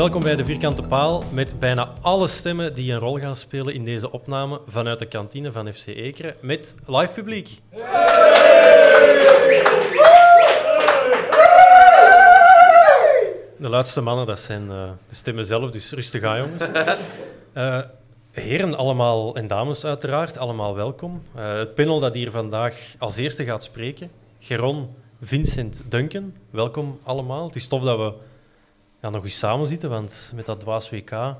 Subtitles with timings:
[0.00, 3.84] Welkom bij de Vierkante Paal met bijna alle stemmen die een rol gaan spelen in
[3.84, 7.60] deze opname vanuit de kantine van FC Ekeren met live publiek.
[13.58, 16.70] De laatste mannen, dat zijn eh, de stemmen zelf, dus rustig aan jongens.
[17.52, 17.78] Eh,
[18.30, 21.22] heren allemaal en dames uiteraard, allemaal welkom.
[21.34, 24.88] Eh, het panel dat hier vandaag als eerste gaat spreken, Geron,
[25.20, 27.46] Vincent, Duncan, welkom allemaal.
[27.46, 28.12] Het is tof dat we
[29.02, 31.36] ja, nog eens samen zitten, want met dat dwaas WK...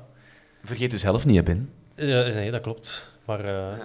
[0.63, 1.69] Vergeet dus zelf niet, hè, Ben.
[1.95, 3.17] Eh, nee, dat klopt.
[3.25, 3.77] Maar eh,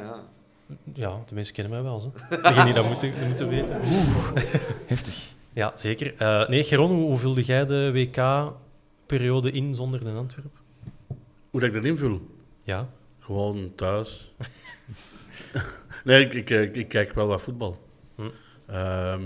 [0.94, 2.00] ja, de mensen kennen mij wel.
[2.00, 2.12] Zo.
[2.28, 3.80] Degene die dat moeten, moeten weten.
[4.86, 5.34] Heftig.
[5.52, 6.14] Ja, zeker.
[6.16, 10.58] Eh, nee, Geron, hoe, hoe vulde jij de WK-periode in zonder de Antwerp?
[11.50, 12.20] Hoe dat ik dat invul?
[12.62, 12.88] Ja.
[13.18, 14.32] Gewoon thuis.
[16.04, 17.78] nee, ik, ik, ik, ik kijk wel wat voetbal.
[18.16, 18.22] Hm.
[18.66, 19.22] Ehm,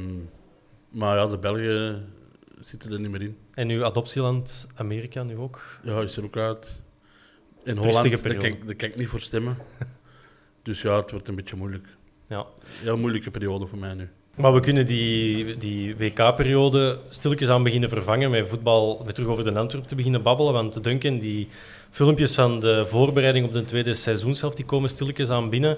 [0.88, 2.08] maar ja, de Belgen
[2.60, 3.36] zitten er niet meer in.
[3.54, 5.78] En uw adoptieland Amerika nu ook?
[5.82, 6.80] Ja, is er ook uit.
[7.64, 8.48] In Holland, daar periode.
[8.48, 9.56] kijk, daar kijk ik niet voor stemmen.
[10.62, 11.88] dus ja, het wordt een beetje moeilijk.
[12.28, 12.46] Ja.
[12.64, 14.08] Heel moeilijke periode voor mij nu.
[14.36, 19.44] Maar we kunnen die, die WK-periode stilletjes aan beginnen vervangen met voetbal, met terug over
[19.44, 20.52] de Antwerp te beginnen babbelen.
[20.52, 21.48] Want Duncan, die
[21.90, 25.76] filmpjes van de voorbereiding op de tweede seizoenshelft, die komen stilletjes aan binnen.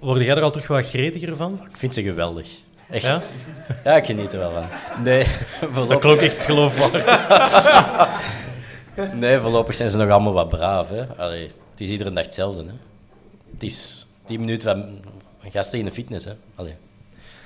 [0.00, 1.60] Word jij er al terug wat gretiger van?
[1.70, 2.48] Ik vind ze geweldig.
[2.90, 3.04] Echt.
[3.06, 3.22] Ja?
[3.84, 4.64] Ja, ik geniet er wel van.
[5.02, 5.18] Nee,
[5.60, 7.04] Dat voorlopig, klonk echt geloofwaardig.
[9.14, 10.88] nee, voorlopig zijn ze nog allemaal wat braaf.
[10.88, 11.06] Hè.
[11.16, 12.62] Allee, het is iedere dag hetzelfde.
[12.64, 12.72] Hè.
[13.52, 15.00] Het is 10 minuten
[15.40, 16.24] van gasten in de fitness.
[16.24, 16.32] Hè.
[16.54, 16.74] Allee.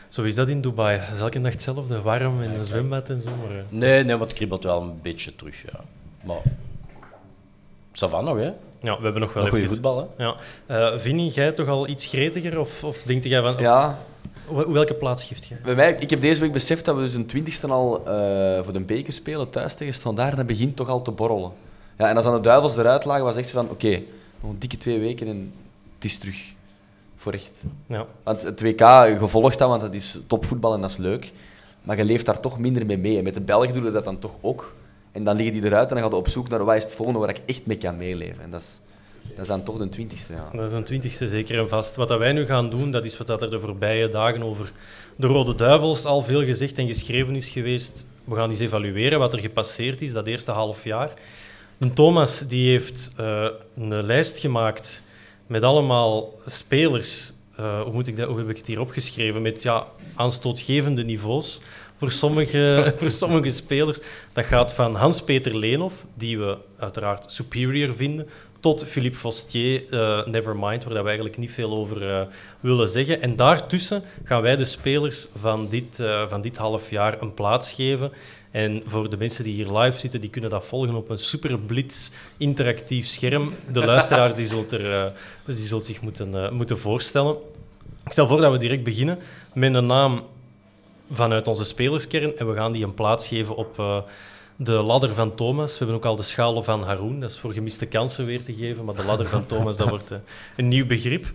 [0.09, 0.99] Zo is dat in Dubai.
[0.99, 3.29] Het is elke dag hetzelfde, warm in een zwembad en zo.
[3.47, 5.63] Maar, eh, Nee, nee, maar het kriebelt wel een beetje terug.
[5.63, 5.81] Ja.
[6.25, 6.41] Maar,
[7.95, 8.51] ça va nog, hè?
[8.83, 9.75] ja, we hebben nog wel Nog goede even...
[9.77, 10.25] voetbal, hè?
[10.25, 10.35] Ja.
[10.67, 12.59] Eh Vinnie, jij toch al iets gretiger?
[12.59, 13.55] Of, of denk jij van...
[13.55, 13.99] of- Ja,
[14.53, 15.59] welke plaats geeft jij?
[15.63, 18.73] bij mij, ik heb deze week beseft dat we dus een twintigste al eh, voor
[18.73, 21.53] de beker spelen thuis tegen Standaard en dat begint toch al te borrelen.
[21.99, 24.03] Ja, en als dan de duivels eruit lagen, was echt van, oké,
[24.41, 25.53] nog een dikke twee weken en
[25.95, 26.55] het is terug.
[27.17, 27.63] Voor echt.
[27.87, 28.07] Ja.
[28.23, 28.81] Want het WK,
[29.19, 31.33] gevolgd dat, want dat is topvoetbal en dat is leuk.
[31.83, 33.19] Maar je leeft daar toch minder mee mee.
[33.19, 34.75] En met de Belgen doen we dat dan toch ook.
[35.13, 36.95] En dan liggen die eruit en dan gaan we op zoek naar wat is het
[36.95, 38.43] volgende waar ik echt mee kan meeleven.
[38.43, 38.81] En dat is,
[39.23, 40.49] dat is dan toch de twintigste, ja.
[40.53, 41.97] Dat is een twintigste zeker en vast.
[41.97, 44.73] Wat dat wij nu gaan doen, dat is wat dat er de voorbije dagen over
[45.17, 48.07] de Rode Duivels al veel gezegd en geschreven is geweest.
[48.25, 51.11] We gaan eens evalueren wat er gepasseerd is dat eerste half jaar.
[51.95, 53.47] Thomas die heeft eh,
[53.77, 55.03] een lijst gemaakt
[55.47, 57.33] met allemaal spelers.
[57.57, 59.43] eh, hoe, moet ik dat, hoe heb ik het hier opgeschreven?
[59.43, 61.61] Met ja, aanstootgevende niveaus
[61.97, 63.99] voor sommige, voor sommige spelers.
[64.33, 68.29] Dat gaat van Hans-Peter Leenhoff, die we uiteraard superior vinden,
[68.61, 72.27] tot Philippe Fostier, eh, Nevermind, waar we eigenlijk niet veel over eh,
[72.61, 73.23] willen zeggen.
[73.23, 77.73] En daartussen gaan wij de spelers van dit, eh, van dit half jaar een plaats
[77.73, 78.13] geven.
[78.51, 81.59] En voor de mensen die hier live zitten, die kunnen dat volgen op een super
[81.59, 83.55] blitz interactief scherm.
[83.73, 85.13] De luisteraars die zult, er,
[85.45, 87.37] dus die zult zich moeten, moeten voorstellen.
[88.05, 89.19] Ik stel voor dat we direct beginnen
[89.55, 90.23] met een naam
[91.11, 94.05] vanuit onze spelerskern en we gaan die een plaats geven op
[94.63, 95.73] de ladder van Thomas.
[95.73, 98.55] We hebben ook al de schalen van Haroon, dat is voor gemiste kansen weer te
[98.55, 100.19] geven, maar de ladder van Thomas, dat wordt eh,
[100.57, 101.33] een nieuw begrip.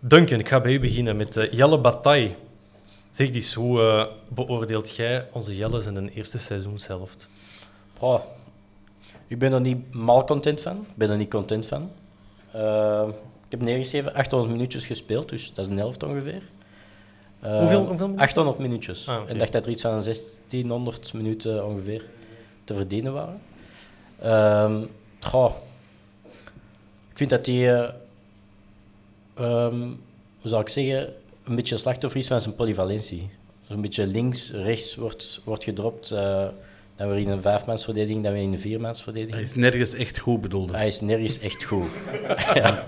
[0.00, 2.34] Duncan, ik ga bij u beginnen met eh, Jelle Bataille.
[3.10, 7.28] Zeg eens, hoe eh, beoordeelt jij onze Jelles in de eerste seizoenshelft?
[7.98, 8.20] Goh,
[9.26, 10.76] ik ben er niet mal content van.
[10.76, 11.90] Ik ben er niet content van.
[13.46, 16.42] Ik heb neergeschreven 800 minuutjes gespeeld, dus dat is een helft ongeveer.
[17.40, 18.18] Hoeveel- hoeveel minuten?
[18.26, 19.08] 800 minuutjes.
[19.08, 19.32] Ah, oké.
[19.32, 22.04] Ik dacht dat er iets van 1600 minuten ongeveer
[22.66, 23.40] te verdienen waren.
[24.22, 24.82] Ehm
[25.20, 25.54] goh,
[27.10, 27.88] ik vind dat die, eh,
[29.34, 29.80] ehm,
[30.40, 31.12] hoe zou ik zeggen,
[31.44, 33.30] een beetje slachtoffer is van zijn polyvalentie.
[33.68, 36.10] Een beetje links, rechts wordt, wordt gedropt.
[36.10, 36.46] eh,
[36.96, 39.46] dan weer in een vijfmansverdediging, dan weer in een Hij viermansverdediging.
[39.48, 40.70] is nergens echt goed bedoeld.
[40.72, 41.88] Hij is nergens echt goed.
[42.54, 42.84] ja.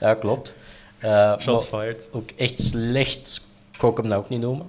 [0.00, 0.54] ja, klopt.
[0.98, 2.08] Eh, Shots fired.
[2.12, 3.40] ook echt slecht,
[3.78, 4.66] kan ik hem nou ook niet noemen.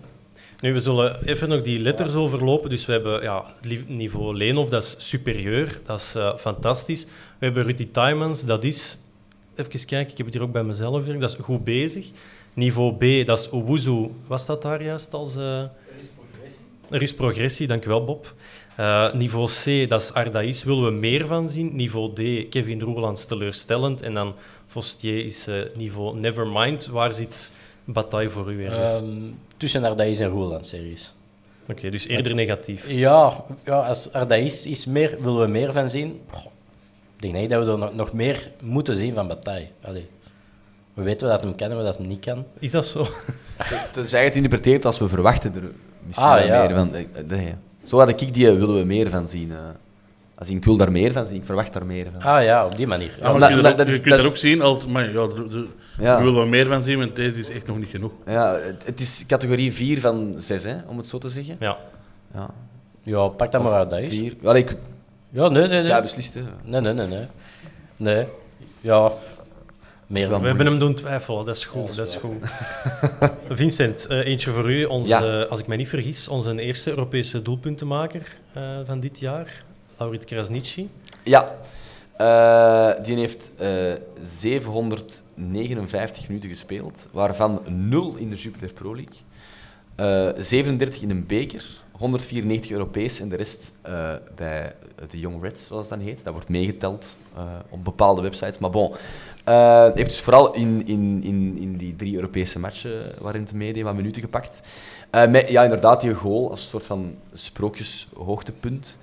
[0.62, 2.70] Nu, we zullen even nog die letters overlopen.
[2.70, 3.46] Dus we hebben ja,
[3.88, 5.80] niveau Leenhoff, dat is superieur.
[5.86, 7.04] Dat is eh, fantastisch.
[7.40, 8.98] We hebben Rudy Timans, dat is...
[9.56, 11.06] Even kijken, ik heb het hier ook bij mezelf.
[11.06, 11.20] hier.
[11.20, 12.10] Dat is goed bezig.
[12.54, 14.08] Niveau B, dat is Owuzu.
[14.28, 15.36] Was dat daar juist als...
[15.36, 15.64] eh,
[16.90, 18.34] Er is progressie, dankjewel Bob.
[18.76, 21.76] Eh, niveau C, dat is Ardaïs, willen we meer van zien.
[21.76, 24.02] Niveau D, Kevin Roelands, teleurstellend.
[24.02, 24.36] En dan
[24.68, 26.88] Fostier is niveau Nevermind.
[26.88, 27.52] Waar zit
[27.88, 29.00] Bataille voor u ergens?
[29.02, 29.10] Ehm
[29.58, 31.14] tussen Ardaïs en Roeland-series.
[31.70, 32.90] Oké, dus eerder negatief.
[32.90, 36.20] Ja, ja, als Ardaïs is meer, willen we meer van zien.
[36.32, 36.46] Goh,
[37.16, 39.68] ik denk niet dat we er nog, meer moeten zien van Bataille.
[39.82, 40.08] Allee.
[40.94, 42.46] We weten wat hem kan en wat hem niet kan.
[42.60, 43.06] Is dat zo?
[43.92, 45.72] Tenzij het interpreteert als we verwachten er
[46.06, 46.66] misschien Ah, ja.
[46.66, 46.94] meer van.
[46.94, 47.54] eh, eh, nee.
[47.84, 49.52] Zo had ik die, eh, willen we meer van zien.
[50.38, 50.40] Eh.
[50.40, 52.22] Als ik wil daar meer van zien, ik verwacht daar meer van.
[52.32, 53.12] Ah ja, op die manier.
[53.22, 54.88] Ja, maar je kunt, dat, dat is- dat dat is- ook zien als...
[54.88, 55.68] Maar ja, de- de-
[56.00, 56.18] Ja.
[56.18, 58.12] we willen er meer van zien, want deze is echt nog niet genoeg.
[58.26, 61.56] Ja, het, het is categorie 4 van 6, hè, om het zo te zeggen.
[61.60, 61.78] Ja.
[62.34, 62.50] Ja.
[63.04, 64.08] Ja, pak dat maar Ardaïs.
[64.10, 64.34] 4.
[64.42, 64.76] Wel, ik,
[65.30, 65.88] Ja, nee, nee, nee.
[65.88, 66.34] ja, beslist.
[66.34, 66.42] Hè.
[66.64, 67.26] Nee, nee, nee, nee.
[67.96, 68.26] Nee.
[68.82, 69.12] Ja.
[70.08, 71.96] Meer We hebben hem doen twijfelen, dat is goed.
[71.96, 72.34] Dat is goed.
[73.50, 74.84] Vincent, eh, eentje voor u.
[74.84, 75.42] Onze, Ja.
[75.44, 79.64] Als ik me niet vergis, onze eerste Europese doelpuntenmaker eh, van dit jaar,
[79.98, 80.90] Laurit Krasniqi.
[81.24, 81.56] Ja,
[82.18, 89.16] Eh, die heeft eh 759 minuten gespeeld, waarvan 0 in de Jupiler Pro League,
[89.96, 93.72] eh 37 in een beker, 194 Europees en de rest
[94.36, 94.76] bij
[95.10, 96.24] de Young Reds, zoals dat dan heet.
[96.24, 97.16] Dat wordt meegeteld
[97.70, 98.58] op bepaalde websites.
[98.58, 98.96] Maar bon,
[99.94, 103.96] heeft dus vooral in, in, in, in die drie Europese matchen waarin het meedeed wat
[103.96, 104.62] minuten gepakt.
[105.12, 108.98] Met, ja, inderdaad, die goal als een soort van sprookjeshoogtepunt.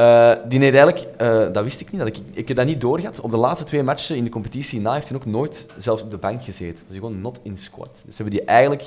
[0.00, 2.80] Eh, die heeft eigenlijk, eh, dat wist ik niet, dat ik, ik heb dat niet
[2.80, 3.20] doorgehad.
[3.20, 6.10] Op de laatste twee matchen in de competitie na heeft hij ook nooit zelfs op
[6.10, 6.84] de bank gezeten.
[6.86, 8.02] Dus gewoon not in squad.
[8.06, 8.84] Dus hebben die eigenlijk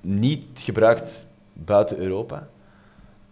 [0.00, 2.48] niet gebruikt buiten Europa.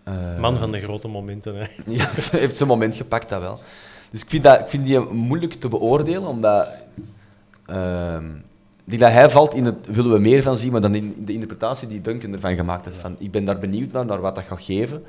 [0.02, 1.54] Eh, Man van de grote momenten.
[1.56, 1.64] Hè.
[1.92, 3.60] ja, heeft zijn moment gepakt, dat wel.
[4.10, 6.68] Dus ik vind, dat, ik vind die moeilijk te beoordelen, omdat...
[7.66, 8.26] ehm,
[8.84, 11.32] denk dat hij valt in het willen we meer van zien, maar dan in de
[11.32, 12.96] interpretatie die Duncan ervan gemaakt heeft.
[12.96, 15.02] Van, ik ben daar benieuwd naar, naar wat dat gaat geven,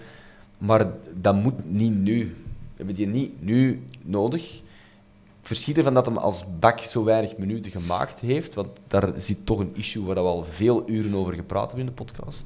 [0.57, 0.87] maar
[1.21, 2.19] dat moet niet nu.
[2.19, 4.55] We hebben die niet nu nodig.
[5.41, 9.45] Ik verschiet ervan dat hem als bak zo weinig minuten gemaakt heeft, want daar zit
[9.45, 12.45] toch een issue waar we al veel uren over gepraat hebben in de podcast.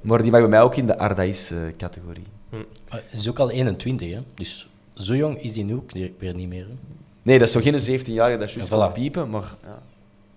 [0.00, 2.24] Maar die mag bij mij ook in de Ardaïs-categorie.
[2.50, 4.18] Maar Hij is ook al 21, hè.
[4.34, 6.64] Dus zo jong is hij nu ook niet- weer niet meer.
[6.66, 6.74] Hè.
[7.22, 9.54] Nee, dat is zo geen 17-jarige, dat is juist Ja, van piepen, maar...
[9.62, 9.82] Ja.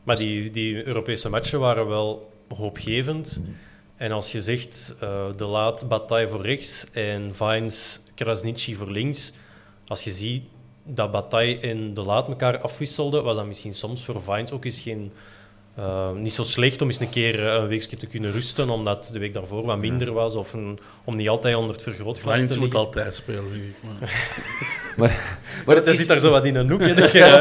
[0.03, 3.39] Maar die, die Europese matchen waren wel hoopgevend.
[3.41, 3.49] Mhm.
[3.97, 9.33] En als je zegt eh, de laat Bataille voor rechts en Vines Krasniqi voor links,
[9.87, 10.43] als je ziet
[10.85, 14.81] dat Bataille en de laat elkaar afwisselden, was dat misschien soms voor Vines ook eens
[14.81, 15.11] geen,
[15.75, 19.09] eh, niet zo slecht om eens een keer eh, een weekje te kunnen rusten, omdat
[19.13, 22.51] de week daarvoor wat minder was, of een- om niet altijd onder het vergrootglas Vines
[22.51, 22.85] te moet liggen.
[22.85, 23.75] altijd spelen, vind ik.
[23.99, 24.11] Maar.
[24.97, 25.97] Maar, maar het is...
[25.97, 27.31] zit daar zo wat in een hoek, hè, dat je, eh,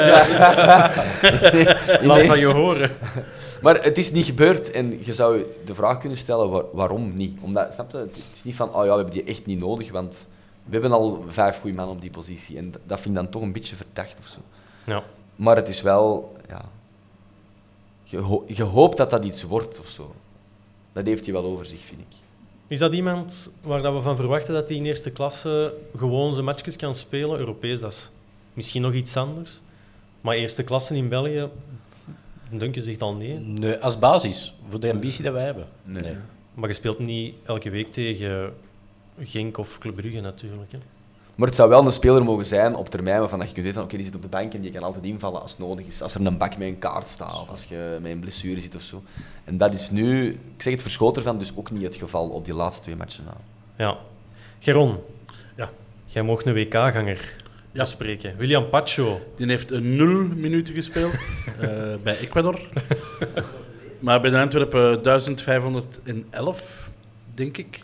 [2.07, 2.91] laat ineens- van je horen.
[3.63, 7.39] Maar het is niet gebeurd en je zou de vraag kunnen stellen waar- waarom niet.
[7.41, 9.91] Omdat, snap je, het is niet van, oh ja, we hebben die echt niet nodig,
[9.91, 10.29] want
[10.65, 12.57] we hebben al vijf goede mannen op die positie.
[12.59, 14.39] En dat vind ik dan toch een beetje verdacht of zo.
[14.87, 15.03] Ja.
[15.37, 16.65] Maar het is wel, ja...
[18.05, 20.15] Je, ho- je hoopt dat dat iets wordt of zo.
[20.93, 22.17] Dat heeft hij wel over zich, vind ik.
[22.67, 26.45] Is dat iemand waar dat we van verwachten dat hij in eerste klasse gewoon zijn
[26.45, 27.39] matchjes kan spelen?
[27.39, 28.11] Europees, dat is
[28.55, 29.61] misschien nog iets anders.
[30.21, 31.49] Maar eerste klasse in België,
[32.59, 33.39] denk je zegt al nee.
[33.39, 35.67] Nee, als basis, voor de ambitie dat wij hebben.
[35.85, 36.17] Nee.
[36.55, 38.55] Maar je speelt niet elke week tegen
[39.21, 40.73] Genk of Club Brugge natuurlijk.
[40.73, 40.79] Hè.
[41.35, 43.83] Maar het zou wel een speler mogen zijn op termijn waarvan je kunt weten van
[43.83, 46.03] oké, die zit op de bank en die kan altijd invallen als het nodig is.
[46.03, 48.75] Als er een bak met een kaart staat of als je met een blessure zit
[48.75, 49.03] of zo.
[49.45, 52.45] En dat is nu, ik zeg het verschoot ervan, dus ook niet het geval op
[52.45, 53.35] die laatste twee matchen na.
[53.77, 53.97] Ja.
[54.59, 54.97] Geron,
[55.57, 55.71] Ja.
[56.07, 57.37] jij mocht een WK-ganger
[57.73, 57.81] Ja.
[57.81, 58.35] bespreken.
[58.37, 59.21] William Pacho.
[59.37, 61.13] Die heeft een nul minuten gespeeld
[61.61, 61.69] eh,
[62.03, 62.61] bij Ecuador.
[63.99, 66.89] maar bij de Antwerpen 1511,
[67.35, 67.81] denk ik.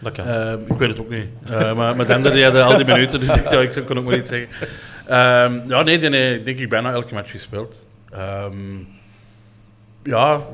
[0.00, 0.26] Dat kan.
[0.26, 1.28] Eh, ik weet het ook niet.
[1.50, 4.04] Eh, maar met Ender die hadden al die minuten, dus ik, ja, ik kon ook
[4.04, 4.48] maar iets zeggen.
[5.06, 7.86] Ehm, ja, nee, die heeft denk ik bijna elke match gespeeld.
[8.10, 8.54] Ehm,
[10.02, 10.46] ja,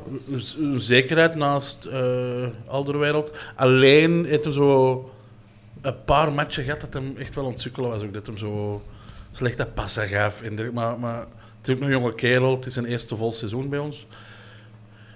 [0.75, 3.37] zekerheid naast eh Alderwereld.
[3.55, 5.11] Alleen heeft zo
[5.87, 8.01] een paar matchen gehad dat hem echt wel ontsukkelen was.
[8.01, 8.81] Ook dat hem zo
[9.31, 10.41] slechte passen gaf.
[10.41, 11.19] En maar, maar
[11.57, 12.55] het is ook nog een jonge kerel.
[12.55, 14.05] Het is zijn eerste vol seizoen bij ons.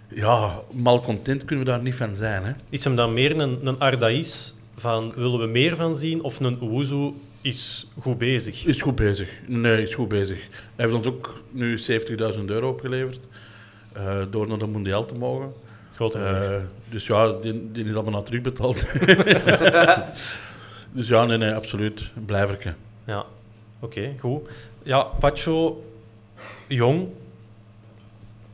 [0.07, 2.43] Ja, malcontent kunnen we daar niet van zijn.
[2.43, 2.51] Hè?
[2.69, 6.21] Is hem dan meer een, een Ardaïs van willen we meer van zien?
[6.23, 8.65] Of een Oezu is goed bezig?
[8.65, 9.29] Is goed bezig.
[9.47, 10.37] Nee, is goed bezig.
[10.75, 13.27] Hij heeft ons ook nu 70.000 euro opgeleverd.
[13.93, 15.53] eh, door naar de Mondiaal te mogen.
[15.95, 16.55] Grote Eh,
[16.89, 18.85] dus ja, die, die is allemaal terugbetaald.
[20.91, 22.11] dus ja, nee, nee, absoluut.
[22.25, 22.73] Blijverke.
[23.05, 23.25] Ja,
[23.79, 24.49] oké, goed.
[24.83, 25.83] Ja, Pacho,
[26.67, 27.07] jong,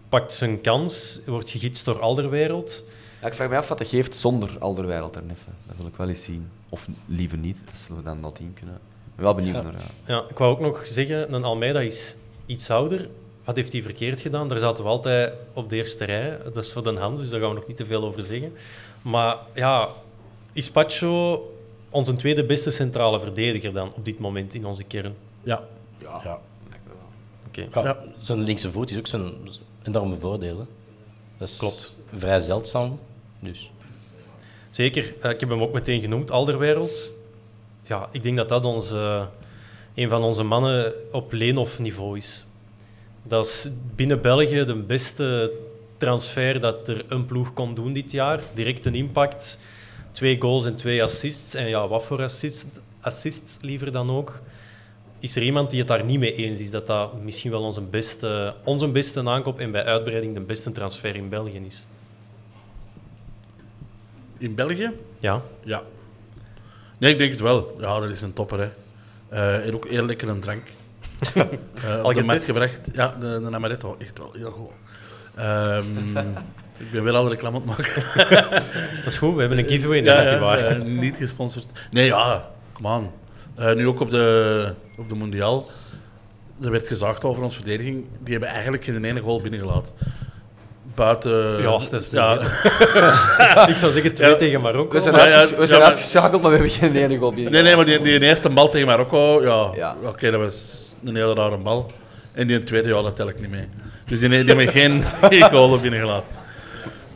[0.09, 2.83] pakt zijn kans, wordt gegidst door Alderwereld.
[3.21, 5.53] Ja, ik vraag me af wat dat geeft zonder Alderweireld er even.
[5.67, 6.49] Dat wil ik wel eens zien.
[6.69, 8.75] Of liever niet, dat zullen we dan not in kunnen.
[8.75, 9.61] Ik ben wel benieuwd Ja.
[9.61, 9.73] naar.
[9.73, 10.13] Ja.
[10.15, 12.15] Ja, ik wou ook nog zeggen, een Almeida is
[12.45, 13.09] iets ouder.
[13.43, 14.47] Wat heeft hij verkeerd gedaan?
[14.47, 16.37] Daar zaten we altijd op de eerste rij.
[16.43, 18.53] Dat is voor de hand, dus daar gaan we nog niet te veel over zeggen.
[19.01, 19.89] Maar ja,
[20.53, 21.41] is Pacho
[21.89, 25.15] onze tweede beste centrale verdediger dan op dit moment in onze kern?
[25.43, 25.63] Ja.
[26.01, 26.39] Ja.
[27.47, 27.67] Oké.
[27.73, 27.97] Ja, Ja.
[28.19, 29.33] Zo'n linkse voet is ook zo'n
[29.83, 30.57] enorme voordeel.
[30.59, 30.65] hè.
[31.37, 31.97] Dat is Klopt.
[32.15, 32.99] vrij zeldzaam.
[33.39, 33.71] Dus.
[34.69, 37.11] Zeker, Eh, ik heb hem ook meteen genoemd, Alderwereld.
[37.83, 39.27] Ja, ik denk dat dat onze,
[39.95, 42.45] een van onze mannen op Leenhoff-niveau is.
[43.23, 45.51] Dat is binnen België de beste
[45.97, 48.41] transfer dat er een ploeg kon doen dit jaar.
[48.53, 49.59] Direct een impact,
[50.17, 51.53] twee goals en twee assists.
[51.53, 52.67] En ja, wat voor assists,
[53.01, 54.41] assists liever dan ook.
[55.19, 57.81] Is er iemand die het daar niet mee eens is dat dat misschien wel onze
[57.81, 61.87] beste, onze beste aankoop en bij uitbreiding de beste transfer in België is?
[64.37, 64.91] In België?
[65.19, 65.81] Ja, Ja.
[66.99, 67.75] Nee, ik denk het wel.
[67.79, 68.59] Ja, dat is een topper.
[68.59, 68.69] Hè.
[69.29, 70.63] Eh, en ook heel lekker een drank.
[71.83, 72.45] Eh, Al op de markt getest?
[72.45, 72.89] gebracht.
[72.93, 73.95] Ja, de, de Amaretto.
[73.99, 74.71] Echt wel heel goed.
[75.35, 75.85] Ehm,
[76.77, 78.03] ik ben wel al de reclame aan het maken.
[79.03, 79.33] dat is goed.
[79.33, 80.79] We hebben een giveaway, dat is niet waar.
[80.85, 81.65] niet gesponsord.
[81.91, 83.09] Nee, ja, come on.
[83.55, 85.69] Eh, nu ook op de, op de Mondial.
[86.63, 88.05] Er werd gezegd over onze verdediging.
[88.19, 89.93] Die hebben eigenlijk geen ene goal binnengelaten.
[90.95, 91.57] Buiten...
[91.57, 92.39] Ja, dat is niet ja,
[93.73, 94.35] Ik zou zeggen twee Ja.
[94.35, 94.95] tegen Marokko.
[94.95, 97.33] We zijn, Maar ja, uitges- we zijn maar- uitgeschakeld, maar we hebben geen ene goal
[97.33, 97.51] binnen.
[97.51, 99.95] Nee, nee, maar die, die eerste bal tegen Marokko, ja, Ja.
[100.05, 101.91] oké, dat was een hele rare bal.
[102.33, 103.67] En die tweede, ja, dat tel ik niet mee.
[104.05, 106.35] Dus die, die hebben geen, geen goal binnengelaten.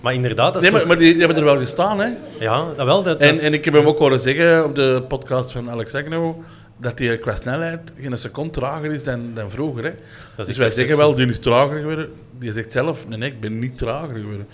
[0.02, 2.10] Maar inderdaad, dat is Nee, maar, toch- maar die, die hebben er wel gestaan, hè.
[2.40, 3.04] Ja, dat wel.
[3.04, 5.70] Dat, dat En, is- en ik heb hem ook horen zeggen op de podcast van
[5.70, 6.32] Alex Agnew,
[6.78, 9.84] dat hij qua snelheid geen seconde trager is dan, dan vroeger.
[9.84, 9.90] Hè.
[9.90, 10.76] dat is Dus die wij perceptie.
[10.88, 12.10] zeggen wel, die is trager geworden.
[12.40, 14.48] Die zegt zelf, nee, nee, ik ben niet trager geworden.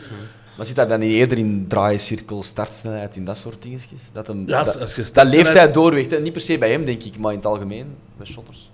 [0.57, 4.09] Maar zit dat dan niet eerder in draaicirkel, startsnelheid, in dat soort dingetjes?
[4.13, 6.11] Dat, hem, Ja, als- dat, als je dat startsnelheid- leeftijd doorweegt.
[6.11, 6.19] hè.
[6.19, 7.85] Niet per se bij hem, denk ik, maar in het algemeen,
[8.17, 8.66] bij shotters.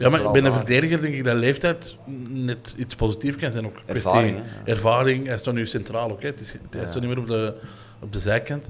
[0.00, 1.96] Zit Ja, maar een verdediger denk ik dat leeftijd
[2.28, 3.66] net iets positiefs kan zijn.
[3.66, 4.50] Ook Ervaring, hè, ja.
[4.64, 5.26] Ervaring.
[5.26, 6.22] Hij staat nu centraal ook.
[6.22, 6.28] Hè.
[6.28, 6.86] Het is, hij Ja.
[6.86, 7.54] staat niet meer op de,
[8.00, 8.66] op de zijkant.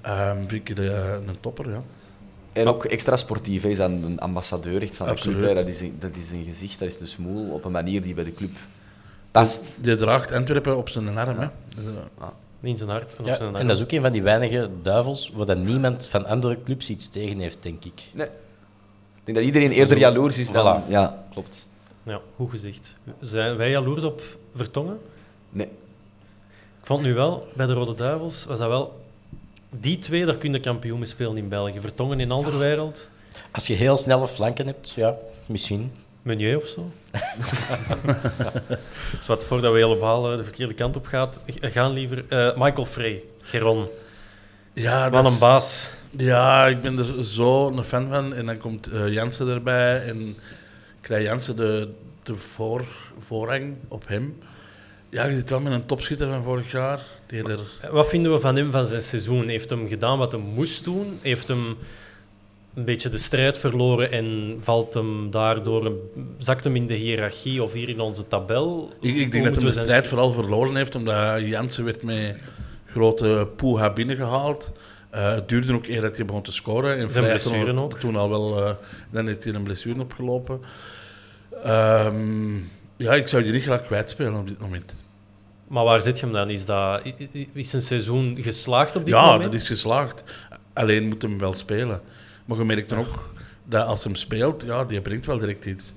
[0.00, 1.82] Ehm vind ik de, een topper, ja.
[2.52, 3.68] En ook extra sportief, hè.
[3.68, 5.36] is dan een ambassadeur echt van de Absoluut.
[5.38, 5.48] club.
[5.48, 5.54] hè.
[5.54, 8.14] Dat is, een, dat is een gezicht, dat is een smoel op een manier die
[8.14, 8.56] bij de club
[9.30, 9.78] past.
[9.84, 11.38] Die draagt Antwerpen op zijn arm.
[11.38, 11.46] Hè.
[11.76, 11.84] Dus,
[12.18, 12.26] eh,
[12.60, 15.32] In zijn hart en Ja, zijn en dat is ook een van die weinige duivels
[15.34, 18.02] waar dan niemand van andere clubs iets tegen heeft, denk ik.
[18.12, 18.28] Nee.
[19.28, 20.82] Ik denk dat iedereen eerder jaloers is dan...
[20.82, 20.88] Voilà.
[20.88, 21.66] Ja, klopt.
[22.02, 22.96] Ja, goed gezegd.
[23.20, 24.22] Zijn wij jaloers op
[24.54, 24.98] Vertongen?
[25.50, 25.66] Nee.
[26.80, 29.00] Ik vond nu wel, bij de Rode Duivels, was dat wel...
[29.70, 31.80] Die twee, daar kun je kampioen mee spelen in België.
[31.80, 33.08] Vertongen in Alderwereld,
[33.50, 35.16] Als je heel snelle flanken hebt, ja,
[35.46, 35.92] misschien.
[36.22, 36.90] Meunier of zo.
[39.18, 42.24] dus wat voordat we helemaal eh, de verkeerde kant op gaat, gaan liever...
[42.28, 43.86] eh, Michael Frey, Geron.
[44.82, 45.90] Ja, Wat dat een baas.
[46.16, 48.34] Ja, ik ben er zo een fan van.
[48.34, 50.04] En dan komt eh Jansen erbij.
[50.06, 50.36] En
[51.00, 51.88] krijgt Jansen de,
[52.22, 52.84] de voor,
[53.18, 54.38] voorrang op hem.
[55.10, 57.00] Ja, je zit wel met een topschutter van vorig jaar.
[57.26, 57.60] Die er...
[57.90, 59.48] Wat vinden we van hem van zijn seizoen?
[59.48, 61.18] Heeft hem gedaan wat hij moest doen?
[61.22, 61.76] Heeft hem
[62.74, 65.98] een beetje de strijd verloren en valt hem daardoor een,
[66.38, 68.92] zakt hem in de hiërarchie of hier in onze tabel?
[69.00, 72.36] Ik, denk dat hij de zijn- strijd vooral verloren heeft, omdat Jansen werd met
[72.90, 74.72] grote poeha binnengehaald.
[75.10, 76.98] Eh, het duurde ook eer dat hij begon te scoren.
[76.98, 77.98] En Zijn toen, ook.
[77.98, 78.74] toen al wel, eh,
[79.10, 80.60] dan heeft hij een blessure opgelopen.
[81.64, 82.56] Ehm,
[82.96, 84.94] ja, ik zou die niet graag kwijtspelen op dit moment.
[85.68, 86.50] Maar waar zit je hem dan?
[86.50, 87.00] Is, dat,
[87.52, 89.42] is een seizoen geslaagd op dit ja, moment?
[89.42, 90.24] dat is geslaagd.
[90.72, 92.00] Alleen moet hem wel spelen.
[92.44, 93.28] Maar je merkt dan ook
[93.64, 95.94] dat als hem speelt, ja, die brengt wel direct iets.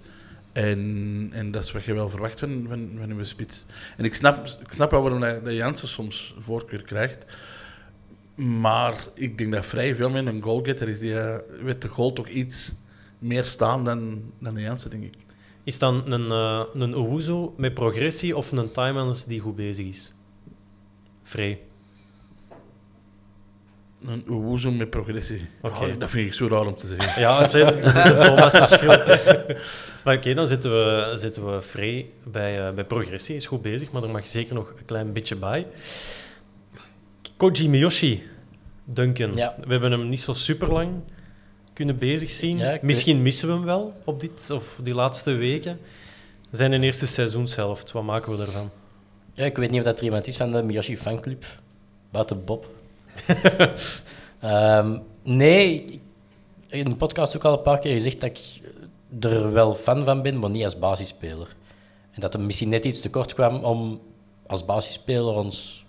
[0.52, 3.66] En, en dat is wat je wel verwacht van, van, spits.
[3.98, 7.26] En ik snap, ik snap wel waarom dat, dat Jansen soms voorkeur krijgt.
[8.36, 11.00] Maar ik denk dat vrij veel met een goalgetter is.
[11.00, 12.76] Die eh, weet de goal toch iets
[13.20, 15.16] meer staan dan, dan de Jansen, denk ik.
[15.64, 20.14] Is dan een, eh een met progressie of een Timans die goed bezig is?
[21.24, 21.62] Vrij.
[24.06, 25.48] Een met progressie.
[25.62, 25.74] Oké.
[25.76, 27.22] Oh, dat vind ik zo raar om te zeggen.
[27.22, 29.06] Ja, dat is de Thomas' schuld.
[30.04, 33.36] Maar oké, dan zitten we, zitten we vrij bij, eh, bij progressie.
[33.36, 35.68] Is goed bezig, maar er mag zeker nog een klein beetje bij.
[37.38, 38.24] Koji Miyoshi,
[38.86, 39.36] Duncan.
[39.36, 39.56] Ja.
[39.66, 40.90] We hebben hem niet zo super lang
[41.74, 42.58] kunnen bezig zien.
[42.58, 45.80] Ja, ik Misschien missen we hem wel op dit of die laatste weken.
[46.52, 48.70] Zijn een eerste seizoenshelft, wat maken we ervan?
[49.34, 51.46] Ja, ik weet niet of dat er iemand is van de Miyoshi fanclub.
[52.12, 52.81] Buiten Bob.
[54.40, 56.00] Ehm, nee, ik-
[56.68, 58.40] in de podcast ook al een paar keer gezegd dat ik
[59.20, 61.56] er wel fan van ben, maar niet als basisspeler.
[62.12, 64.02] En dat er misschien net iets tekort kwam om
[64.48, 65.86] als basisspeler ons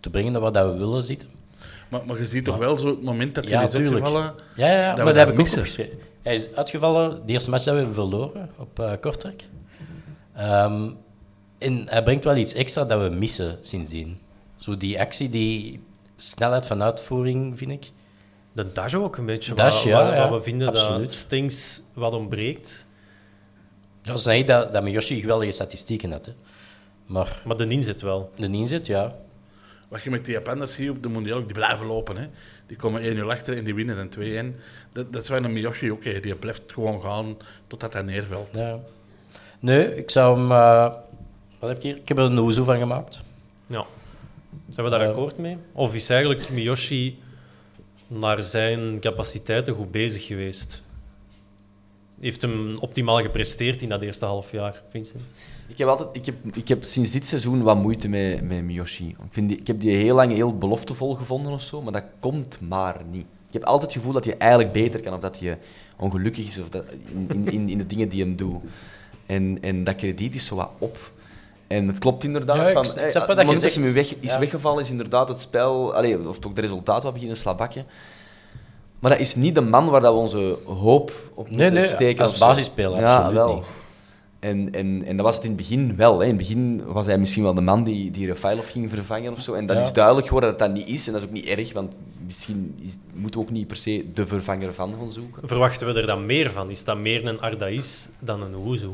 [0.00, 1.28] te brengen naar dat we willen zitten.
[1.88, 3.92] Maar, maar je ziet toch wel zo het moment dat hij Ja, is tuurlijk.
[3.94, 4.34] uitgevallen.
[4.56, 5.98] Ja, ja, ja, Dat maar dat heb ik ook opgeschreven.
[6.22, 9.44] Hij is uitgevallen, de eerste match dat we hebben verloren op eh Kortrijk.
[10.34, 10.90] Ehm,
[11.58, 14.18] en hij brengt wel iets extra dat we missen sindsdien.
[14.58, 15.80] Zo die actie, die
[16.22, 17.90] snelheid van uitvoering, vind ik.
[18.52, 19.54] De dash ook een beetje.
[19.54, 21.12] Dash, wat, ja, we vinden dat.
[21.12, 22.86] Stings wat ontbreekt.
[24.02, 26.26] Ja, ze zeggen dat, dat Miyoshi geweldige statistieken had.
[26.26, 26.32] Hè.
[27.06, 28.32] Maar Maar de inzet wel.
[28.36, 29.14] de inzet, ja.
[29.88, 32.16] Wat je met die Japanners ziet op de mondial, ook, die blijven lopen.
[32.16, 32.26] Hè.
[32.66, 34.60] Die komen 1-0 achter en die winnen dan 2-1.
[34.92, 36.04] Dat, dat is waar een Miyoshi ook.
[36.04, 36.20] hè.
[36.20, 37.36] Die blijft gewoon gaan
[37.66, 38.48] totdat hij neervalt.
[38.52, 38.78] ja.
[39.60, 40.50] Nee, ik zou hem...
[40.52, 40.94] eh,
[41.58, 41.96] wat heb ik hier?
[41.96, 43.20] Ik heb er een oezo van gemaakt.
[44.70, 45.56] Zijn we daar Eh, akkoord mee?
[45.72, 47.18] Of is eigenlijk Miyoshi
[48.06, 50.82] naar zijn capaciteiten goed bezig geweest?
[52.20, 55.32] Heeft hem optimaal gepresteerd in dat eerste half jaar, Vincent?
[55.66, 59.08] Ik heb, altijd, ik, heb, ik heb sinds dit seizoen wat moeite met, met Miyoshi.
[59.08, 62.04] Ik, vind die, ik heb die heel lang heel beloftevol gevonden of zo, maar dat
[62.20, 63.26] komt maar niet.
[63.46, 65.58] Ik heb altijd het gevoel dat hij eigenlijk beter kan of dat hij
[65.96, 68.62] ongelukkig is of dat, in, in, in, in de dingen die hem doet.
[69.26, 71.12] En, en dat krediet is zo wat op.
[71.70, 72.56] En het klopt inderdaad.
[72.56, 74.14] Ja, ik van, s- ik hey, snap op wat het dat moment je dat weg,
[74.20, 74.38] is Ja.
[74.38, 77.86] weggevallen, is inderdaad het spel, allee, of toch de resultaten wat beginnen slabakken.
[78.98, 82.22] Maar dat is niet de man waar dat we onze hoop op moeten nee, steken.
[82.22, 83.54] als basisspeler ja, absoluut wel.
[83.54, 83.64] niet.
[84.38, 86.18] En, en, en dat was het in het begin wel.
[86.18, 86.22] Hè.
[86.22, 89.40] In het begin was hij misschien wel de man die, die Rafailov ging vervangen of
[89.40, 89.52] zo.
[89.52, 89.82] En dat Ja.
[89.82, 91.06] is duidelijk geworden dat dat niet is.
[91.06, 91.94] En dat is ook niet erg, want
[92.26, 95.48] misschien is, moeten we ook niet per se de vervanger van gaan zoeken.
[95.48, 96.70] Verwachten we er dan meer van?
[96.70, 98.88] Is dat meer een Ardais dan een Wuzu?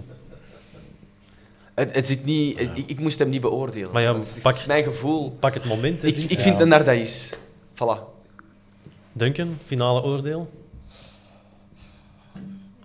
[1.76, 3.90] Het, het zit niet, ik, ik moest hem niet beoordelen.
[3.92, 5.30] Maar ja, het is, pak- het is mijn gevoel.
[5.40, 7.34] Pak het moment, hè, Ik, ik vind dat dat is.
[7.74, 7.98] Voilà.
[9.12, 10.50] Duncan, finale oordeel?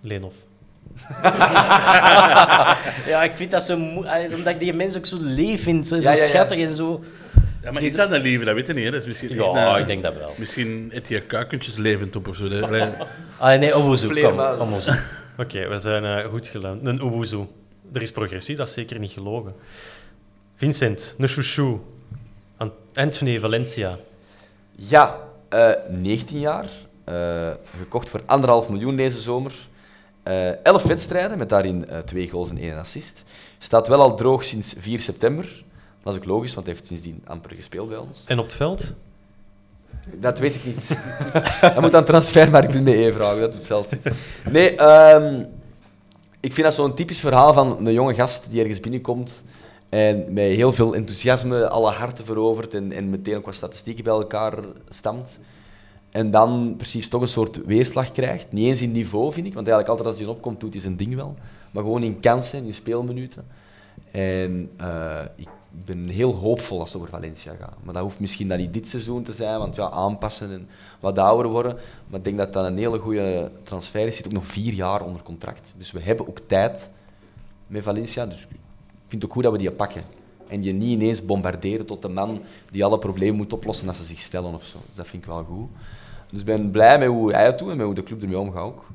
[0.00, 0.36] Leenhoff.
[3.06, 4.08] Ja, ik vind dat zo moe...
[4.08, 5.86] ah, Omdat ik die mensen ook zo lief vind.
[5.86, 6.24] Zo, Ja, zo ja, ja.
[6.24, 7.04] schattig en zo...
[7.62, 8.44] Ja, maar is dat een lieve?
[8.44, 8.84] Dat weet je niet.
[8.84, 8.90] Hè.
[8.90, 10.34] Dat is misschien echt Ja, een- ik denk dat wel.
[10.36, 12.60] Misschien eet je kuikentjes levend op of zo.
[13.38, 14.08] Ah, nee, Owozo.
[14.08, 14.72] Kom, kom.
[15.38, 16.86] Oké, we zijn eh, goed geland.
[16.86, 17.38] Een Owuzu.
[17.92, 19.54] Er is progressie, dat is zeker niet gelogen.
[20.54, 21.14] Vincent.
[22.56, 23.98] An- Anthony Valencia.
[24.76, 26.66] Ja, eh 19 jaar.
[27.04, 29.52] eh, gekocht voor anderhalf miljoen deze zomer.
[30.22, 33.24] Eh 11 wedstrijden, met daarin eh, twee goals en één assist.
[33.58, 35.62] Staat wel al droog sinds 4 september.
[36.02, 38.24] Dat is ook logisch, want hij heeft sindsdien amper gespeeld bij ons.
[38.26, 38.92] En op het veld?
[40.14, 40.88] Dat weet ik niet.
[41.60, 44.08] dat moet aan transfermarkt.be vragen, dat op het veld zit.
[44.50, 45.44] Nee, ehm,
[46.42, 49.44] ik vind dat zo'n typisch verhaal van een jonge gast die ergens binnenkomt
[49.88, 54.12] en met heel veel enthousiasme alle harten verovert en, en meteen ook wat statistieken bij
[54.12, 55.38] elkaar stamt.
[56.10, 58.52] En dan precies toch een soort weerslag krijgt.
[58.52, 60.96] Niet eens in niveau, vind ik, want eigenlijk altijd als hij opkomt, doet hij zijn
[60.96, 61.34] ding wel.
[61.70, 63.44] Maar gewoon in kansen, in speelminuten.
[64.12, 65.48] En eh, ik,
[65.84, 67.76] ben heel hoopvol als het over Valencia gaat.
[67.82, 70.68] Maar dat hoeft misschien dan niet dit seizoen te zijn, want ja, aanpassen en
[71.00, 71.76] wat ouder worden.
[72.06, 74.16] Maar ik denk dat dat een hele goede transfer is.
[74.16, 75.74] Zit ook nog vier jaar onder contract.
[75.76, 76.90] Dus we hebben ook tijd
[77.66, 78.26] met Valencia.
[78.26, 78.48] Dus ik
[79.08, 80.04] vind het ook goed dat we die pakken.
[80.48, 84.04] En je niet ineens bombarderen tot de man die alle problemen moet oplossen als ze
[84.04, 84.78] zich stellen of zo.
[84.86, 85.68] Dus dat vind ik wel goed.
[86.30, 88.38] Dus ik ben blij met hoe hij het doet en met hoe de club ermee
[88.38, 88.86] omgaat ook.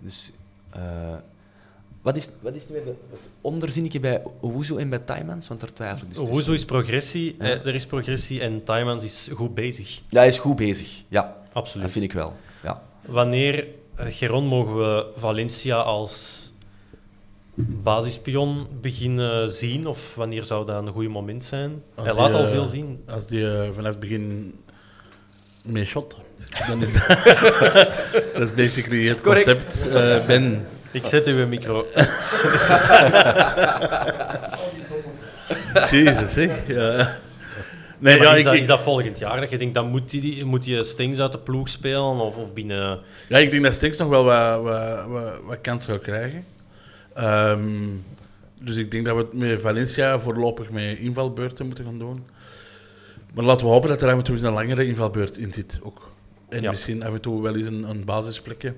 [0.00, 0.32] Dus,
[0.70, 0.80] eh,
[2.06, 5.48] Wat is, wat is nu weer de- het onderzinnetje bij Owuzu en bij Taimans?
[5.48, 6.32] Want daar twijfel ik dus tussen.
[6.34, 7.36] Hoezo is progressie?
[7.38, 7.44] Ja.
[7.44, 10.00] eh, er is progressie en Taimans is goed bezig.
[10.08, 11.02] Ja, hij is goed bezig.
[11.08, 11.82] Ja, Absoluut.
[11.84, 12.36] dat vind ik wel.
[12.62, 12.82] Ja.
[13.06, 13.66] Wanneer,
[13.96, 16.44] eh, Geron, mogen we Valencia als
[17.54, 19.86] basispion beginnen zien?
[19.86, 21.82] Of wanneer zou dat een goed moment zijn?
[21.94, 23.02] Als Hij laat die, al eh, veel zien.
[23.08, 24.54] Als die vanaf het begin
[25.62, 26.16] mee shot,
[26.68, 26.92] dan is
[28.34, 29.44] dat is basically het Correct.
[29.46, 29.88] concept.
[29.88, 31.86] Eh, ben, Ik zet uw micro.
[35.90, 36.42] Jezus, hè.
[36.66, 37.16] Ja.
[37.98, 39.40] Nee, Maar ja, is, ik, dat, ik- is dat volgend jaar?
[39.40, 42.02] Dat je denkt, dan moet die, moet die Stings uit de ploeg spelen?
[42.20, 42.98] Of, of binnen...
[43.28, 46.44] ja, ik denk dat Stinks nog wel wat, wat, wat, wat kans zou krijgen.
[47.14, 47.62] Ehm,
[48.60, 52.26] dus ik denk dat we het met Valencia voorlopig met invalbeurten moeten gaan doen.
[53.34, 55.78] Maar laten we hopen dat er af en toe eens een langere invalbeurt in zit.
[55.82, 56.10] Ook.
[56.48, 56.70] En Ja.
[56.70, 58.74] misschien af en toe wel eens een, een basisplekje.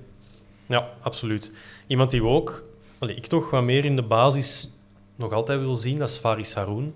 [0.69, 1.51] Ja, absoluut.
[1.87, 2.63] Iemand die we ook,
[2.97, 4.69] allee, ik toch wat meer in de basis
[5.15, 6.93] nog altijd wil zien, dat is Faris Haroun.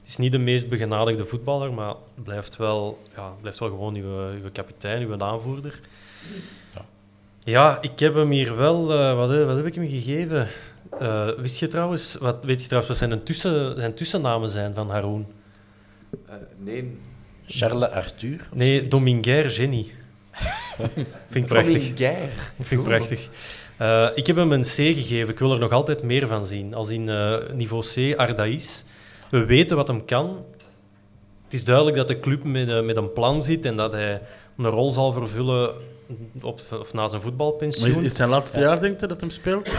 [0.00, 4.32] Het is niet de meest begenadigde voetballer, maar blijft wel, ja, blijft wel gewoon uw,
[4.42, 5.80] uw kapitein, uw aanvoerder.
[7.44, 8.92] Ja, ik heb hem hier wel...
[8.92, 10.48] eh, wat, wat heb ik hem gegeven?
[10.98, 14.90] Eh, wist je trouwens, wat, weet je trouwens wat zijn, tussen, zijn tussennamen zijn van
[14.90, 15.26] Haroun?
[16.58, 16.96] nee.
[17.46, 18.48] Charles Arthur.
[18.52, 19.86] Nee, Dominguer Jenny.
[21.28, 21.82] Vind ik prachtig.
[22.60, 23.28] Vind ik prachtig.
[23.76, 25.28] Eh, ik heb hem een C gegeven.
[25.28, 26.74] Ik wil er nog altijd meer van zien.
[26.74, 28.84] Als in eh, niveau C, Ardaïs.
[29.30, 30.44] We weten wat hem kan.
[31.44, 34.20] Het is duidelijk dat de club met, eh, met een plan zit en dat hij
[34.56, 35.70] een rol zal vervullen
[36.42, 37.88] op, of na zijn Maar voetbalpensioen.
[37.88, 39.70] is, is het zijn laatste jaar, denk je, dat hem speelt?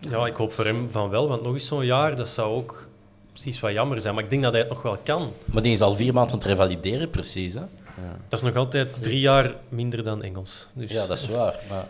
[0.00, 2.88] Ja, ik hoop voor hem van wel, want nog eens zo'n jaar, dat zou ook
[3.32, 4.14] precies wat jammer zijn.
[4.14, 5.32] Maar ik denk dat hij het nog wel kan.
[5.44, 7.54] Maar die is al vier maanden aan het revalideren, precies.
[7.54, 7.62] Hè?
[8.28, 10.66] Dat is nog altijd drie jaar minder dan Engels.
[10.72, 11.54] Dus Ja, dat is waar.
[11.68, 11.86] Maar...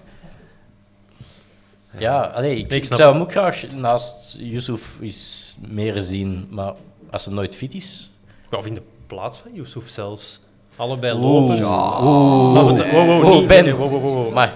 [1.99, 3.13] Ja, allee, ik, Nee, ik zou het.
[3.13, 6.47] hem ook graag naast Yusuf eens meer zien.
[6.51, 6.73] Maar
[7.11, 8.11] als hij nooit fit is...
[8.51, 10.41] Ja, of in de plaats van Yusuf zelfs.
[10.77, 11.23] Allebei Oeh.
[11.23, 11.55] lopen.
[11.57, 12.93] Oeh.
[12.93, 13.65] Wow, wow, Oeh, niet- Ben.
[13.65, 14.33] nee, wow, wow, wow, wow.
[14.33, 14.55] Maar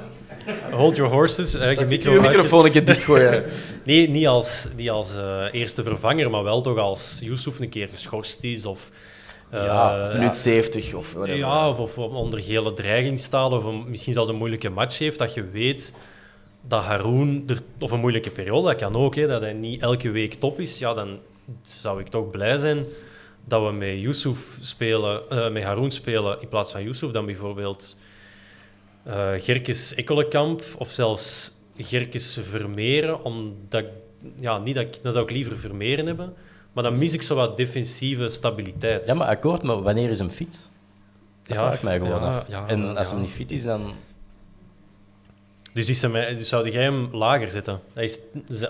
[0.70, 1.54] Hold your horses.
[1.54, 3.44] eh, je micro microfoon een keer dichtgooien.
[3.84, 7.88] Nee, niet als, niet als eh, eerste vervanger, maar wel toch als Yusuf een keer
[7.88, 8.66] geschorst is.
[8.66, 8.90] Of,
[9.52, 11.38] Ja, Minuut 70 of whatever.
[11.38, 15.18] ja, of, of onder gele dreiging staat, of een- misschien zelfs een moeilijke match heeft,
[15.18, 15.96] dat je weet
[16.68, 20.10] dat Haroun, er, of een moeilijke periode, dat kan ook, hè, dat hij niet elke
[20.10, 21.18] week top is, ja, dan
[21.62, 22.84] zou ik toch blij zijn
[23.44, 27.98] dat we met Yusuf spelen, eh, met Haroun spelen in plaats van Yusuf dan bijvoorbeeld
[29.04, 33.84] eh Gerkes Ekkelenkamp of zelfs Gerkes Vermeeren, omdat
[34.40, 36.34] ja, niet dat ik, dan zou ik liever Vermeeren hebben,
[36.78, 39.06] maar dan mis ik zo wat defensieve stabiliteit.
[39.06, 40.68] Ja, maar akkoord, maar wanneer is hem fit?
[41.42, 42.48] Dat Ja, vraag ik mij gewoon ja, af.
[42.48, 43.14] ja, en als ja.
[43.14, 43.92] hem niet fit is, dan...
[45.72, 47.80] Dus, is hem, dus zou jij hem lager zetten?
[47.92, 48.20] Hij is,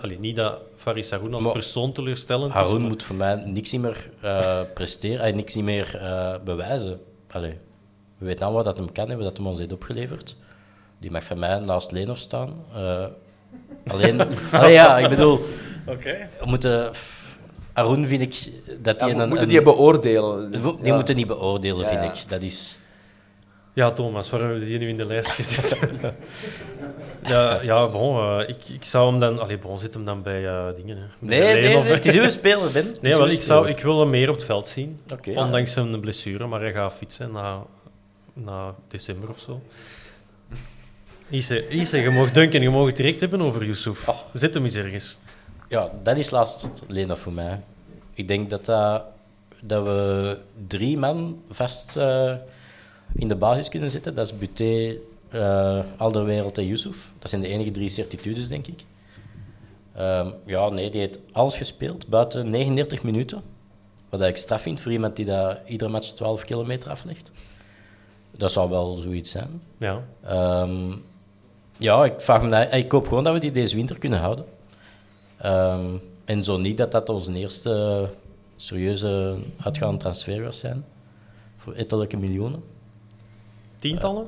[0.00, 2.56] allee, niet dat Faris Haroun als Maar persoon teleurstellend is.
[2.56, 6.34] Haroun maar- moet voor mij niks niet meer eh, presteren en niks niet meer eh,
[6.44, 7.00] bewijzen.
[7.30, 7.56] Allee,
[8.18, 10.36] we weten allemaal wat dat hem kan en wat dat hem ons heeft opgeleverd.
[10.98, 12.64] Die mag van mij naast Leenhoff staan.
[12.74, 13.06] Eh,
[13.86, 14.20] alleen,
[14.52, 15.40] allee, ja, ik bedoel,
[15.86, 16.28] Oké.
[16.40, 16.90] we moeten...
[17.78, 19.28] Haroun vind ik dat Ja, hij we een...
[19.28, 20.50] moeten een- die beoordelen.
[20.52, 20.94] Die Ja.
[20.94, 21.88] moeten niet beoordelen, Ja.
[22.00, 22.24] vind ik.
[22.28, 22.78] Dat is...
[23.72, 25.78] Ja, Thomas, waarom hebben we die nu in de lijst gezet?
[27.32, 29.38] ja, ja bon, eh, ik, ik zou hem dan...
[29.38, 30.96] Allee, bon, zit hem dan bij eh, dingen.
[30.96, 31.04] Hè.
[31.18, 32.96] Nee, nee, nee, het is uw speler, Ben.
[33.00, 35.00] Nee, wel, ik, zou, ik wil hem meer op het veld zien.
[35.34, 37.62] Ondanks zijn blessure, maar hij gaat fietsen na,
[38.32, 39.60] na december of zo.
[41.30, 44.08] Ise, Ise, je mag denken, je mag het direct hebben over Yusuf.
[44.32, 45.18] Zet hem eens ergens.
[45.68, 47.60] Ja, dat is laatst Lena voor mij.
[48.14, 49.02] Ik denk dat, dat,
[49.62, 52.34] dat we drie man vast eh,
[53.14, 54.14] in de basis kunnen zetten.
[54.14, 54.96] Dat is Buté,
[55.28, 57.10] eh Alderwereld en Yusuf.
[57.18, 58.84] Dat zijn de enige drie certitudes, denk ik.
[59.94, 63.42] Ehm, ja, nee, die heeft alles gespeeld, buiten 39 minuten.
[64.08, 67.30] Wat ik straf vind voor iemand die dat iedere match 12 kilometer aflegt.
[68.30, 69.62] Dat zou wel zoiets zijn.
[69.78, 70.02] Ja.
[70.24, 70.92] Ehm,
[71.78, 74.44] ja, ik, vraag me, dat- ik hoop gewoon dat we die deze winter kunnen houden.
[75.38, 75.86] Ehm,
[76.24, 78.08] en zo niet dat dat onze eerste
[78.56, 80.84] serieuze uitgaande transfer gaat zijn.
[81.56, 82.62] Voor ettelijke miljoenen.
[83.76, 84.26] Tientallen?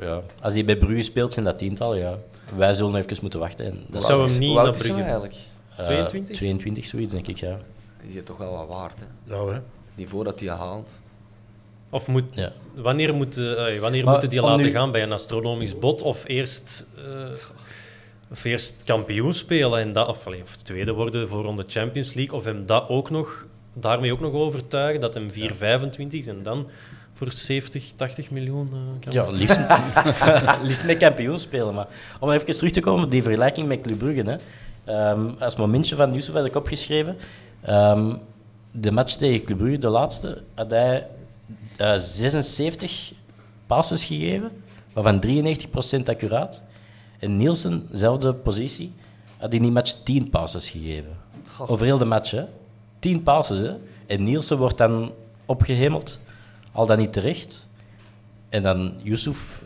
[0.00, 0.20] Ja.
[0.40, 2.18] Als die bij Brugge speelt, zijn dat tientallen, ja.
[2.56, 3.66] Wij zullen even moeten wachten.
[3.66, 5.02] En dat Zou hem niet naar Brugge?
[5.02, 5.34] eigenlijk?
[5.76, 6.36] eh, 22?
[6.36, 7.56] 22, zoiets, denk ik, ja.
[7.98, 9.34] Die is hier toch wel wat waard, hè?
[9.34, 9.60] Ja, hè.
[9.94, 11.00] Niveau dat hij haalt.
[11.90, 12.52] Of moet, ja.
[12.74, 16.02] wanneer, moet, eh, wanneer Maar moeten die laten nu- gaan bij een astronomisch bod?
[16.02, 17.02] Of eerst, eh,
[18.30, 22.38] of eerst kampioen spelen en dat, of, allee, of tweede worden voor de Champions League?
[22.38, 26.66] Of hem dat ook nog, daarmee ook nog overtuigen dat hem 4,25 is en dan
[27.14, 28.70] voor 70, 80 miljoen.
[29.00, 29.58] kan Ja, liefst,
[30.66, 31.74] liefst met kampioen spelen.
[31.74, 31.86] Maar
[32.20, 34.22] om even terug te komen op die vergelijking met Club Brugge.
[34.22, 34.36] Hè.
[34.84, 37.16] Ehm, als momentje van Yusuf had ik opgeschreven.
[37.62, 38.14] Ehm,
[38.70, 41.06] de match tegen Club Brugge, de laatste, had hij
[41.76, 43.12] eh, 76
[43.66, 44.50] passes gegeven,
[44.92, 46.62] waarvan 93% accuraat.
[47.20, 48.92] En Nielsen, dezelfde positie,
[49.36, 51.16] had in die match 10 passes gegeven.
[51.66, 52.44] Over heel de match, hè.
[52.98, 53.74] 10 passes, hè.
[54.06, 55.12] En Nielsen wordt dan
[55.46, 56.18] opgehemeld,
[56.72, 57.68] al dan niet terecht.
[58.48, 59.64] En dan Yusuf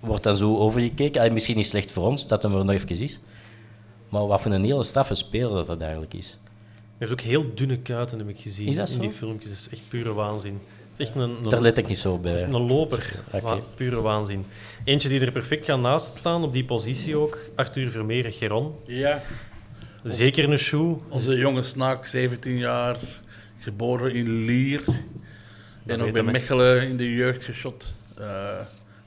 [0.00, 1.32] wordt dan zo overgekeken.
[1.32, 3.20] Misschien niet slecht voor ons, dat hem er nog even is.
[4.08, 6.38] Maar wat voor een hele straffe speler dat dat eigenlijk is.
[6.98, 8.66] Hij heeft ook heel dunne kuiten, heb ik gezien.
[8.66, 9.50] Is dat in die filmpjes.
[9.50, 10.60] Dat is echt pure waanzin.
[10.96, 12.34] Het is echt een, een, Daar let ik niet zo bij.
[12.34, 13.18] is een loper.
[13.74, 14.46] Pure waanzin.
[14.84, 17.38] Eentje die er perfect gaat naast staan, op die positie ook.
[17.54, 18.74] Arthur Vermeer, Geron.
[18.86, 19.22] Ja,
[20.04, 20.96] Zeker een shoe.
[21.08, 22.96] onze jonge snaak, 17 jaar,
[23.58, 24.80] geboren in Lier.
[25.86, 26.22] En ook bij.
[26.22, 27.94] Mechelen in de jeugd geschot.
[28.18, 28.26] Eh,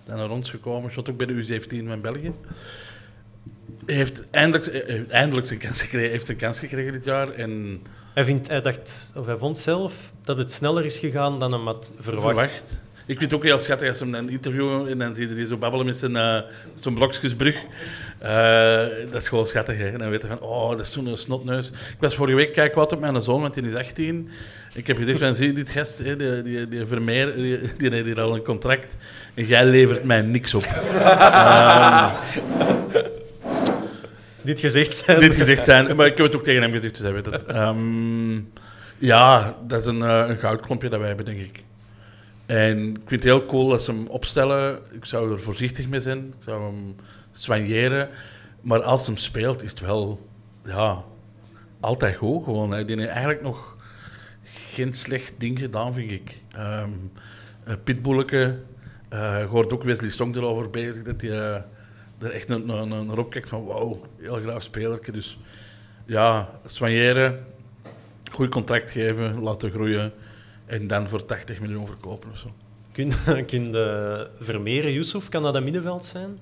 [0.05, 2.31] dan naar ons gekomen, shot ook bij de U17 van België.
[3.95, 7.31] Heeft eindelijk, eh, heeft eindelijk zijn kans gekregen, heeft zijn kans gekregen dit jaar.
[7.31, 7.81] En
[8.13, 11.65] Hij, vindt, hij, dacht, of hij vond zelf dat het sneller is gegaan dan hem
[11.65, 12.25] had verwacht.
[12.25, 12.63] verwacht.
[13.05, 15.45] Ik vind het ook heel schattig als hem een interview en dan zie je die
[15.45, 16.39] zo babbelen met zijn, eh
[16.75, 17.55] zijn blokjesbrug.
[18.19, 19.77] Eh, dat is gewoon schattig.
[19.77, 19.89] Hè?
[19.89, 21.69] En dan weet je van, oh, dat is zo'n snotneus.
[21.69, 24.29] Ik was vorige week kijk wat op mijn zoon, want die is 18.
[24.73, 27.89] Ik heb gezegd van, zie je dit gast, hè, die, die, die Vermeer, die, die
[27.89, 28.97] heeft hier al een contract.
[29.33, 30.63] En jij levert mij niks op.
[30.99, 32.15] Ehm,
[34.41, 35.19] Dit gezegd zijn.
[35.19, 37.45] dit gezegd zijn, maar ik heb het ook tegen hem gezegd, dus hij weet het.
[37.45, 38.35] Ehm,
[38.97, 41.63] ja, dat is een, eh, een goudklompje dat wij hebben, denk ik.
[42.45, 44.79] En ik vind het heel cool dat ze hem opstellen.
[44.91, 46.17] Ik zou er voorzichtig mee zijn.
[46.17, 46.95] Ik zou hem
[47.31, 48.09] soigneren.
[48.61, 50.27] Maar als hem speelt, is het wel
[50.65, 51.03] ja,
[51.79, 52.43] altijd goed.
[52.43, 52.85] Gewoon.
[52.85, 53.77] Die heeft eigenlijk nog
[54.71, 56.37] geen slecht ding gedaan, vind ik.
[56.51, 56.89] Ehm
[57.69, 58.57] uh, Pitbulleke,
[59.09, 61.61] eh, je hoort ook Wesley Song erover bezig, dat hij eh,
[62.19, 65.11] er echt een, een, een erop kijkt van wauw, heel graag spelerke.
[65.11, 65.37] Dus
[66.05, 67.45] ja, soigneren,
[68.31, 70.13] goed contract geven, laten groeien
[70.65, 72.53] en dan voor 80 miljoen verkopen of zo.
[72.91, 73.11] Kun,
[73.45, 76.39] kun de Vermeer, Yusuf, kan dat een middenveld zijn?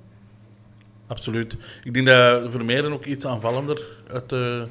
[1.07, 1.57] Absoluut.
[1.83, 4.67] Ik denk dat Vermeeren ook iets aanvallender uit, de,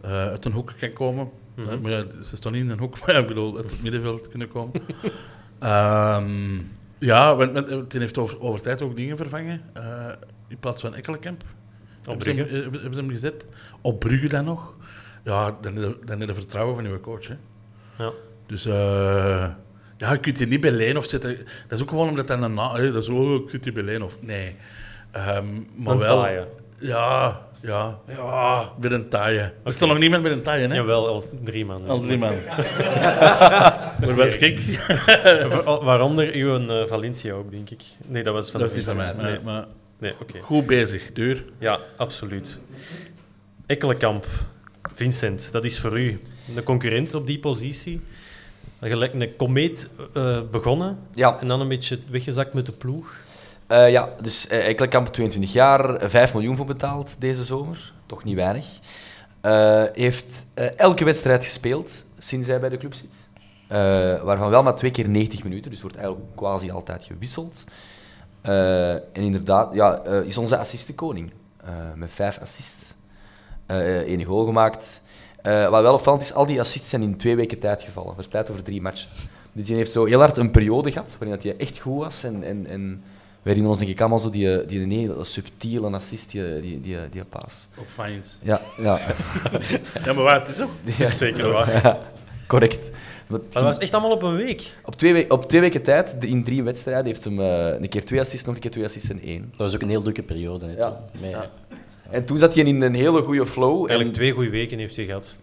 [0.00, 1.30] eh, uit een hoek kan komen.
[1.54, 1.80] Mhm.
[1.80, 4.48] Maar ja, ze staan niet in een hoek, maar ik bedoel, uit het middenveld kunnen
[4.48, 4.72] komen.
[5.58, 6.58] Ehm,
[7.02, 9.60] ja, want, die heeft over, over tijd ook dingen vervangen.
[9.72, 10.08] Eh,
[10.48, 11.42] in plaats van Ekkelenkamp.
[12.02, 12.56] Hebben ze, hem, Brugge.
[12.56, 13.46] eh, hebben, ze hem gezet.
[13.80, 14.74] Op Brugge dan nog.
[15.24, 17.28] Ja, dan heb je- dan vertrouwen van je coach.
[17.28, 17.34] Hè.
[17.98, 18.10] Ja.
[18.46, 19.48] Dus eh,
[19.96, 21.36] ja, je kunt je niet bij Leenhoff zetten.
[21.68, 24.16] Dat is ook gewoon omdat een hè, Dat is, oh, ik zit hier bij Leenhoff.
[24.20, 24.56] Nee.
[25.10, 26.20] Ehm, maar wel...
[26.78, 27.98] Ja, ja.
[28.08, 29.38] Ja, met een taaie.
[29.64, 30.74] Er stond nog niemand met een taaie, hè?
[30.74, 31.86] Jawel, al drie man.
[31.88, 32.34] Al drie man.
[34.00, 34.58] maar was gek.
[35.64, 37.82] Wa- Waaronder uw eh, Valencia ook, denk ik.
[38.06, 39.12] Nee, dat was van Dat de is niet van mij.
[39.12, 39.66] Nee, Nee, maar
[39.98, 40.38] nee oké.
[40.40, 41.44] goed bezig, duur.
[41.58, 42.60] Ja, absoluut.
[43.66, 44.26] Ekkelenkamp,
[44.94, 46.20] Vincent, dat is voor u
[46.56, 48.00] een concurrent op die positie.
[48.80, 53.16] Gelijk een komeet eh, begonnen Ja, en dan een beetje weggezakt met de ploeg.
[53.72, 57.92] Eh, ja, dus uh, Ekkelenkamp, 22 jaar, eh, 5 miljoen voor betaald deze zomer.
[58.06, 58.66] Toch niet weinig.
[59.40, 63.28] Eh, heeft eh, elke wedstrijd gespeeld sinds hij bij de club zit.
[64.24, 67.64] Waarvan wel maar twee keer 90 minuten, dus wordt eigenlijk quasi altijd gewisseld.
[68.42, 71.32] En inderdaad, ja, is onze assistenkoning.
[71.94, 72.94] met vijf assists.
[73.66, 75.02] Één goal gemaakt.
[75.42, 78.14] Wat wel opvallend is, al die assists zijn in twee weken tijd gevallen.
[78.14, 79.08] Verspreid over drie matchen.
[79.52, 82.24] Dus die heeft zo heel hard een periode gehad waarin dat hij echt goed was.
[82.24, 83.02] En, en, en
[83.42, 86.80] we herinneren ons denk ik allemaal zo die, die, die hele subtiele assist, die, die,
[86.80, 87.68] die, die paas.
[87.78, 88.38] Op Fines.
[88.42, 88.98] Ja, ja.
[90.04, 90.70] Ja, maar waar, het is ook.
[90.84, 90.92] ja.
[91.04, 91.72] is zeker waar.
[91.72, 91.98] Ja,
[92.46, 92.90] correct.
[93.26, 94.74] Maar het Dat was echt allemaal op een week.
[94.84, 97.88] op, twee we- op twee weken tijd, de- in drie wedstrijden, heeft hem eh, een
[97.88, 99.48] keer twee assists, nog een keer twee assists en één.
[99.50, 100.66] Dat was ook een heel drukke periode.
[100.66, 100.86] Hè, Ja.
[101.12, 101.20] toen.
[101.20, 101.50] Met- Ja.
[102.10, 103.72] En toen zat hij in een hele goede flow.
[103.82, 105.34] En Eigenlijk twee goede weken heeft hij gehad.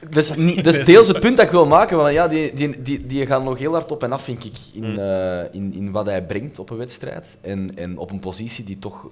[0.00, 1.96] Dat is, niet, dat is deels het punt dat ik wil maken.
[1.96, 4.56] Want ja, die, die, die, die gaan nog heel hard op en af, vind ik,
[4.72, 4.98] in, Mm.
[4.98, 7.38] eh, in, in wat hij brengt op een wedstrijd.
[7.40, 9.08] En, en op een positie die toch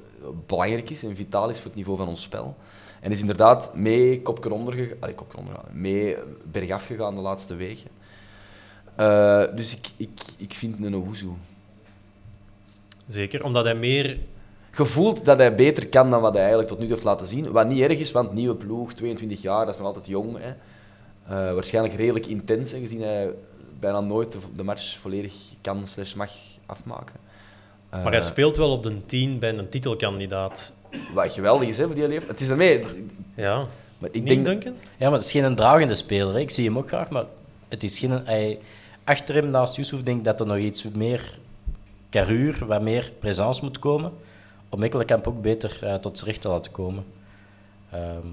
[0.47, 2.57] belangrijk is en vitaal is voor het niveau van ons spel.
[3.01, 6.17] En is inderdaad mee kopje onder gegaan, allee, kopje onder gegaan, mee
[6.51, 7.89] bergaf gegaan de laatste weken.
[8.95, 11.29] Eh, dus ik, ik, ik vind een Owuzu.
[13.07, 14.19] Zeker, omdat hij meer...
[14.71, 17.51] gevoeld dat hij beter kan dan wat hij eigenlijk tot nu toe heeft laten zien.
[17.51, 20.37] Wat niet erg is, want nieuwe ploeg, 22 jaar, dat is nog altijd jong.
[20.39, 20.53] Hè.
[21.29, 23.31] Eh, waarschijnlijk redelijk intens, hè, gezien hij
[23.81, 26.31] bijna nooit de, de match volledig kan slash mag
[26.67, 27.15] afmaken.
[27.91, 30.75] Eh, Maar hij speelt wel op de 10 bij een titelkandidaat.
[31.15, 32.31] Wat geweldig is hè, voor die leeftijd.
[32.31, 32.85] Het is ermee.
[33.35, 33.67] Ja,
[33.99, 34.73] Maar ik niet denk, Duncan?
[34.73, 36.35] Ja, maar het is geen dragende speler.
[36.35, 36.41] Hè.
[36.41, 37.25] Ik zie hem ook graag, maar
[37.69, 38.11] het is geen...
[38.11, 38.59] Hij,
[39.05, 41.39] achter hem, naast Yusuf, denk ik dat er nog iets meer
[42.11, 44.13] carrure, wat meer presence moet komen.
[44.69, 47.05] Om Ekkelenkamp ook beter eh, tot zijn recht te laten komen.
[47.91, 48.27] Ehm,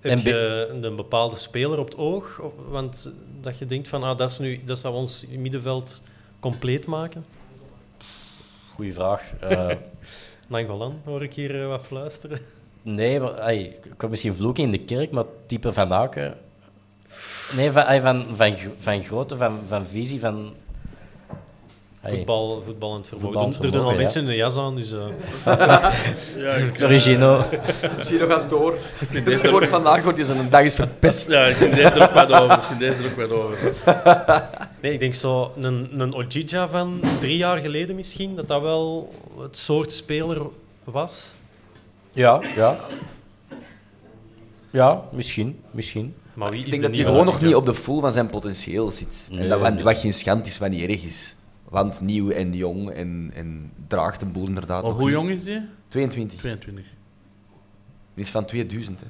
[0.00, 2.40] Heb je een bepaalde speler op het oog?
[2.40, 6.02] Of, want dat je denkt van, ah, dat, is nu, dat zou ons middenveld
[6.40, 7.24] compleet maken?
[8.74, 9.22] goeie vraag.
[9.40, 9.70] Eh,
[10.48, 12.38] Nangolan, hoor ik hier eh, wat fluisteren.
[12.82, 16.34] nee, maar, ik kan misschien vloeken in de kerk, maar type van Aken...
[17.56, 20.54] Nee, van, van, van, gro- van grootte, van, van visie, van...
[22.06, 23.28] ai, Voetbal, voetballend vermogen.
[23.32, 24.92] Voetballend Er- er doen al mensen in de jas aan, dus...
[24.92, 24.98] eh,
[26.36, 27.44] Ja, ik, Origineel.
[28.00, 28.74] Zie je nog aan het door.
[29.24, 31.28] Dit wordt vandaag wordt hij zo'n dag is verpest.
[31.28, 32.56] ja, ik vind deze er ook wat over.
[32.58, 33.58] Ik vind deze er ook wat over.
[34.82, 39.14] Nee, ik denk zo een, een Ojija van drie jaar geleden misschien, dat dat wel
[39.40, 40.42] het soort speler
[40.84, 41.36] was.
[42.12, 42.76] Ja, ja.
[44.70, 46.14] Ja, misschien, misschien.
[46.34, 48.12] Maar wie is Ik denk de dat hij gewoon nog niet op de full van
[48.12, 49.26] zijn potentieel zit.
[49.30, 51.35] Nee, en dat, wat, wat geen schand is, wat niet erg is.
[51.68, 54.82] Want nieuw en jong en, en draagt een boel inderdaad.
[54.82, 55.16] Maar nog hoe niet.
[55.16, 55.60] jong is die?
[55.88, 56.38] 22.
[56.38, 56.84] 22.
[58.14, 59.00] Die is van 2000.
[59.00, 59.06] Hè.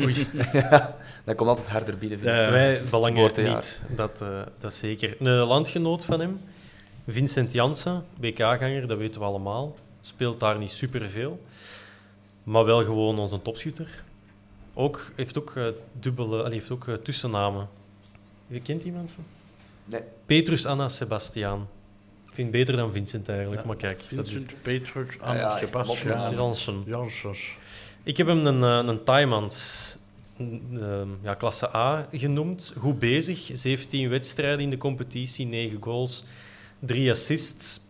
[0.00, 0.26] Oei.
[0.52, 2.18] ja, dat komt altijd harder binnen.
[2.18, 2.50] vind ik.
[2.50, 3.54] Wij belangen geboortejaar.
[3.54, 5.16] niet, dat, eh, dat zeker.
[5.18, 6.40] Een landgenoot van hem,
[7.06, 9.76] Vincent Janssen, BK-ganger, dat weten we allemaal.
[10.00, 11.40] Speelt daar niet superveel,
[12.42, 14.04] maar wel gewoon onze topschutter.
[14.74, 17.68] Ook, heeft ook, eh, dubbele, allee, heeft ook eh, tussennamen.
[18.46, 19.24] Je kent die mensen?
[19.86, 20.00] Nee.
[20.26, 21.68] Petrus Anna Sebastiaan.
[22.26, 24.04] Ik vind het beter dan Vincent eigenlijk, maar kijk.
[24.10, 26.34] Dat is Vincent, Petrus, Anna, Sebastian, mopnaam.
[26.34, 26.82] Janssen.
[26.86, 27.56] Janssens.
[28.02, 29.50] Ik heb hem een, eh, een
[30.80, 32.74] ehm, ja, klasse A genoemd.
[32.78, 36.24] Goed bezig, 17 wedstrijden in de competitie, 9 goals,
[36.78, 37.80] 3 assists.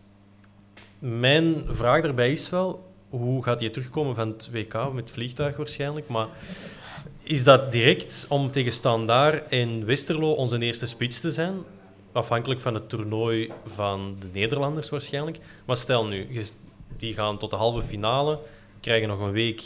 [0.99, 6.09] Mijn vraag daarbij is wel, hoe gaat hij terugkomen van het WK, met vliegtuig waarschijnlijk,
[6.09, 6.29] maar
[7.23, 11.55] is dat direct om tegen Standaard en Westerlo onze eerste spits te zijn?
[12.17, 15.39] Afhankelijk van het toernooi van de Nederlanders waarschijnlijk.
[15.65, 16.29] Maar stel nu,
[16.97, 18.39] die gaan tot de halve finale,
[18.81, 19.63] krijgen nog een week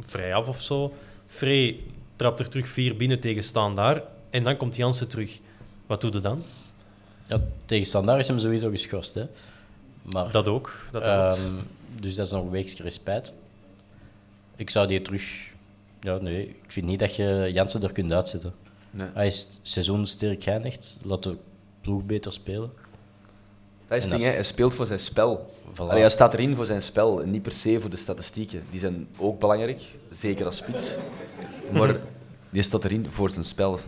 [0.00, 0.92] vrij af of zo.
[1.26, 1.80] Frey
[2.16, 5.38] trapt er terug vier binnen tegen Standaard en dan komt Jansen terug.
[5.86, 6.42] Wat doe je dan?
[7.26, 9.24] Ja, tegen Standaard is hem sowieso geschorst, hè.
[10.02, 10.88] Maar, Dat ook.
[10.90, 11.40] Dat ehm,
[12.00, 13.32] dus dat is nog een weekje respijt.
[14.56, 15.52] Ik zou die terug...
[16.00, 18.54] Ja, nee, ik vind niet dat je Jansen er kunt uitzetten.
[18.94, 19.08] Nee.
[19.14, 20.98] Hij is het seizoen sterk geëindigd.
[21.02, 21.36] Laat de
[21.80, 22.70] ploeg beter spelen.
[23.86, 24.30] Dat is het ding, hè.
[24.30, 25.54] hij speelt voor zijn spel.
[25.72, 25.76] Voilà.
[25.76, 28.64] Allee, hij staat erin voor zijn spel en niet per se voor de statistieken.
[28.70, 30.96] Die zijn ook belangrijk, zeker als spits.
[31.72, 31.96] Maar
[32.50, 33.78] die staat erin voor zijn spel.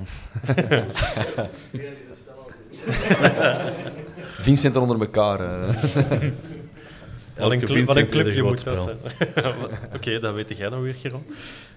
[4.39, 5.67] Vincent onder elkaar.
[7.37, 8.99] Wat een, club, wat clubje moet dat zijn.
[9.97, 11.25] Oké, dat weet jij dan weer, Geron.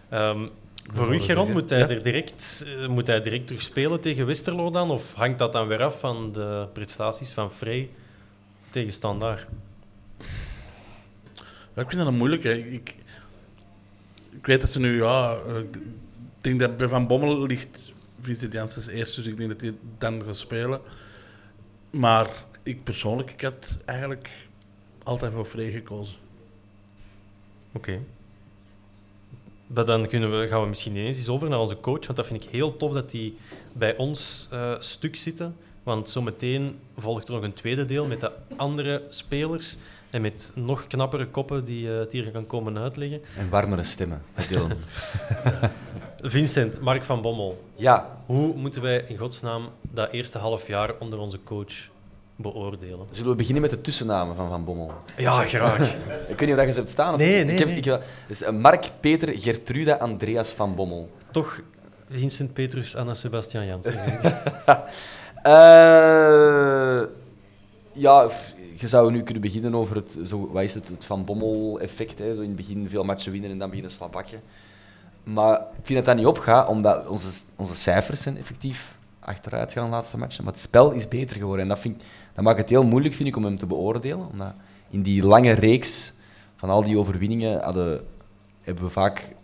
[0.09, 0.47] Ehm,
[0.93, 1.89] voor u, Geron, moet hij, Ja.
[1.89, 4.91] er direct, eh, moet hij direct terug spelen tegen Westerlo dan?
[4.91, 7.89] Of hangt dat dan weer af van de prestaties van Frey
[8.69, 9.45] tegen Standaard?
[11.75, 12.57] Ja, ik vind dat een moeilijke.
[12.57, 12.95] Ik, ik,
[14.31, 15.77] ik weet dat ze nu, ja, eh, ik
[16.41, 20.23] denk dat bij Van Bommel ligt Vincent Janssens eerst, dus ik denk dat hij dan
[20.25, 20.81] gaat spelen.
[21.89, 22.27] Maar
[22.63, 24.29] ik persoonlijk, ik had eigenlijk
[25.03, 26.15] altijd voor Frey gekozen.
[27.71, 27.99] Oké.
[29.73, 32.27] Maar Dan kunnen we, gaan we misschien ineens eens over naar onze coach, want dat
[32.27, 33.37] vind ik heel tof dat die
[33.73, 35.55] bij ons eh, stuk zitten.
[35.83, 39.77] Want zometeen volgt er nog een tweede deel met de andere spelers
[40.09, 43.21] en met nog knappere koppen die eh, het hier gaan komen uitleggen.
[43.37, 44.21] En warmere stemmen.
[44.49, 44.71] Dylan.
[46.35, 51.19] Vincent, Mark van Bommel, ja, hoe moeten wij in godsnaam dat eerste half jaar onder
[51.19, 51.89] onze coach
[52.41, 53.05] beoordelen?
[53.11, 54.91] zullen we beginnen met de tussennamen van Van Bommel?
[55.17, 55.95] Ja, graag.
[56.31, 57.13] Ik weet niet of je ze hebt staan.
[57.13, 57.77] Of Nee, ik heb, nee.
[57.77, 61.09] Ik, wel- dus, Mark, Peter, Gertruda, Andreas Van Bommel.
[61.31, 61.61] Toch
[62.09, 63.99] Vincent Petrus, Anna Sebastian Jansen.
[65.43, 67.01] Eh,
[67.91, 68.29] ja,
[68.75, 72.19] je zou nu kunnen beginnen over het, zo, wat is het, het Van Bommel-effect.
[72.19, 74.41] In het begin veel matchen winnen en dan beginnen slabakken.
[75.23, 79.85] Maar ik vind dat dat niet opgaat, omdat onze, onze cijfers zijn effectief achteruit gaan
[79.85, 80.43] de laatste matchen.
[80.43, 81.61] Maar het spel is beter geworden.
[81.61, 82.07] En dat, vind ik,
[82.39, 84.27] dat maakt het heel moeilijk, vind ik, om hem te beoordelen.
[84.31, 84.53] Omdat
[84.89, 86.13] in die lange reeks
[86.55, 88.05] van al die overwinningen hadden,
[88.61, 89.35] hebben we vaak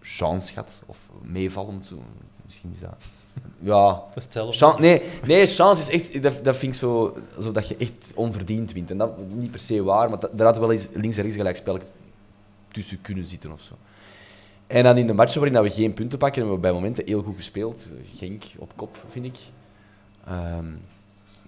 [0.00, 0.82] chance gehad.
[0.86, 1.86] Of meevallend.
[1.86, 2.02] zo.
[2.44, 3.04] Misschien is dat...
[3.58, 4.56] Ja, Dat is hetzelfde.
[4.56, 8.12] Chan- nee, nee, chance is echt, dat, dat vind ik zo, zo dat je echt
[8.14, 8.90] onverdiend wint.
[8.90, 11.36] En dat niet per se waar, maar dat, daar had wel eens links en rechts
[11.38, 11.78] gelijk spel
[12.68, 13.74] tussen kunnen zitten of zo.
[14.66, 17.22] En dan in de matchen waarin we geen punten pakken, hebben we bij momenten heel
[17.22, 17.92] goed gespeeld.
[18.14, 19.38] Genk op kop, vind ik.
[20.24, 20.66] Ehm,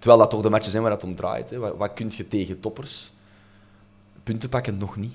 [0.03, 1.51] terwijl dat toch de matches zijn waar het om draait.
[1.51, 1.59] Hè.
[1.59, 3.13] Wat, wat kun je tegen toppers?
[4.23, 5.13] Punten pakken nog niet.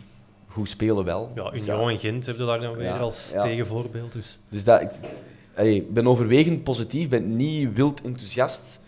[0.47, 1.31] Goed spelen wel.
[1.35, 3.41] Ja, Dus Union en Gent hebben daar dan weer Ja, als ja.
[3.41, 4.11] tegenvoorbeeld.
[4.11, 4.39] Dus.
[4.49, 4.91] dus dat, ik-
[5.55, 8.79] allee, ben overwegend positief, ben niet wild enthousiast.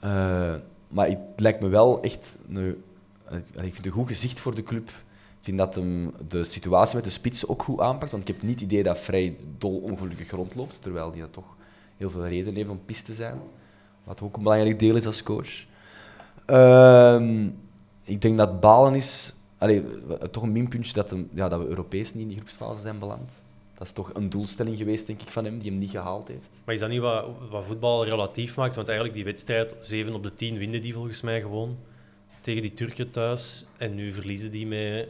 [0.00, 0.54] Eh,
[0.88, 2.82] maar het lijkt me wel echt een,
[3.26, 4.88] allee, ik vind het een goed gezicht voor de club.
[4.88, 8.10] Ik vind dat hem de situatie met de spitsen ook goed aanpakt.
[8.12, 10.82] Want ik heb niet het idee dat vrij dol ongelukkig rondloopt.
[10.82, 11.56] Terwijl hij dat toch
[11.96, 13.40] heel veel redenen heeft om pist te zijn.
[14.04, 15.64] Wat ook een belangrijk deel is als coach.
[16.46, 17.48] Ehm,
[18.04, 19.34] ik denk dat Balen is...
[19.58, 19.84] Allee,
[20.30, 23.42] toch een minpuntje dat, ja, dat we Europees niet in die groepsfase zijn beland.
[23.74, 26.62] Dat is toch een doelstelling geweest, denk ik, van hem, die hem niet gehaald heeft.
[26.64, 28.74] Maar is dat niet wat, wat voetbal relatief maakt?
[28.74, 31.76] Want eigenlijk die wedstrijd, 7 op de 10 winnen die volgens mij gewoon
[32.40, 33.66] tegen die Turken thuis.
[33.76, 35.08] En nu verliezen die met...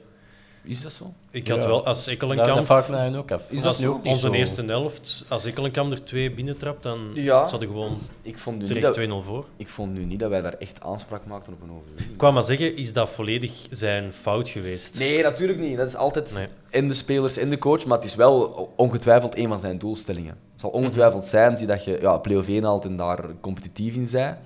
[0.65, 1.13] Is dat zo?
[1.31, 1.67] Ik had Ja.
[1.69, 2.61] wel, als Ekkelenkamp...
[2.61, 3.51] ik me eigenlijk ook af.
[3.51, 5.25] Is Dat ook niet onze zo- eerste helft?
[5.29, 7.49] Als Ekkelenkamp er twee binnentrapt, dan Ja.
[7.49, 9.47] zat er gewoon Ik vond, nu terecht dat, 2-0 voor.
[9.57, 12.11] ik vond nu niet dat wij daar echt aanspraak maakten op een overwinning.
[12.11, 14.99] Ik kwam maar zeggen, is dat volledig zijn fout geweest?
[14.99, 15.77] Nee, natuurlijk niet.
[15.77, 16.47] Dat is altijd Nee.
[16.71, 20.37] en de spelers en de coach, maar het is wel ongetwijfeld een van zijn doelstellingen.
[20.53, 24.09] Het zal ongetwijfeld zijn zie dat je ja, play-off 1 haalt en daar competitief in
[24.09, 24.39] zij.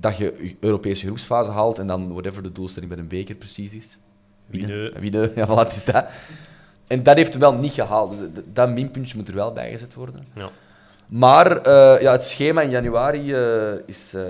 [0.00, 3.74] Dat je je Europese groepsfase haalt en dan whatever de doelstelling bij een beker precies
[3.74, 3.98] is.
[4.46, 5.00] Winnen.
[5.00, 6.04] Winnen, ja, voilà, het is dat.
[6.86, 8.18] En dat heeft wel niet gehaald.
[8.18, 10.26] Dus dat- minpuntje moet er wel bij gezet worden.
[10.34, 10.50] Ja.
[11.06, 14.22] Maar eh, ja, het schema in januari eh, is eh,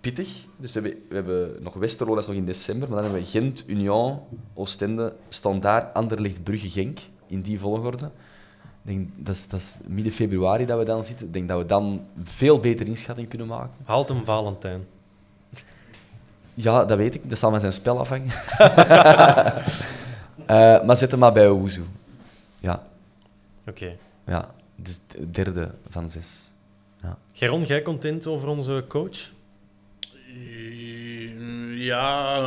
[0.00, 0.28] pittig.
[0.56, 2.88] Dus we hebben, we hebben nog Westerlo, dat is nog in december.
[2.88, 4.20] Maar dan hebben we Gent, Union,
[4.54, 6.98] Oostende, Standaard, Anderlecht, Brugge, Genk.
[7.26, 8.04] In die volgorde.
[8.84, 11.26] Ik denk, dat, is, dat is midden februari dat we dan zitten.
[11.26, 13.72] Ik denk dat we dan veel beter inschatting kunnen maken.
[13.84, 14.86] Haalt hem Valentijn.
[16.60, 17.30] Ja, dat weet ik.
[17.30, 18.32] Dat zal van zijn spel afhangen.
[20.46, 21.84] Eh, maar zet hem maar bij Oezu.
[22.60, 22.82] Ja,
[23.66, 23.96] Oké.
[24.26, 24.50] ja.
[24.76, 26.52] Dus de derde van zes.
[27.32, 29.30] Geron, jij content over onze coach?
[31.74, 32.40] Ja.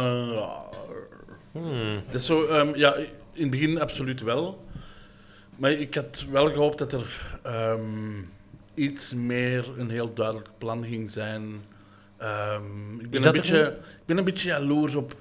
[1.52, 2.02] Hmm.
[2.06, 4.66] Dat is zo, ehm, ja, in het begin absoluut wel.
[5.56, 8.22] Maar ik had wel gehoopt dat er ehm,
[8.74, 11.44] iets meer een heel duidelijk plan ging zijn.
[12.22, 15.16] Ehm, ik, ben een beetje, ik ben een beetje jaloers op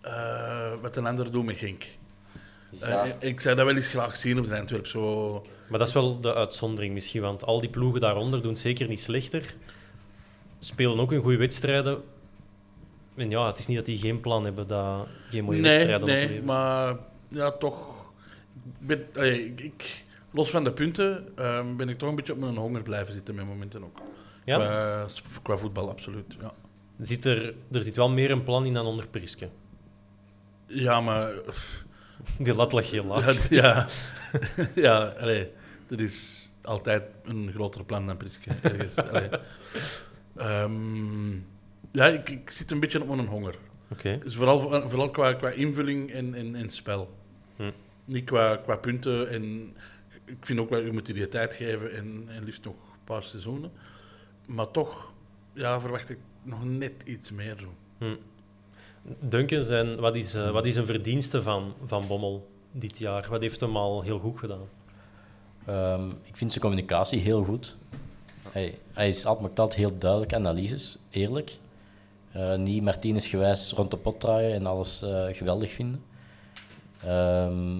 [0.00, 1.84] eh, wat een ander doet met Genk.
[2.80, 4.86] Eh, ik, ik zou dat wel eens graag zien op zijn Antwerp.
[4.86, 5.32] Zo,
[5.68, 8.88] Maar dat is wel de uitzondering misschien, want al die ploegen daaronder doen het zeker
[8.88, 9.54] niet slechter.
[10.58, 12.02] Spelen ook een goede wedstrijden.
[13.14, 16.06] En ja, het is niet dat die geen plan hebben, dat geen mooie nee, wedstrijden
[16.08, 16.44] nee, oplevert.
[16.46, 16.96] maar
[17.28, 17.94] ja, toch.
[18.80, 22.32] Ik ben, allee, ik, ik- los van de punten ehm, ben ik toch een beetje
[22.32, 24.00] op mijn honger blijven zitten met momenten ook.
[24.46, 24.56] Ja?
[24.56, 25.06] Qua,
[25.42, 26.36] qua voetbal, absoluut.
[26.40, 26.52] Ja,
[27.00, 29.48] Zit er, er zit wel meer een plan in dan onder Priske.
[30.66, 31.32] ja maar.
[32.38, 33.48] Die lat lag heel laag.
[33.48, 33.88] Ja, ja,
[34.88, 35.50] ja allee,
[35.86, 38.50] dat is altijd een groter plan dan Priske.
[40.36, 41.32] Ehm,
[41.92, 43.54] ja, ik, ik zit een beetje op mijn honger.
[43.90, 44.18] Oké.
[44.18, 47.16] Dus vooral, vooral qua, qua invulling en, en, en spel.
[47.56, 47.70] Hm.
[48.04, 49.28] Niet qua, qua punten.
[49.28, 49.76] En
[50.24, 53.22] ik vind ook wel, je moet die tijd geven en, en liefst nog een paar
[53.22, 53.70] seizoenen.
[54.46, 55.12] Maar toch
[55.52, 57.56] ja, verwacht ik nog net iets meer.
[57.58, 58.06] Zo.
[59.20, 63.26] Duncan, zijn, wat, is, eh, wat is een verdienste van, van Bommel dit jaar?
[63.30, 64.68] Wat heeft hem al heel goed gedaan?
[65.66, 67.76] Ehm, ik vind zijn communicatie heel goed.
[68.50, 71.58] Hij, hij is altijd, heel duidelijk analyses, eerlijk.
[72.32, 76.02] Eh, niet Martinez gewijs rond de pot draaien en alles eh, geweldig vinden.
[77.02, 77.76] Ehm,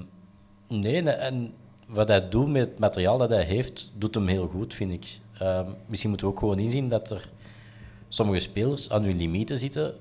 [0.69, 1.55] nee, nee, en
[1.87, 5.21] wat hij doet met het materiaal dat hij heeft, doet hem heel goed, vind ik.
[5.39, 7.29] Ehm, misschien moeten we ook gewoon inzien dat er
[8.09, 9.95] sommige spelers aan hun limieten zitten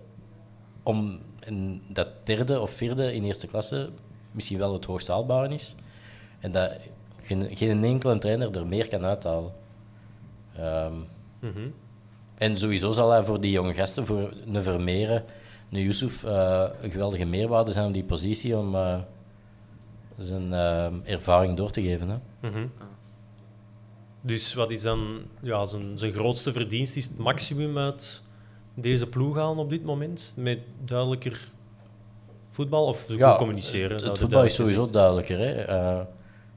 [0.84, 3.90] om in dat derde of vierde in eerste klasse
[4.32, 5.76] misschien wel het hoogst haalbare is.
[6.40, 6.72] En dat
[7.18, 9.52] geen, geen enkele trainer er meer kan uithalen.
[10.56, 10.94] Ehm,
[11.40, 11.68] Mhm.
[12.38, 15.24] en sowieso zal hij voor die jonge gasten, voor een Vermeeren,
[15.72, 19.00] een Yusuf, eh, een geweldige meerwaarde zijn op die positie om eh,
[20.18, 22.10] zijn eh, ervaring door te geven.
[22.10, 22.18] Hè.
[22.50, 22.68] Mhm.
[24.26, 26.96] Dus wat is dan ja, zijn, zijn grootste verdienst?
[26.96, 28.22] Is het maximum uit
[28.74, 30.34] deze ploeg halen op dit moment?
[30.38, 31.52] Met duidelijker
[32.50, 33.96] voetbal of zo goed communiceren?
[33.96, 35.38] Het, het voetbal is sowieso duidelijker.
[35.38, 35.52] Hè.
[35.52, 36.00] Eh,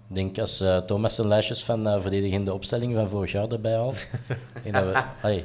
[0.09, 3.75] ik denk als eh, Thomas zijn lijstjes van eh, verdedigende opstelling van vorig jaar erbij
[3.75, 4.07] haalt.
[4.64, 5.45] en dat, we, allee,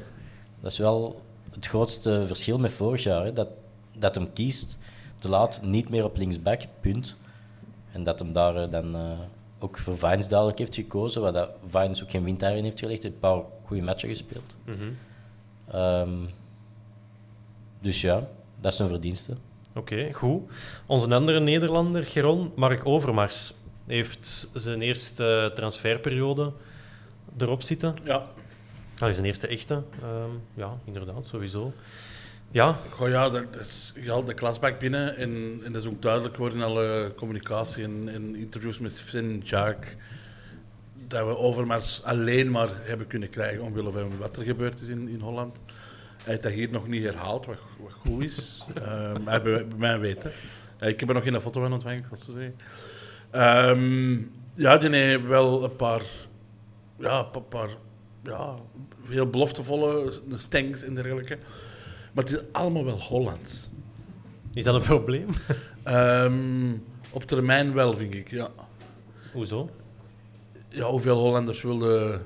[0.61, 1.21] dat is wel
[1.51, 3.25] het grootste verschil met vorig jaar.
[3.25, 3.33] Hè.
[3.33, 3.49] Dat,
[3.97, 4.77] dat hem kiest
[5.15, 7.15] te laat niet meer op linksback, punt.
[7.91, 8.95] En dat hem daar dan
[9.63, 11.21] ook voor Vines duidelijk heeft gekozen.
[11.21, 13.01] Waar dat Vines ook geen wind daarin heeft gelegd.
[13.01, 14.55] Hij heeft een paar goede matchen gespeeld.
[14.65, 14.91] Mhm.
[15.71, 16.25] Ehm,
[17.79, 18.27] dus ja,
[18.61, 19.35] dat is zijn verdienste.
[19.75, 20.41] Oké, goed.
[20.85, 23.53] Onze andere Nederlander, Geron, Mark Overmars,
[23.85, 26.51] heeft zijn eerste transferperiode
[27.37, 27.95] erop zitten.
[28.03, 28.25] Ja.
[28.95, 29.83] Dat is zijn eerste echte.
[30.01, 31.73] Ehm, ja, inderdaad, sowieso.
[32.53, 36.01] Ja, Goh, ja, dat, is, je haalt de klasbak binnen en, en dat is ook
[36.01, 39.97] duidelijk geworden in alle communicatie en, en interviews met Sven Jaak.
[41.07, 45.07] dat we Overmars alleen maar hebben kunnen krijgen omwille van wat er gebeurd is in,
[45.07, 45.59] in Holland.
[46.17, 48.63] Hij heeft dat hier nog niet herhaald, wat, wat goed is.
[49.25, 50.31] Maar bij, bij mij weten.
[50.79, 52.55] Ja, ik heb er nog geen foto van ontvangen, ik zal zo zeggen.
[53.29, 54.13] Ehm,
[54.53, 56.03] ja, die heeft wel een paar,
[56.99, 57.69] ja, een paar
[58.23, 58.55] ja,
[59.09, 61.37] heel beloftevolle stanks en dergelijke.
[62.13, 63.69] Maar het is allemaal wel Hollands.
[64.53, 65.27] Is dat een probleem?
[65.83, 66.71] Ehm,
[67.09, 68.29] op termijn wel, vind ik.
[68.31, 68.47] Ja.
[69.33, 69.69] Hoezo?
[70.69, 72.21] ja, hoeveel Hollanders wilden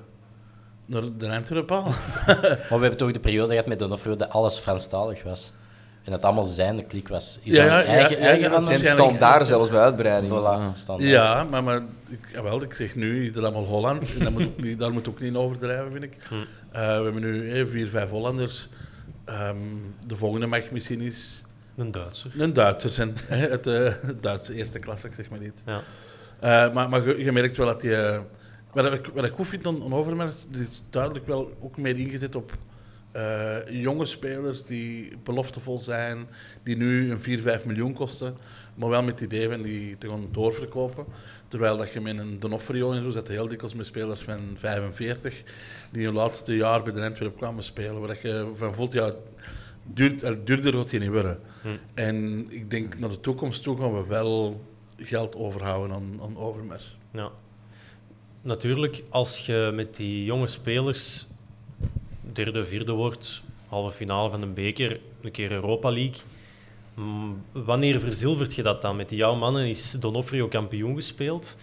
[0.86, 1.96] naar de Antwerpen halen?
[2.38, 5.54] Maar we hebben toch de periode gehad met Donofrio dat alles Franstalig was.
[6.04, 7.40] En dat allemaal zijn klik was.
[7.44, 9.80] Is Ja, dat ja, een eigen, ja, ja, eigen ja, En stand daar zelfs bij
[9.80, 10.34] uitbreiding.
[10.34, 10.72] Voilà, Ja.
[10.74, 11.10] standaard.
[11.10, 14.14] Ja, maar, maar ik, jawel, ik zeg nu, is het allemaal Holland.
[14.18, 16.18] En dat moet ook niet, daar moet ook niet in overdrijven, vind ik.
[16.30, 16.34] Eh,
[16.72, 18.70] we hebben nu eh, vier, vijf Hollanders.
[19.28, 19.58] Ehm,
[20.06, 21.42] de volgende mag misschien eens
[21.78, 22.32] Een Duitser.
[22.38, 23.14] een Duitser zijn.
[23.28, 25.64] het, eh, het Duitse eerste klasse, zeg maar niet.
[25.66, 25.82] Ja.
[26.40, 27.96] Eh, maar maar je, je merkt wel dat die...
[27.96, 28.20] eh,
[28.74, 31.98] wat, ik, wat ik goed vind aan, aan Overmars, die is duidelijk wel ook meer
[32.00, 32.52] ingezet op
[33.70, 36.28] jonge spelers die beloftevol zijn,
[36.64, 38.38] die nu een 4, 5 miljoen kosten,
[38.76, 41.06] maar wel met het idee van die te gaan doorverkopen.
[41.48, 45.44] Terwijl dat je met een Donofrio en zo zat heel dikwijls met spelers van 45,
[45.92, 49.14] die hun laatste jaar bij de Antwerp kwamen spelen, waar dat je van voelt, ja,
[49.84, 51.40] duur, duurder gaat je niet worden.
[51.94, 54.62] En ik denk naar de toekomst toe gaan we wel
[54.98, 56.98] geld overhouden aan, aan Overmars.
[57.12, 57.32] Ja.
[58.42, 61.28] Natuurlijk, als je met die jonge spelers
[62.34, 66.22] derde, vierde wordt, halve finale van een beker, een keer Europa League.
[67.52, 68.96] Wanneer verzilvert je dat dan?
[68.96, 71.58] Met die jouw mannen is Donofrio kampioen gespeeld.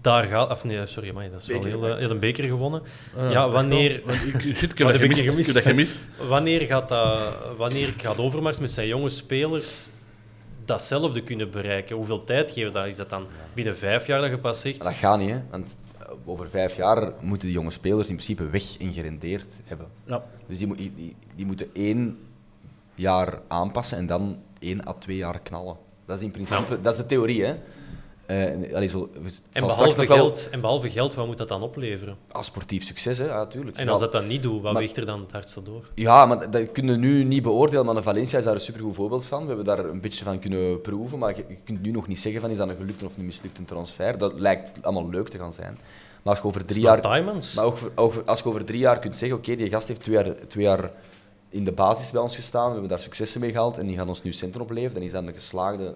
[0.00, 0.50] Daar gaat...
[0.50, 1.86] Of nee, sorry, maar dat is wel heel...
[1.88, 2.82] eh, heel een beker gewonnen.
[3.16, 4.02] Ah, ja, wanneer...
[4.04, 4.14] wel.
[4.16, 5.20] Want ik, shit, ik heb gemist.
[5.22, 6.08] Ik heb dat gemist.
[6.28, 9.90] Wanneer gaat, dat, wanneer gaat Overmars met zijn jonge spelers
[10.64, 11.96] datzelfde kunnen bereiken?
[11.96, 12.86] Hoeveel tijd geeft dat?
[12.86, 14.78] Is dat dan binnen vijf jaar dat je pas zegt?
[14.78, 15.40] Maar dat gaat niet, hè.
[15.50, 15.76] Want
[16.24, 19.86] over vijf jaar moeten die jonge spelers in principe weg en gerendeerd hebben.
[20.06, 20.24] Ja.
[20.48, 22.18] Dus die, moet- die, die, die moeten één
[22.94, 25.76] jaar aanpassen en dan één à twee jaar knallen.
[26.06, 26.80] Dat is in principe...
[26.80, 27.54] Dat is de theorie, hè.
[28.26, 29.10] En- allee, zo,
[29.52, 32.16] En behalve, geld, en behalve geld, wat moet dat dan opleveren?
[32.30, 33.24] Ah, sportief succes, hè.
[33.26, 33.76] Ja, natuurlijk.
[33.76, 35.88] En als dat dan niet doet, wat maar- weegt er dan het hardste door?
[35.94, 37.84] Ja, maar dat kunnen we nu niet beoordelen.
[37.84, 39.40] Maar Valencia is daar een supergoed voorbeeld van.
[39.40, 41.18] We hebben daar een beetje van kunnen proeven.
[41.18, 43.26] Maar je, je kunt nu nog niet zeggen van is dat een gelukte of een
[43.26, 44.18] mislukte transfer.
[44.18, 45.78] Dat lijkt allemaal leuk te gaan zijn.
[46.22, 47.00] Maar als je over drie jaar...
[47.00, 47.54] Diamonds?
[47.54, 50.34] Maar ook, als je over drie jaar kunt zeggen, oké, die gast heeft twee jaar,
[50.46, 50.90] twee jaar
[51.54, 54.08] in de basis bij ons gestaan, we hebben daar successen mee gehaald en die gaan
[54.08, 55.94] ons nu centen opleveren, dan is dat een geslaagde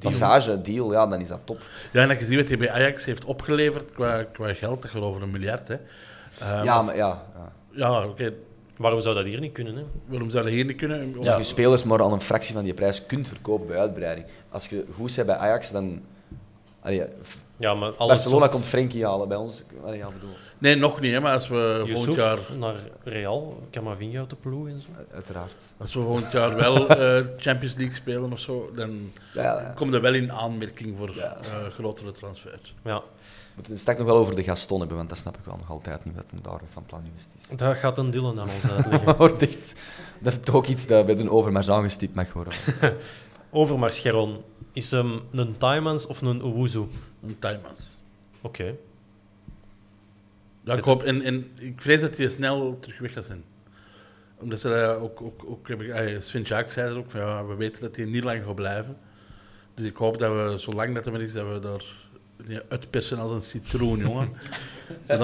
[0.00, 1.60] passage, deal, ja, dan is dat top.
[1.92, 4.90] Ja, en dat je ziet wat hij bij Ajax heeft opgeleverd qua, qua geld, dat
[4.90, 5.68] gaat over een miljard.
[5.68, 5.74] Hè.
[5.74, 7.22] Eh, ja, als- maar ja.
[7.34, 7.52] ja.
[7.70, 8.32] ja oké.
[8.76, 9.76] Waarom zou dat hier niet kunnen?
[9.76, 9.84] Hè?
[10.06, 11.14] Waarom zou dat hier niet kunnen?
[11.18, 14.26] Of- Als je spelers maar aan een fractie van die prijs kunt verkopen bij uitbreiding.
[14.48, 16.00] Als je goed bent bij Ajax, dan...
[16.80, 17.02] Allee,
[17.56, 19.62] Ja, maar alles Barcelona komt Frenkie halen bij ons.
[19.84, 21.12] Allee, ja, bedoel, Nee, nog niet.
[21.12, 24.88] Hè, maar als we Yusuf volgend jaar, naar Real, Camavinga uit de ploeg en zo.
[25.12, 25.72] uiteraard.
[25.76, 30.00] als we volgend jaar wel eh, Champions League spelen of zo, dan Ja, komt er
[30.00, 31.36] wel in aanmerking voor Ja.
[31.36, 32.74] eh, grotere transfers.
[32.84, 35.44] Ja, We moeten het straks nog wel over de Gaston hebben, want dat snap ik
[35.44, 37.56] wel nog altijd niet wat hem daar van plan is.
[37.56, 39.38] dat gaat een Dylan aan ons uitleggen.
[39.40, 39.74] echt...
[40.20, 42.52] Dat is toch ook iets dat bij de Overmars aangestipt mag worden.
[43.50, 44.42] Overmars Geron,
[44.72, 46.84] is hem een Taimans of een Owuzu?
[47.22, 48.00] Een Timans.
[48.40, 48.74] Oké.
[50.68, 53.44] Ja, ik, hoop, en, en ik vrees dat hij snel terug weg gaat zijn.
[54.38, 57.20] Omdat ze dat ook, ook, ook heb ik, eh, Sven Jaak zei er ook, van,
[57.20, 58.96] ja, we weten dat hij niet lang gaat blijven.
[59.74, 61.84] Dus ik hoop dat we, zolang dat er maar is, dat we daar
[62.46, 64.32] ja, uitpersen als een citroen, jongen.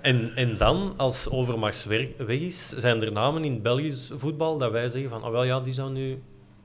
[0.00, 4.88] En, en dan, als Overmars weg is, zijn er namen in Belgisch voetbal dat wij
[4.88, 6.22] zeggen van, ah wel ja, die zou nu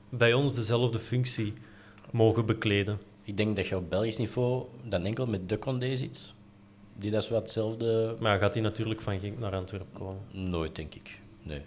[0.08, 1.52] bij ons dezelfde functie
[2.10, 2.98] mogen bekleden.
[3.22, 6.34] Ik denk dat je op Belgisch niveau dan enkel met de Condé zit.
[6.96, 8.16] Die dat is wat hetzelfde...
[8.20, 10.20] Maar gaat hij natuurlijk van Genk naar Antwerpen komen.
[10.30, 11.20] Nooit, denk ik.
[11.42, 11.60] Nee.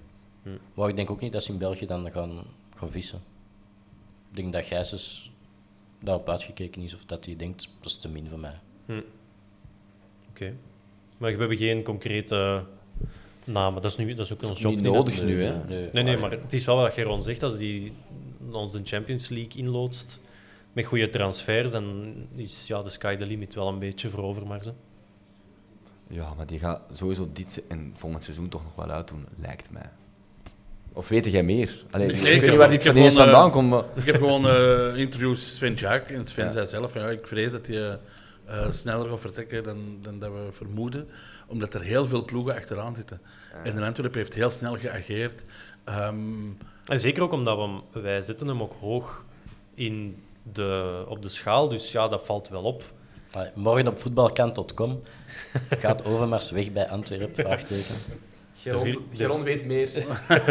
[0.43, 0.49] Hm.
[0.73, 2.43] Maar ik denk ook niet dat ze in België dan gaan,
[2.75, 3.21] gaan vissen.
[4.29, 5.31] Ik denk dat Gijsens
[5.99, 8.59] daarop uitgekeken is of dat hij denkt, dat is te min voor mij.
[10.29, 10.53] Oké.
[11.17, 12.63] Maar we hebben geen concrete
[13.45, 13.81] namen.
[13.81, 14.71] Dat is, nu, dat is ook ons job.
[14.71, 15.65] niet niet, nodig nu, hè.
[15.65, 17.43] Nee, Nee, nee, maar het is wel wat Geron zegt.
[17.43, 17.91] Als die
[18.51, 20.21] ons de Champions League inloodst
[20.73, 24.67] met goede transfers, dan is ja, de sky the limit wel een beetje voor Overmars.
[26.09, 29.89] Ja, maar die gaat sowieso dit en volgend seizoen toch nog wel uitdoen, lijkt mij.
[30.93, 31.83] Of weet jij meer?
[31.91, 33.83] Allee, Nee, ik weet heb- niet waar dit eh, vandaan komt, maar...
[33.95, 36.51] ik heb gewoon eh interviews Sven Jaak en Sven Ja.
[36.51, 37.99] zei zelf, ja, ik vrees dat hij
[38.45, 41.07] eh, sneller gaat vertrekken dan, dan dat we vermoeden,
[41.47, 43.21] omdat er heel veel ploegen achteraan zitten.
[43.63, 45.43] En de Antwerpen heeft heel snel geageerd.
[45.83, 46.45] Ehm,
[46.85, 49.25] En zeker ook omdat we hem, wij zetten hem ook hoog
[49.75, 51.67] in de, op de schaal.
[51.69, 52.83] Dus ja, dat valt wel op.
[53.55, 55.01] Morgen op voetbalkant.com
[55.69, 57.43] gaat Overmars weg bij Antwerpen?
[57.45, 57.95] Vraagteken.
[58.55, 59.89] Geron, Geron weet meer.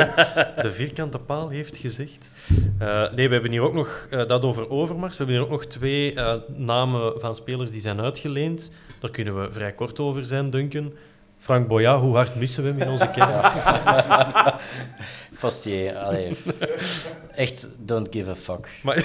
[0.62, 2.30] De vierkante paal heeft gezegd.
[2.78, 5.16] Eh, nee, we hebben hier ook nog eh, dat over Overmars.
[5.16, 8.72] We hebben hier ook nog twee eh, namen van spelers die zijn uitgeleend.
[9.00, 10.92] Daar kunnen we vrij kort over zijn, Duncan.
[11.38, 13.42] Frank Boya, hoe hard missen we hem in onze kern?
[16.04, 16.36] Allee.
[17.34, 18.68] Echt, don't give a fuck.
[18.82, 18.96] Maar,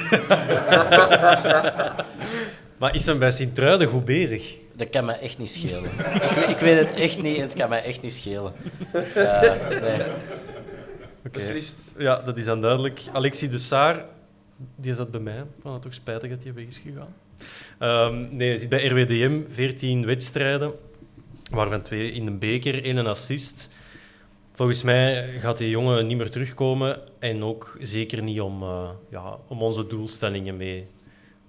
[2.82, 4.58] maar is hem bij Sint-Truiden goed bezig?
[4.76, 5.92] Dat kan mij echt niet schelen.
[6.30, 8.54] ik, weet, ik weet het echt niet en het kan mij echt niet schelen.
[9.82, 10.02] Nee.
[11.32, 11.96] Beslist.
[11.98, 13.02] Ja, dat is dan duidelijk.
[13.14, 14.06] Alexis de Saar,
[14.76, 15.38] die zat bij mij.
[15.38, 17.14] Ik vond het toch spijtig dat hij weg is gegaan.
[17.80, 20.72] Ehm, nee, hij zit bij RWDM, 14 wedstrijden,
[21.52, 23.70] waarvan twee in de beker, één een assist.
[24.54, 29.38] Volgens mij gaat die jongen niet meer terugkomen en ook zeker niet om, eh, ja,
[29.48, 30.88] om onze doelstellingen mee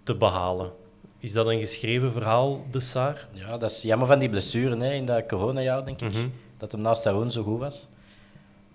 [0.03, 0.81] te behalen.
[1.23, 3.29] Is dat een geschreven verhaal, de Saar?
[3.33, 6.13] Ja, dat is jammer van die blessure hè, in dat coronajaar, denk ik.
[6.13, 6.29] Mhm.
[6.57, 7.89] Dat hem naast Saroen zo goed was.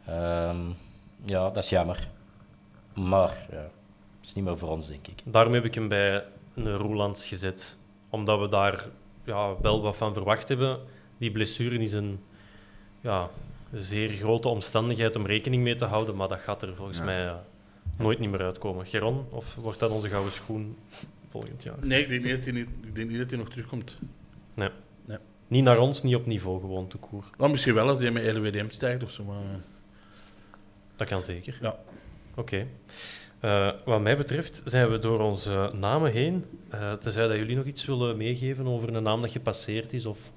[0.05, 0.57] Ehm,
[1.25, 2.07] ja, dat is jammer.
[2.93, 3.71] Maar ja, dat
[4.23, 5.21] is niet meer voor ons, denk ik.
[5.25, 6.23] Daarom heb ik hem bij
[6.55, 7.77] een Roelands gezet.
[8.09, 8.85] Omdat we daar
[9.23, 10.79] ja, wel wat van verwacht hebben.
[11.17, 12.19] Die blessure is een
[13.01, 13.29] ja,
[13.73, 16.15] zeer grote omstandigheid om rekening mee te houden.
[16.15, 17.03] Maar dat gaat er volgens Ja.
[17.03, 17.33] mij
[17.97, 18.85] nooit niet meer uitkomen.
[18.85, 20.77] Geron, of wordt dat onze gouden schoen
[21.27, 21.75] volgend jaar?
[21.81, 23.97] Nee, ik denk niet dat hij, niet, ik denk niet dat hij nog terugkomt.
[24.53, 24.69] Nee.
[25.05, 25.17] Nee.
[25.47, 27.23] Niet naar ons, niet op niveau, gewoon te koer.
[27.37, 29.23] Dan misschien wel als hij met LWDM stijgt of zo.
[29.23, 29.59] Maar...
[30.95, 31.57] Dat kan zeker.
[31.61, 31.75] Ja.
[32.35, 32.67] Oké.
[33.39, 36.45] Eh, wat mij betreft zijn we door onze namen heen.
[36.69, 40.33] Eh tenzij dat jullie nog iets willen meegeven over een naam dat gepasseerd is of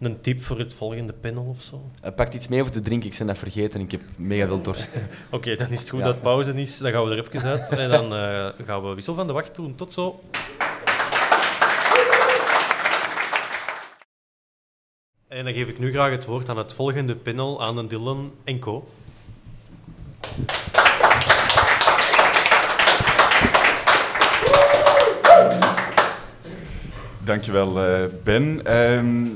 [0.00, 1.90] een tip voor het volgende panel of zo.
[2.00, 3.80] Hij pakt iets mee voor te drinken, ik ben dat vergeten.
[3.80, 5.02] Ik heb mega veel dorst.
[5.30, 6.04] Oké, dan is het goed Ja.
[6.06, 6.78] dat pauze is.
[6.78, 7.68] Dan gaan we er even uit.
[7.68, 9.74] En dan eh, gaan we wissel van de wacht doen.
[9.74, 10.20] Tot zo.
[15.28, 18.32] En dan geef ik nu graag het woord aan het volgende panel, aan een Dylan
[18.44, 18.88] en Co.
[27.30, 28.64] Dankjewel, eh Ben.
[28.66, 29.26] Ehm,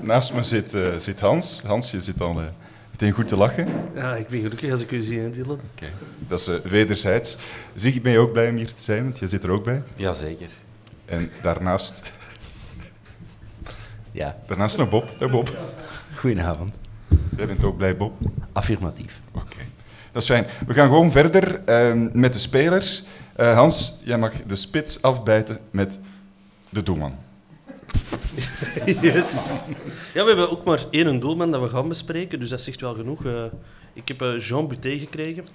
[0.00, 1.62] naast me zit, eh, zit Hans.
[1.66, 2.44] Hans, je zit al eh,
[2.90, 3.68] meteen goed te lachen.
[3.94, 5.60] Ja, ik ben gelukkig als ik u zie, Dylan.
[5.74, 5.86] Oké,
[6.28, 7.36] Dat is eh, wederzijds.
[7.74, 9.02] Ziggy, ben je ook blij om hier te zijn?
[9.02, 9.82] Want je zit er ook bij.
[9.96, 10.48] Jazeker.
[11.04, 12.12] En daarnaast,
[14.12, 14.36] Ja.
[14.46, 15.14] daarnaast nog Bob.
[15.18, 15.56] Dag Bob.
[16.16, 16.74] Goedenavond.
[17.36, 18.12] Jij bent ook blij, Bob?
[18.52, 19.20] Affirmatief.
[19.32, 19.56] Oké,
[20.12, 20.46] dat is fijn.
[20.66, 23.04] We gaan gewoon verder ehm, met de spelers.
[23.36, 25.98] Eh, Hans, jij mag de spits afbijten met
[26.70, 27.18] de doelman.
[29.02, 29.60] Yes.
[30.14, 32.94] Ja, we hebben ook maar één doelman dat we gaan bespreken, dus dat zegt wel
[32.94, 33.24] genoeg.
[33.24, 33.44] Eh,
[33.92, 35.46] ik heb eh, Jean Buté gekregen.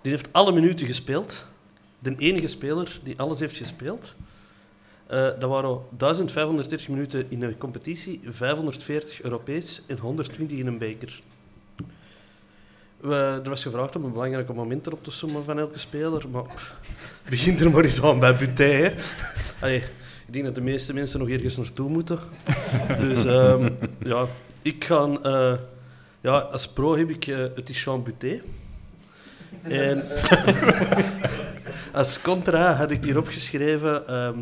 [0.00, 1.46] Die heeft alle minuten gespeeld.
[1.98, 4.14] De enige speler die alles heeft gespeeld.
[5.06, 11.22] Eh, dat waren 1530 minuten in de competitie, 540 Europees en 120 in een beker.
[13.04, 16.42] We, er was gevraagd om een belangrijke moment erop te sommen van elke speler, maar
[16.42, 16.74] pff,
[17.28, 18.94] begint er maar eens aan bij.
[19.60, 19.82] Allee,
[20.26, 22.18] ik denk dat de meeste mensen nog ergens naartoe moeten.
[22.98, 24.26] Dus ehm, ja,
[24.62, 25.08] ik ga...
[25.22, 25.54] eh,
[26.20, 27.26] ja, als pro heb ik...
[27.26, 28.40] eh, het is Jean Buté.
[29.62, 30.02] En
[31.92, 34.38] als contra had ik hier opgeschreven ehm,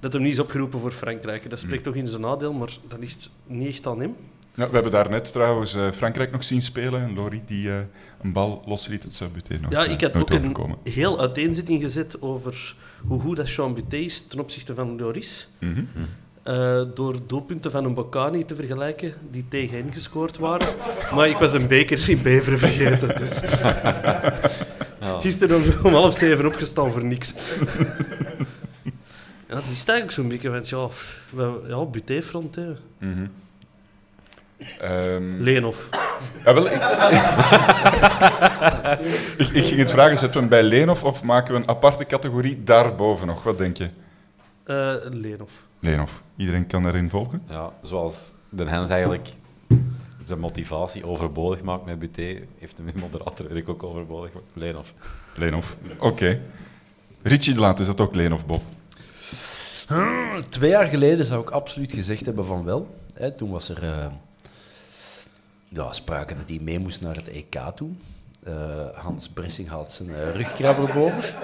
[0.00, 1.50] dat hem niet is opgeroepen voor Frankrijk.
[1.50, 4.16] Dat spreekt toch in zijn nadeel, maar dat ligt niet echt aan hem.
[4.58, 7.14] Ja, we hebben daarnet trouwens eh, Frankrijk nog zien spelen.
[7.14, 7.78] Lori die eh,
[8.22, 11.20] een bal losliet, het zou Buté nog Ja, eh, ik had nooit ook een heel
[11.20, 12.74] uiteenzetting gezet over
[13.06, 15.48] hoe goed dat Jean Buté is ten opzichte van Loris.
[15.58, 15.84] Mhm.
[16.42, 20.74] Eh, door doelpunten van een Bocani te vergelijken, die tegen hen gescoord waren.
[21.14, 23.40] Maar ik was een beker in Beveren vergeten, dus...
[25.20, 27.34] Gisteren om, om half zeven opgestaan voor niks.
[29.48, 30.90] ja, die staat eigenlijk zo'n beetje van,
[31.36, 32.72] ja, ja Buté-front, hè.
[32.98, 33.26] Mhm.
[34.80, 35.88] Ehm, Leenhoff.
[36.44, 36.72] Ja, wel, ik,
[39.46, 42.04] ik, ik ging het vragen, zetten we hem bij Leenhoff of maken we een aparte
[42.04, 43.42] categorie daarboven nog?
[43.42, 43.88] Wat denk je?
[44.64, 45.66] Eh Leenhoff.
[45.80, 46.22] Leenhoff.
[46.36, 47.42] Iedereen kan daarin volgen?
[47.48, 49.28] Ja, zoals de Hens eigenlijk
[50.28, 54.94] zijn motivatie overbodig maakt met Buté, heeft hem in moderator eigenlijk ook overbodig gemaakt.
[55.34, 55.76] Leenhoff.
[55.98, 56.40] Oké.
[57.22, 58.62] Richie de Laat, is dat ook Leenhoff, Bob?
[60.48, 62.96] Twee jaar geleden zou ik absoluut gezegd hebben van wel.
[63.14, 64.06] Hè, toen was er eh,
[65.68, 67.90] ja, sprake dat hij mee moest naar het EK toe.
[68.42, 68.54] Eh,
[68.94, 71.34] Hans Bressing haalt zijn eh, rugkrabber boven.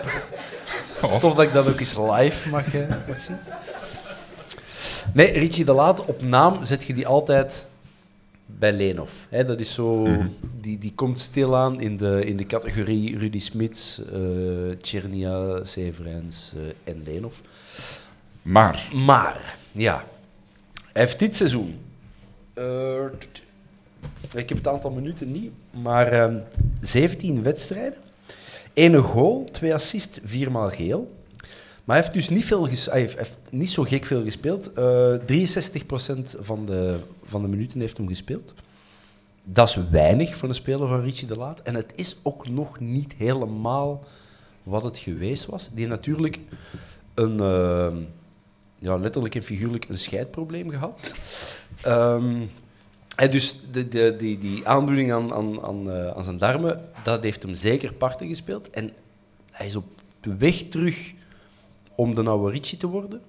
[1.02, 1.18] Oh.
[1.18, 3.36] Tof dat ik dat ook eens live mag, eh, mag zien.
[5.14, 7.66] Nee, Richie de Laat, op naam zet je die altijd
[8.46, 9.12] bij Leenhoff.
[9.28, 10.26] Hè, dat is zo, Mhm.
[10.60, 14.00] die, die komt stilaan in de, in de categorie Rudy Smits,
[14.80, 16.52] Tjernia, Severens
[16.84, 17.40] en Leenhoff.
[18.42, 20.04] Maar, Maar, ja.
[20.92, 21.78] Hij heeft dit seizoen...
[24.34, 26.36] eh, ik heb het aantal minuten niet, maar ehm
[26.80, 27.98] 17 wedstrijden.
[28.72, 31.12] 1 goal, 2 assists, 4 maal geel.
[31.84, 34.72] Maar hij heeft dus niet, veel hij heeft, niet zo gek veel gespeeld.
[34.72, 38.54] Eh 63% van de, van de minuten heeft hem gespeeld.
[39.44, 41.62] Dat is weinig voor een speler van Richie de Laat.
[41.62, 44.04] En het is ook nog niet helemaal
[44.62, 45.70] wat het geweest was.
[45.74, 46.40] Die natuurlijk
[47.14, 47.96] een, ehm,
[48.78, 51.14] ja, letterlijk en figuurlijk een scheidprobleem gehad.
[51.82, 52.42] Ehm,
[53.16, 57.22] en dus de, de, die, die aandoening aan, aan, aan, eh, aan zijn darmen, dat
[57.22, 58.70] heeft hem zeker parten gespeeld.
[58.70, 58.92] En
[59.50, 59.86] hij is op
[60.20, 61.12] de weg terug
[61.94, 63.20] om de oude Richie te worden.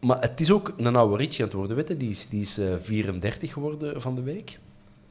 [0.00, 1.76] Maar het is ook een oude Richie aan het worden.
[1.76, 2.00] Weet?
[2.00, 4.58] Die is, die is eh, 34 geworden van de week.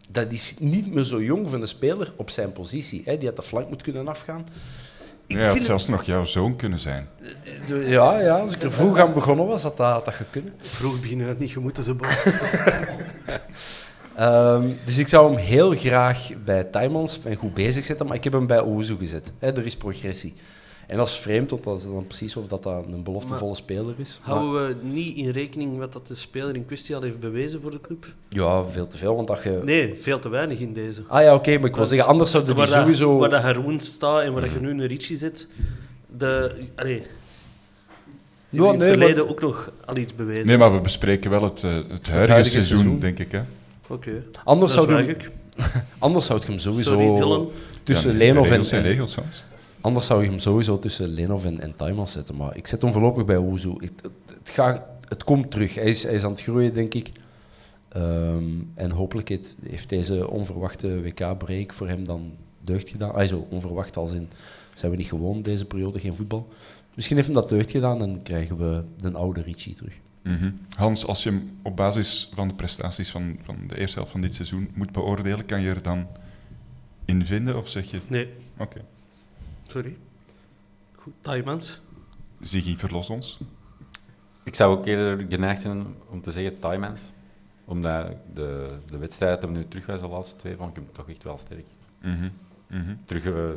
[0.10, 3.02] Dat is niet meer zo jong van een speler op zijn positie.
[3.06, 3.18] Hè?
[3.18, 4.46] Die had de flank moeten kunnen afgaan.
[5.34, 7.08] Ik ja, het vind had het- zelfs nog jouw zoon kunnen zijn.
[7.68, 10.50] ja, ja, als ik er vroeg aan begonnen was, had dat, had dat gekund.
[10.62, 12.34] Vroeg beginnen het niet gemoeten zo boven.
[14.16, 18.24] Ehm, dus ik zou hem heel graag bij Timans en goed bezig zetten, maar ik
[18.24, 19.32] heb hem bij Ozu gezet.
[19.40, 20.34] Hè, er is progressie.
[20.88, 23.56] En dat is vreemd, want dat is dan precies of dat, dat een beloftevolle Maar
[23.60, 24.20] speler is.
[24.26, 27.62] Maar- Houden we niet in rekening wat dat de speler in kwestie al heeft bewezen
[27.62, 28.06] voor de club?
[28.30, 29.60] ja, veel te veel, want dat je...
[29.64, 31.04] Nee, veel te weinig in deze.
[31.08, 33.18] Ah ja, oké, maar ik wil zeggen, anders zouden die sowieso...
[33.18, 35.48] Waar dat Haroon staat en waar dat je nu een Richie zit,
[36.18, 37.04] de, allee,
[38.50, 40.46] die Ja, in het nee, verleden maar- ook nog al iets bewezen.
[40.48, 43.00] Nee, maar we bespreken wel het, eh, het, huidige, huidige seizoen, seizoen.
[43.00, 43.32] denk ik.
[43.32, 43.42] Hè?
[43.88, 45.16] Oké, Anders dat zou, je,
[46.00, 47.50] anders zou ik hem sowieso Sorry, Dylan.
[47.84, 48.44] tussen Ja, nee, en...
[48.44, 49.44] regels zijn en- regels, Hans.
[49.84, 52.36] Anders zou ik hem sowieso tussen Lenov en, en zetten.
[52.36, 53.74] Maar ik zet hem voorlopig bij Ozu.
[53.78, 55.76] Het, het, het, gaat, het komt terug.
[55.76, 57.10] Hij is, hij is aan het groeien, denk ik.
[57.90, 62.32] Ehm, en hopelijk heeft, heeft deze onverwachte WK-break voor hem dan
[62.62, 63.14] deugd gedaan.
[63.14, 64.30] Ah, zo onverwacht als in,
[64.74, 66.48] zijn we niet gewoon deze periode geen voetbal.
[66.94, 70.00] Misschien heeft hem dat deugd gedaan en krijgen we de oude Richie terug.
[70.22, 70.52] Mhm.
[70.76, 74.22] Hans, als je hem op basis van de prestaties van, van de eerste helft van
[74.22, 76.08] dit seizoen moet beoordelen, kan je er dan
[77.06, 78.00] in vinden of zeg je...
[78.08, 78.82] Nee, Oké.
[79.74, 79.98] Sorry.
[80.96, 81.82] Goed, Taimans.
[82.40, 83.40] Ziggy, verlos ons.
[84.44, 87.12] Ik zou ook eerder geneigd zijn om te zeggen Timans.
[87.66, 90.92] Omdat de, de wedstrijd dat we nu terug was, de laatste twee, vond ik hem
[90.92, 91.66] toch echt wel sterk.
[92.02, 92.30] Mhm.
[92.68, 92.96] Mhm.
[93.06, 93.48] Terug eh,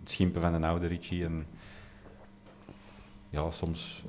[0.00, 1.24] het schimpen van een oude Richie.
[1.24, 1.46] En
[3.30, 4.04] ja, soms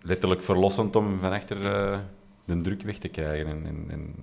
[0.00, 1.98] letterlijk verlossend om van achter eh,
[2.44, 3.46] de druk weg te krijgen.
[3.46, 4.14] En, en, en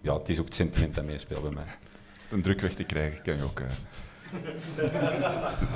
[0.00, 1.76] ja, het is ook het sentiment dat meespeelt bij mij.
[2.30, 3.66] Een druk weg te krijgen kan je ook eh,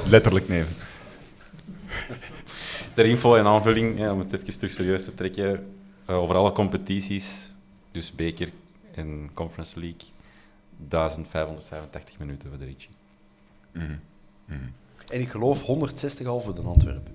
[0.07, 0.68] letterlijk nemen.
[2.94, 5.74] Ter info en aanvulling, ja, om het even terug serieus te trekken,
[6.05, 7.53] eh, over alle competities,
[7.90, 8.50] dus beker
[8.94, 10.09] en Conference League,
[10.88, 12.90] 1585 minuten voor de Richie.
[13.72, 13.96] Mhm.
[14.44, 14.59] Mhm.
[15.09, 17.14] En ik geloof 160 al voor de Antwerpen.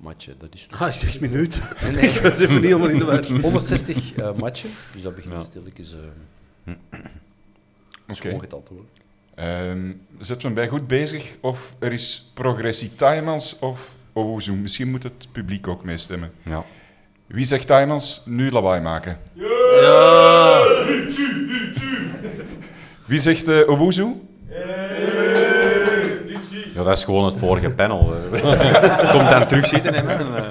[0.00, 0.82] Matje, dat is toch...
[0.82, 1.60] Ah, ik zeg minuut.
[1.82, 2.10] Nee, nee.
[2.10, 3.40] ik was even niet helemaal in de war.
[3.40, 5.42] 160 eh matchen, dus dat begint Ja.
[5.42, 6.74] stilletjes uh,
[8.02, 8.14] Oké.
[8.14, 8.90] schoon geteld te worden.
[9.36, 14.52] Ehm, zetten we hem bij goed bezig of er is progressie Timans of Owuzu?
[14.52, 16.32] Misschien moet het publiek ook meestemmen.
[16.42, 16.64] Ja.
[17.26, 18.22] Wie zegt Timans?
[18.24, 19.18] Nu lawaai maken.
[19.80, 20.60] Ja!
[23.06, 24.06] Wie zegt uh, Owuzu?
[26.74, 27.98] Ja, dat is gewoon het vorige panel.
[29.12, 30.36] Komt dan terugzitten en man.
[30.36, 30.44] eh.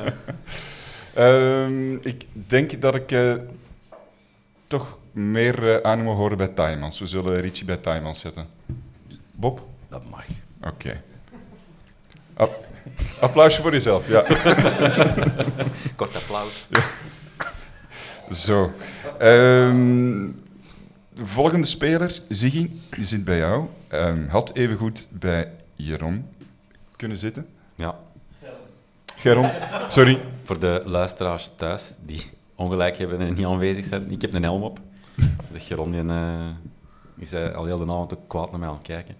[1.13, 3.33] Ehm, ik denk dat ik eh,
[4.67, 6.99] toch meer aan moet horen bij Timans.
[6.99, 8.47] We zullen Richie bij Timans zetten.
[9.31, 9.61] Bob?
[9.89, 10.25] Dat mag.
[10.63, 11.01] Oké.
[12.33, 12.65] Ap-
[13.19, 14.21] applausje voor jezelf, ja.
[15.95, 16.67] Kort applaus.
[18.31, 18.71] Zo.
[19.19, 20.27] Ehm,
[21.13, 23.65] de volgende speler, Ziggy, die zit bij jou.
[23.87, 26.29] Ehm, had evengoed bij Jeroen
[26.95, 27.47] kunnen zitten.
[27.75, 27.95] Ja.
[29.15, 29.49] Geron,
[29.87, 30.21] sorry.
[30.43, 32.23] Voor de luisteraars thuis die
[32.55, 34.79] ongelijk hebben en niet aanwezig zijn, ik heb een helm op.
[35.53, 36.49] De Geron die, eh,
[37.17, 39.15] is al heel de avond ook kwaad naar mij aan het kijken.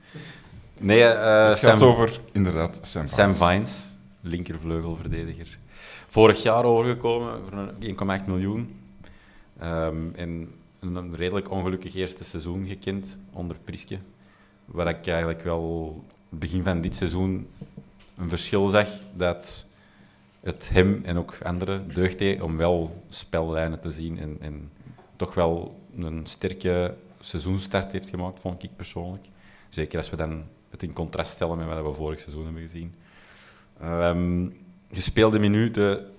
[0.80, 3.96] Nee, eh, Het gaat over, inderdaad, Sam Sam Vines.
[4.22, 5.58] Linkervleugelverdediger.
[6.10, 8.80] Vorig jaar overgekomen voor een 1,8 miljoen.
[9.60, 13.98] Ehm, en een redelijk ongelukkig eerste seizoen gekend onder Priske.
[14.66, 15.94] Waar ik eigenlijk wel
[16.30, 17.48] het begin van dit seizoen
[18.18, 19.68] een verschil zag dat
[20.40, 24.72] het hem en ook anderen deugd deed om wel spellijnen te zien en, en
[25.16, 29.26] toch wel een sterke seizoenstart heeft gemaakt, vond ik persoonlijk.
[29.70, 32.94] Zeker als we dan het in contrast stellen met wat we vorig seizoen hebben gezien.
[33.80, 34.48] Ehm,
[34.92, 36.12] gespeelde minuten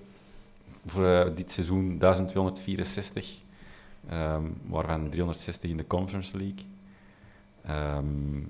[0.85, 3.33] voor eh, dit seizoen 1264,
[4.09, 6.65] ehm, waarvan 360 in de Conference League.
[7.65, 8.43] Ehm,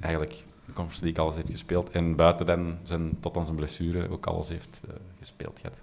[0.00, 4.10] eigenlijk de Conference League alles heeft gespeeld en buiten dan zijn, tot aan zijn blessure
[4.10, 5.76] ook alles heeft eh, gespeeld gehad.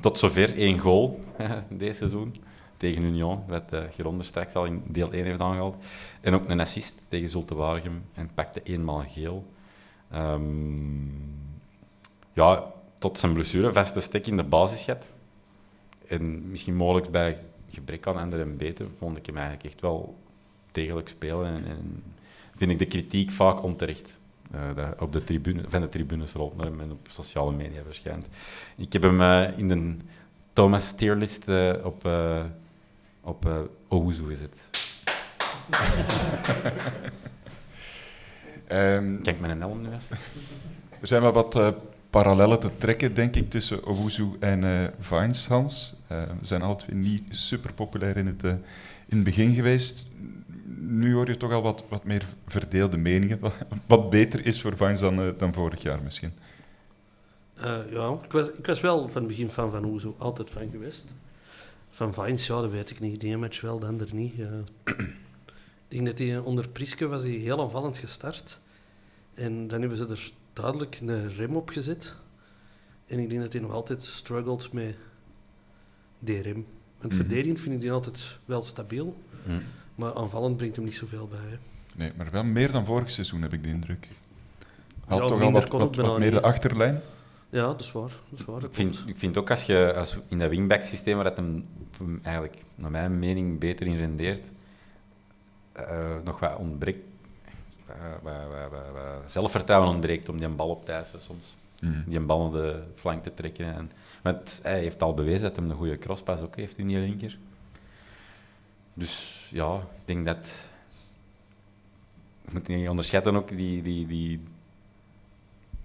[0.00, 1.24] Tot zover één goal
[1.68, 2.34] deze seizoen
[2.80, 5.76] tegen Union, wat uh, Geronde straks al in deel 1 heeft aangehaald.
[6.20, 9.46] En ook een assist tegen Zulte Waregem en pakte eenmaal geel.
[10.10, 11.08] Ehm,
[12.32, 12.64] ja,
[12.98, 14.86] tot zijn blessure, vaste stek in de basis.
[16.08, 20.18] En misschien mogelijk bij gebrek aan andere en beter, vond ik hem eigenlijk echt wel
[20.72, 21.64] degelijk spelen.
[21.66, 22.02] En,
[22.56, 24.18] vind ik de kritiek vaak onterecht.
[24.74, 28.28] Dat op de tribune, van de tribunes rond en op sociale media verschijnt.
[28.76, 29.96] Ik heb hem uh, in de
[30.52, 31.44] Thomas tierlist
[31.82, 32.04] op,
[33.20, 33.58] op uh,
[33.88, 34.68] Owuzu gezet.
[38.72, 40.04] um, Kijk mijn helm nu eens.
[41.00, 41.68] Er zijn wel wat uh,
[42.10, 45.96] parallellen te trekken, denk ik, tussen Owuzu en uh, Vines, Hans.
[46.12, 48.58] Uh, we zijn alle twee niet super populair in het, in
[49.08, 50.08] het begin geweest.
[50.78, 53.38] Nu hoor je toch al wat, wat meer verdeelde meningen.
[53.40, 53.54] Wat,
[53.86, 56.32] wat beter is voor Vines dan, dan vorig jaar misschien.
[57.90, 61.04] ja, ik was, ik was wel van het begin fan van Owuzu, altijd fan geweest.
[61.90, 63.20] Van Vines, ja, dat weet ik niet.
[63.20, 64.34] Die match wel, de ander niet.
[65.88, 68.58] Ik denk dat hij onder Priske was hij heel aanvallend gestart.
[69.34, 72.14] En dan hebben ze er duidelijk een rem op gezet.
[73.06, 74.94] En ik denk dat hij nog altijd struggelt met
[76.18, 76.66] die rem.
[76.98, 77.22] Want Mhm.
[77.22, 79.22] verdedigend vind ik die altijd wel stabiel.
[79.46, 79.62] Mm.
[79.94, 81.38] Maar aanvallend brengt hem niet zoveel bij.
[81.50, 81.56] Hè.
[81.96, 84.08] Nee, maar wel meer dan vorig seizoen, heb ik de indruk.
[85.06, 86.32] Had Ja, toch al wat, meer niet.
[86.32, 87.00] de achterlijn.
[87.50, 88.10] Ja, dat is waar.
[88.30, 91.14] Dat is waar dat Ik vind, ik vind ook als je als in dat wingback-systeem,
[91.14, 91.66] waar dat hem
[92.22, 94.50] eigenlijk, naar mijn mening, beter in rendeert,
[95.72, 97.08] eh, nog wat ontbreekt.
[97.86, 101.54] eh, wat, wat- wat- wat zelfvertrouwen ontbreekt om die een bal op te eisen soms.
[101.80, 102.02] Mhm.
[102.06, 103.74] Die een bal naar de flank te trekken.
[103.74, 103.90] En,
[104.22, 107.38] want hij heeft al bewezen dat hij een goede crosspas ook heeft in die linker.
[108.94, 110.64] Dus ja, ik denk dat.
[112.44, 114.42] Je moet niet onderschatten ook die, die, die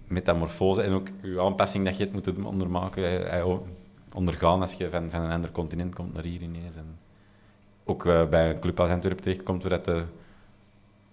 [0.06, 3.56] metamorfose en ook je aanpassing dat je het moet ondermaken, eh, eh,
[4.12, 6.76] ondergaan als je van, van een ander continent komt naar hier ineens.
[6.76, 6.98] En
[7.84, 10.04] ook eh, bij een club als Antwerpen terechtkomt, waar dat de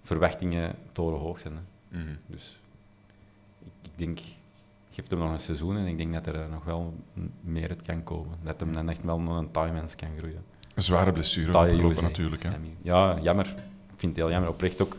[0.01, 1.53] verwachtingen torenhoog zijn.
[1.53, 1.97] Hè.
[1.97, 2.15] Mhm.
[2.27, 2.59] Dus
[3.65, 4.19] ik, ik denk,
[4.89, 6.93] geef hem nog een seizoen en ik denk dat er nog wel
[7.41, 8.37] meer uit kan komen.
[8.43, 10.43] Dat hem dan echt wel naar een taai mens kan groeien.
[10.75, 12.43] Een zware blessure opgelopen natuurlijk.
[12.43, 12.49] Hè.
[12.81, 13.45] Ja, jammer.
[13.93, 14.49] Ik vind het heel jammer.
[14.49, 14.97] Oprecht ook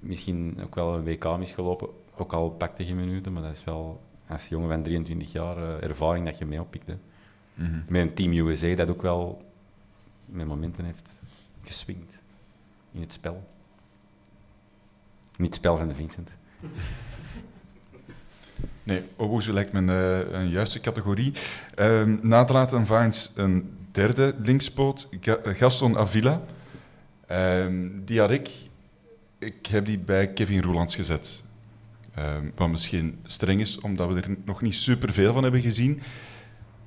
[0.00, 1.88] misschien ook wel een WK misgelopen.
[2.16, 5.82] Ook al pakte je minuten, maar dat is wel als jongen van 23 jaar eh,
[5.88, 6.86] ervaring dat je mee oppikt.
[6.86, 6.96] Hè.
[7.54, 7.80] Mhm.
[7.88, 9.42] Met een Team USA dat ook wel
[10.26, 11.18] met momenten heeft
[11.62, 12.18] geswingd
[12.92, 13.48] in het spel.
[15.36, 16.30] Niet het spel van de Vincent.
[18.82, 21.32] Nee, Obozu lijkt me een, eh, een juiste categorie.
[21.74, 26.40] Ehm na te laten Vines een derde linkspoot, Ga- Gaston Avila.
[27.26, 28.50] Ehm, die had ik,
[29.38, 31.42] ik heb die bij Kevin Roelands gezet.
[32.16, 36.00] Ehm, wat misschien streng is, omdat we er nog niet superveel van hebben gezien.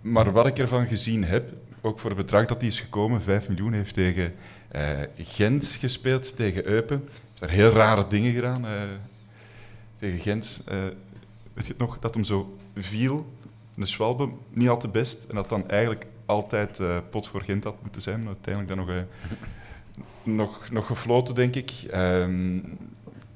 [0.01, 3.47] Maar wat ik ervan gezien heb, ook voor het bedrag dat hij is gekomen, 5
[3.47, 4.33] miljoen, heeft tegen
[4.67, 7.03] eh, Gent gespeeld, tegen Eupen.
[7.09, 8.65] Heeft daar heel rare dingen gedaan.
[8.65, 8.81] eh,
[9.99, 10.77] tegen Gent, eh,
[11.53, 13.33] weet je nog, dat hem zo viel,
[13.75, 15.23] de Schwalbe, niet al te best.
[15.29, 19.05] En dat dan eigenlijk altijd pot voor Gent had moeten zijn, maar uiteindelijk dan nog,
[20.37, 21.71] nog, nog gefloten, denk ik.
[21.89, 22.59] Ehm,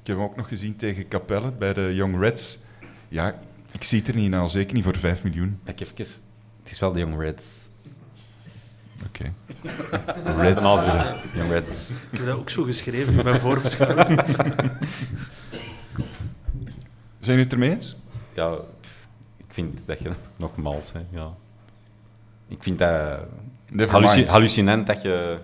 [0.04, 2.58] ik heb hem ook nog gezien tegen Capelle bij de Young Reds.
[3.08, 3.34] Ja,
[3.72, 5.60] ik zie het er niet naar, zeker niet voor 5 miljoen.
[5.64, 5.96] Ik even,
[6.62, 7.44] het is wel de Young Reds.
[9.06, 9.32] Oké.
[10.42, 10.58] Red.
[11.34, 11.88] Young Reds.
[12.10, 13.96] Ik heb dat ook zo geschreven in mijn vormschaal.
[17.20, 17.96] Zijn jullie het ermee eens?
[18.34, 18.54] Ja,
[19.36, 21.34] ik vind dat je nogmaals, hè, ja.
[22.48, 25.38] Ik vind dat halluci- hallucinant dat je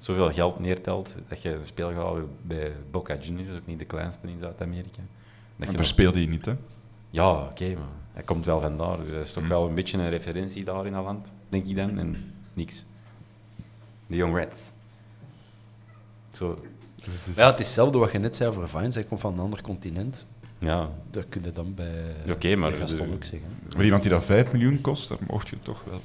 [0.00, 3.84] zoveel geld neertelt, dat je een speel gaat houden bij Boca Juniors, ook niet de
[3.84, 5.00] kleinste in Zuid-Amerika.
[5.56, 6.54] Je daar speelde hij niet, hè?
[7.10, 8.96] Ja, oké, maar hij komt wel vandaar.
[8.96, 11.76] Dus dat is toch wel een beetje een referentie daar in dat land, denk ik
[11.76, 11.98] dan.
[11.98, 12.84] En niks.
[14.06, 14.70] De Young Reds.
[16.32, 16.64] Zo.
[17.36, 18.94] Ja, het is hetzelfde wat je net zei over Vines.
[18.94, 20.26] Hij komt van een ander continent.
[20.58, 20.88] Ja.
[21.10, 23.48] Dat kun je dan bij, Oké, maar bij Gaston de- ook zeggen.
[23.76, 26.00] Maar iemand die dat 5 miljoen kost, daar mocht je toch wel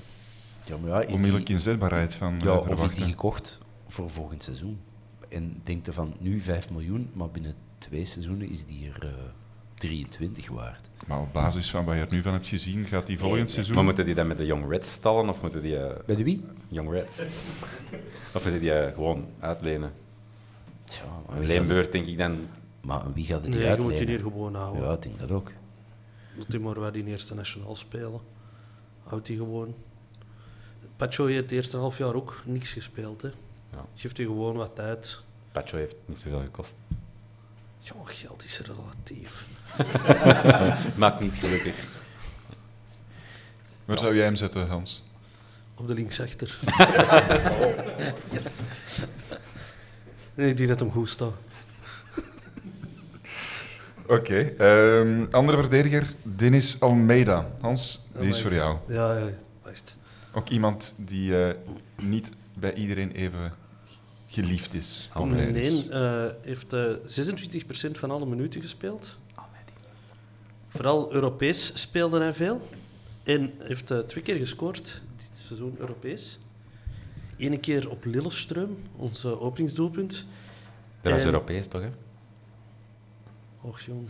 [0.65, 3.59] Ja, maar ja, is onmiddellijk die, inzetbaarheid van ja, eh, of is die gekocht
[3.95, 4.79] voor volgend seizoen?
[5.29, 9.13] En denkt er van nu 5 miljoen, maar binnen twee seizoenen is die er eh,
[9.77, 10.89] 23 waard.
[11.07, 13.75] Maar op basis van wat je er nu van hebt gezien, gaat die volgend seizoen...
[13.75, 15.77] Maar moeten die dan met de Young Reds stallen of moeten die...
[15.77, 16.43] eh, Bij de wie?
[16.67, 17.19] Young Reds.
[18.33, 19.91] of moeten die eh, gewoon uitlenen?
[20.83, 22.31] Tja, maar Een wie leenbeurt denk ik dan...
[22.31, 22.47] gaat-
[22.81, 24.07] Maar wie gaat het Nee, die je moet die uitlenen?
[24.21, 24.83] hier gewoon houden.
[24.83, 25.51] Ja, ik denk dat ook.
[26.37, 28.19] Dat hij maar wat in eerste nationaal spelen.
[29.03, 29.73] Houdt hij gewoon.
[30.95, 33.21] Pacho heeft het eerste half jaar ook niks gespeeld.
[33.21, 33.29] Hè.
[33.75, 33.85] Ja.
[33.95, 35.19] Geeft hij gewoon wat tijd.
[35.51, 36.75] Pacho heeft niet zoveel gekost.
[37.79, 39.45] Ja, geld is relatief.
[40.97, 41.85] Maakt niet gelukkig.
[43.85, 45.03] Waar zou jij hem zetten, Hans?
[45.75, 46.59] Op de linksachter.
[48.31, 48.59] yes.
[50.33, 51.33] Nee, ik denk dat hem goed staat.
[54.07, 54.53] Oké.
[54.57, 57.49] ehm, andere verdediger, Dennis Almeida.
[57.61, 58.77] Hans, die is voor jou.
[58.87, 59.29] Ja, ja.
[60.33, 61.55] Ook iemand die eh,
[62.01, 63.53] niet bij iedereen even
[64.35, 65.09] geliefd is.
[65.13, 65.59] Nee, Almeida
[65.89, 66.91] eh heeft eh
[67.89, 69.17] 26% van alle minuten gespeeld.
[70.67, 72.69] Vooral Europees speelde hij veel.
[73.23, 76.39] En heeft eh, twee keer gescoord dit seizoen Europees.
[77.37, 80.25] Eén keer op Lillestrøm, ons eh, openingsdoelpunt.
[81.01, 81.89] Dat was En- Europees toch, hè?
[83.61, 84.07] Och, jong.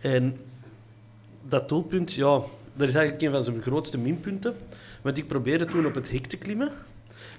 [0.00, 0.36] En
[1.48, 2.42] dat doelpunt, ja,
[2.76, 4.56] dat is eigenlijk een van zijn grootste minpunten.
[5.02, 6.72] Want ik probeerde toen op het hek te klimmen,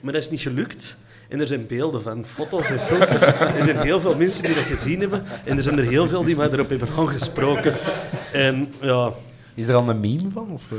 [0.02, 0.98] maar dat is niet gelukt.
[1.28, 3.22] En er zijn beelden van, foto's en filmpjes.
[3.22, 5.24] Er zijn heel veel mensen die dat gezien hebben.
[5.44, 7.74] En er zijn er heel veel die mij erop hebben aangesproken.
[8.34, 9.14] En ja,
[9.54, 10.50] Is er al een meme van?
[10.52, 10.78] Of, eh?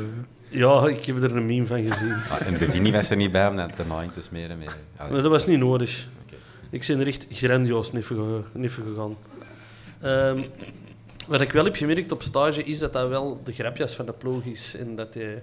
[0.49, 2.13] ja ik heb er een meme van gezien.
[2.13, 4.59] Ah, en de Vini was er niet bij om dat daarna in te smeren.
[4.59, 4.69] Mee.
[4.97, 6.07] Ah, Maar dat was niet nodig.
[6.71, 9.17] Ik ben er echt grandioos neffen gegaan.
[10.01, 10.43] Ehm,
[11.27, 14.13] wat ik wel heb gemerkt op stage is dat dat wel de grapjas van de
[14.13, 14.77] ploeg is.
[14.79, 15.43] En dat hij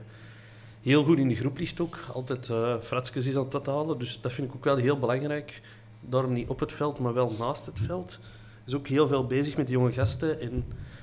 [0.86, 1.98] heel goed in de groep ligt ook.
[2.14, 4.00] Altijd eh fratsjes is aan het halen.
[4.00, 5.62] Dus dat vind ik ook wel heel belangrijk.
[6.00, 8.20] Daarom niet op het veld, maar wel naast het veld.
[8.22, 10.40] Hij is ook heel veel bezig met de jonge gasten.
[10.40, 10.58] En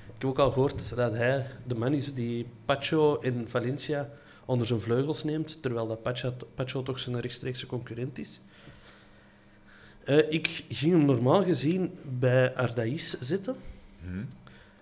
[0.07, 4.11] ik heb ook al gehoord dat hij de man is die Pacho en Valencia
[4.45, 5.63] onder zijn vleugels neemt.
[5.63, 8.41] Terwijl dat Pacho, Pacho toch zijn rechtstreekse concurrent is.
[10.05, 13.57] Eh, ik ging hem normaal gezien bij Ardais zitten.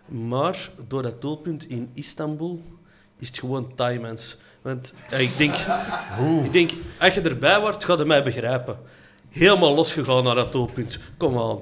[0.07, 2.62] Maar door dat doelpunt in Istanbul
[3.16, 4.38] is het gewoon Taimans.
[4.62, 5.54] Want ik, denk,
[6.44, 8.78] ik denk, als je erbij wordt, gaat je mij begrijpen.
[9.28, 10.98] Helemaal losgegaan naar dat doelpunt.
[11.16, 11.58] Kom aan.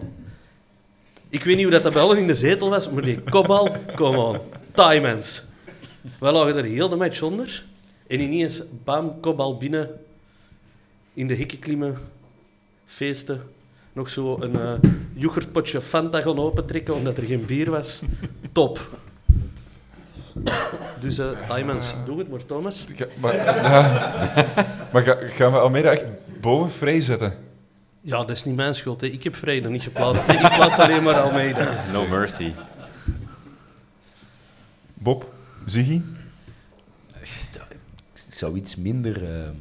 [1.28, 4.20] Ik weet niet hoe dat, bij allen in de zetel was, maar nee, kopbal, kom
[4.20, 4.40] aan.
[4.72, 5.44] Taimans.
[6.20, 7.64] We lagen er heel de match onder.
[8.07, 9.90] En ineens, bam, kopbal binnen.
[11.14, 11.99] In de hekken klimmen.
[12.86, 13.42] Feesten.
[13.92, 18.03] Nog zo een eh yoghurtpotje Fanta gaan opentrekken omdat er geen bier was.
[18.53, 18.90] Top.
[21.01, 21.30] Dus, uh,
[22.07, 22.86] doe het maar, Thomas.
[22.95, 23.53] Ga- maar ja.
[24.93, 26.05] maar ga- gaan we Almeida echt
[26.41, 27.34] boven vrij zetten?
[28.01, 29.01] Ja, dat is niet mijn schuld.
[29.01, 29.07] Hè.
[29.07, 30.26] Ik heb vrij nog niet geplaatst.
[30.26, 30.32] hè.
[30.32, 31.84] Ik plaats alleen maar Almeida.
[31.93, 32.53] No mercy.
[34.95, 35.32] Bob,
[35.66, 36.01] Ziggy?
[37.20, 39.24] Ik zou iets minder.
[39.24, 39.55] ehm,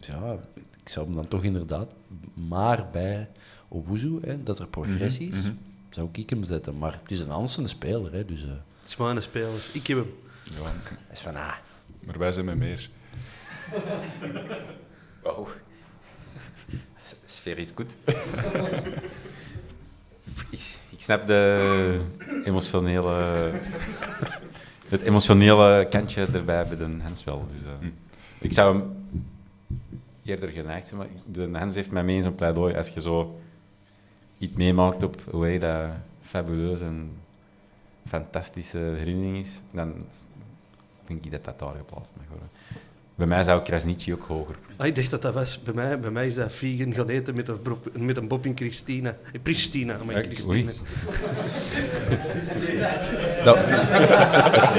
[0.00, 0.36] ja,
[0.82, 1.88] ik zou hem dan toch inderdaad
[2.48, 3.28] maar bij
[3.68, 5.50] Obuzu, hè, dat er progressie is, Mhm,
[5.90, 6.78] zou ik hem zetten.
[6.78, 8.42] Maar het is een Hansende speler, hè, dus.
[8.44, 8.50] eh
[8.88, 9.60] Het is mijn speler.
[9.72, 10.14] Ik heb hem.
[10.44, 11.52] Ja, hij is van ah.
[12.00, 12.88] maar wij zijn met meer.
[15.22, 15.48] Wow.
[16.96, 17.94] S- Sfeer is goed.
[20.50, 22.00] ik, ik snap de
[22.44, 23.50] emotionele,
[24.88, 27.48] het emotionele kantje erbij bij de Hens wel.
[27.54, 27.88] Dus, eh,
[28.38, 29.06] Ik zou hem
[30.24, 32.74] eerder geneigd zijn, maar de Hens heeft mij mee in zo'n pleidooi.
[32.74, 33.40] Als je zo
[34.38, 35.88] iets meemaakt op hoe dat
[36.22, 37.10] fabuleus en
[38.08, 39.94] fantastische herinnering is, dan
[41.06, 42.48] denk ik dat dat daar geplaatst mag worden.
[43.14, 45.62] Bij mij zou Krasniqi ook hoger Ah, ik dacht dat dat was.
[45.62, 47.58] Bij mij, bij mij is dat vegan gaan eten met een,
[47.92, 49.16] met een bob in Christina.
[49.32, 50.52] Eh, Pristina, maar Eh, Christina.
[50.52, 50.68] oei.
[53.44, 53.58] Dat,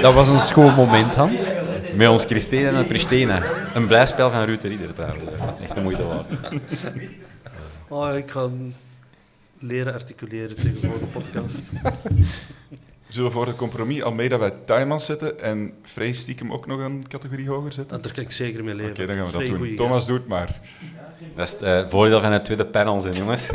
[0.01, 1.53] dat was een schoon moment, Hans.
[1.95, 3.43] Met ons Christina en Pristina.
[3.73, 5.25] Een blij spel van Ruud de Ridder trouwens.
[5.63, 6.27] Echt de moeite waard.
[7.87, 8.49] Oh, ik ga
[9.59, 11.61] leren articuleren tegen de volgende podcast.
[13.09, 17.07] Zullen we voor het compromis Almeida bij Taimans zetten en Vrij stiekem ook nog een
[17.07, 18.01] categorie hoger zetten?
[18.01, 18.91] Daar kan ik zeker mee leven.
[18.91, 19.75] Oké, dan gaan we dat doen.
[19.75, 20.07] Thomas gast.
[20.07, 20.59] doet maar.
[21.35, 23.41] Dat is het eh, voordeel van het tweede panel, zijn jongens.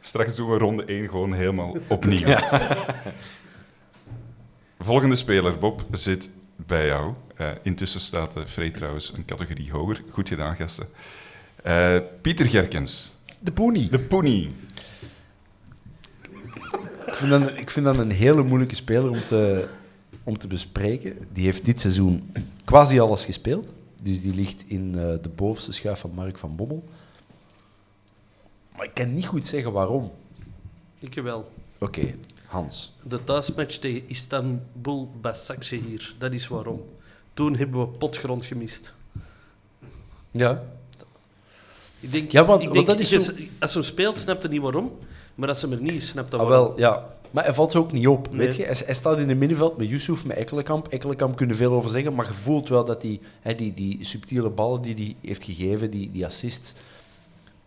[0.00, 2.36] Straks doen we ronde 1 gewoon helemaal opnieuw.
[4.78, 7.14] Volgende speler, Bob, zit bij jou.
[7.36, 10.02] Eh, intussen staat uh, Frey trouwens een categorie hoger.
[10.10, 10.88] Goed gedaan, gasten.
[11.62, 13.12] Eh, Pieter Gerkens.
[13.38, 13.88] De Poenie.
[13.90, 14.54] De Poenie.
[17.14, 19.68] Ik vind, dat, ik vind dat een hele moeilijke speler om te,
[20.24, 21.18] om te bespreken.
[21.32, 22.32] Die heeft dit seizoen
[22.64, 23.72] quasi alles gespeeld.
[24.02, 26.84] Dus die ligt in eh, de bovenste schuif van Mark van Bommel.
[28.76, 30.12] Maar ik kan niet goed zeggen waarom.
[30.98, 31.52] Ik wel.
[31.78, 32.14] Oké,
[32.46, 32.92] Hans.
[33.02, 35.10] De thuismatch tegen Istanbul
[35.68, 36.14] hier.
[36.18, 36.82] Dat is waarom.
[37.34, 38.94] Toen hebben we potgrond gemist.
[40.30, 40.62] Ja.
[42.00, 44.42] Ik denk, Ja, want- ik want denk dat is je- zo- als hem speelt, snapt
[44.42, 44.92] hij niet waarom.
[45.34, 47.12] Maar als ze hem er niet snapt Ah, wel, ja.
[47.30, 48.30] Maar hij valt zo ook niet op.
[48.30, 48.46] Nee.
[48.46, 48.62] Weet je?
[48.62, 50.88] Hij, hij staat in het middenveld met Yusuf, met Ekkelenkamp.
[50.88, 54.48] Ekkelenkamp kunnen veel over zeggen, maar je voelt wel dat die, hè, die, die subtiele
[54.48, 56.80] ballen die hij heeft gegeven, die, die assist,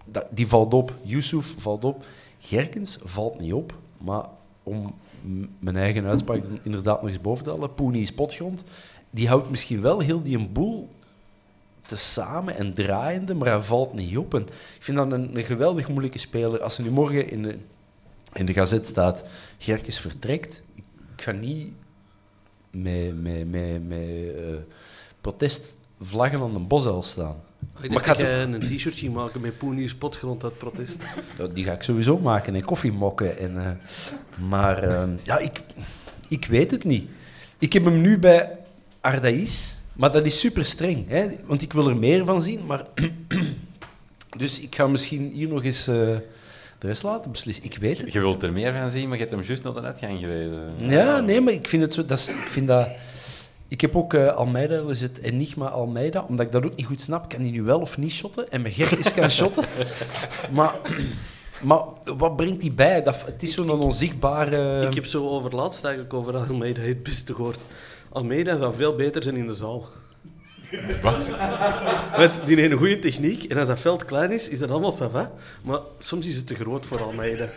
[0.05, 0.93] dat, die valt op.
[1.01, 2.05] Yusuf valt op.
[2.39, 4.25] Gerkens valt niet op, maar
[4.63, 4.93] om
[5.59, 8.63] mijn eigen uitspraak inderdaad nog eens boven te halen, Poenie is potgrond,
[9.09, 10.89] die houdt misschien wel heel die een boel
[11.87, 14.33] te samen en draaiende, maar hij valt niet op.
[14.33, 16.61] En ik vind dat een, een geweldig moeilijke speler.
[16.61, 17.57] Als er nu morgen in de,
[18.33, 19.23] in de gazet staat,
[19.57, 20.63] Gerkes vertrekt,
[21.15, 21.71] ik ga niet
[22.71, 23.99] met, met, met, met
[24.35, 24.55] eh,
[25.21, 27.35] protestvlaggen aan de bosuil staan.
[27.81, 30.97] Ik Maar ik dat ga een t-shirt ging maken met Poenies potgrond uit protest.
[31.37, 33.37] Dat- Die ga ik sowieso maken en koffiemokken.
[33.37, 33.71] En, eh,
[34.49, 35.61] maar eh, ja, ik,
[36.27, 37.09] ik weet het niet.
[37.57, 38.57] Ik heb hem nu bij
[39.01, 41.07] Ardaïs, maar dat is super streng.
[41.07, 41.27] Hè?
[41.45, 42.65] Want ik wil er meer van zien.
[42.65, 42.85] Maar
[44.37, 45.95] dus ik ga misschien hier nog eens eh,
[46.79, 47.63] de rest laten beslissen.
[47.63, 48.13] Ik weet het.
[48.13, 50.73] Je wilt er meer van zien, maar je hebt hem juist naar de uitgang gewezen.
[50.77, 52.05] Ja, nee, maar ik vind het zo.
[52.05, 52.87] Dat is, ik vind dat.
[53.67, 57.01] Ik heb ook eh, Almeida, is het Enigma Almeida, omdat ik dat ook niet goed
[57.01, 57.29] snap.
[57.29, 58.51] Kan hij nu wel of niet shotten?
[58.51, 59.63] En mijn Gerkes kan shotten.
[60.51, 60.75] Maar,
[61.61, 61.79] maar
[62.17, 63.03] wat brengt hij bij?
[63.03, 64.85] Dat, het is zo'n onzichtbare...
[64.85, 67.59] Ik heb zo over laatst eigenlijk over Almeida het beste gehoord.
[68.09, 69.87] Almeida zou veel beter zijn in de zaal.
[71.01, 71.33] Wat?
[72.17, 75.11] Met die een goede techniek en als dat veld klein is, is dat allemaal ça
[75.11, 75.31] va.
[75.61, 77.49] Maar soms is het te groot voor Almeida.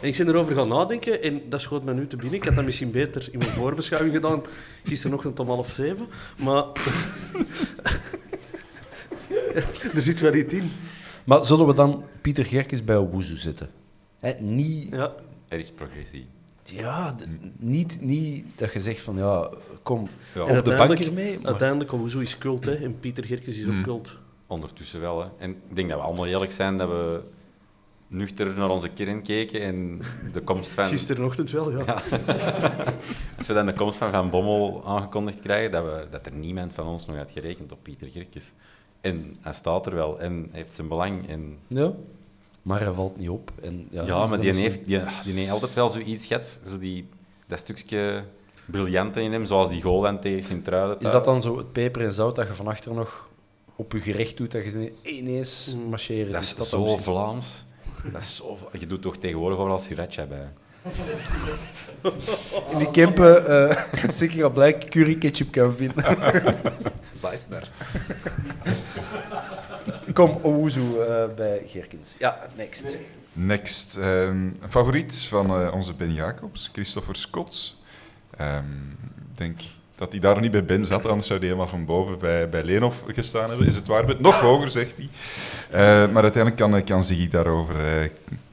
[0.00, 2.38] En ik ben erover gaan nadenken en dat schoot me nu te binnen.
[2.38, 4.42] Ik had dat misschien beter in mijn voorbeschouwing gedaan,
[4.84, 6.06] gisterochtend om half zeven.
[6.38, 6.64] Maar
[9.94, 10.70] er zit wel iets in.
[11.24, 13.70] Maar zullen we dan Pieter Gerkes bij Obuzu zetten?
[14.18, 15.12] Hè, niet, Ja.
[15.48, 16.26] Er is progressie.
[16.74, 17.26] Ja, d-
[17.58, 19.50] niet, niet dat je zegt van ja,
[19.82, 21.36] kom Ja, op de bank uiteindelijk- ermee.
[21.38, 22.74] maar- Uiteindelijk, Owuzu is cult, hè.
[22.74, 23.82] En Pieter Gerkes is ook Hmm.
[23.82, 24.18] cult.
[24.46, 25.20] Ondertussen wel.
[25.20, 25.26] Hè.
[25.38, 27.20] En ik denk dat we allemaal eerlijk zijn dat we
[28.08, 30.00] nuchter naar onze kern keken en
[30.32, 30.86] de komst van...
[30.96, 31.84] Gisterochtend wel, ja.
[33.38, 36.74] Als we dan de komst van Van Bommel aangekondigd krijgen, dat, we, dat er niemand
[36.74, 38.52] van ons nog had gerekend op Pieter Gerkes.
[39.00, 41.28] En hij staat er wel en hij heeft zijn belang.
[41.28, 41.92] En, Ja,
[42.66, 43.50] maar hij valt niet op.
[43.62, 46.58] En, ja, ja, maar die heeft, die, die heeft altijd wel zoiets gehad.
[46.70, 47.08] Zo die,
[47.46, 48.24] dat stukje
[48.66, 51.00] briljante in hem, zoals die goal dan tegen Sint-Truiden.
[51.00, 53.28] Is dat dan zo het peper en zout dat je van achter nog
[53.76, 55.82] op je gerecht doet, dat je ineens Mm.
[55.88, 56.32] marcheren?
[56.32, 57.64] Dat Is dat zo misschien- Vlaams.
[58.12, 60.48] Dat is zo, je doet toch tegenwoordig overal sriracha bij.
[62.72, 66.04] In die Kempen, eh zeker al blij curry ketchup kan vinden.
[67.22, 67.70] Zeisner.
[70.16, 72.14] Kom, Owoezu eh bij Gerkens.
[72.18, 72.96] Ja, next.
[73.32, 73.96] Next.
[73.96, 77.80] ehm, een favoriet van eh, onze Ben Jacobs, Christopher Scotts.
[78.36, 78.64] Ehm,
[79.30, 79.60] Ik denk
[79.94, 82.48] dat hij daar nog niet bij Ben zat, anders zou hij helemaal van boven bij,
[82.48, 83.66] bij Leenhoff gestaan hebben.
[83.66, 84.04] Is het waar?
[84.04, 84.16] Ben?
[84.20, 85.08] Nog hoger, zegt hij.
[85.70, 88.10] Eh, maar uiteindelijk kan, kan Ziggy daarover eh,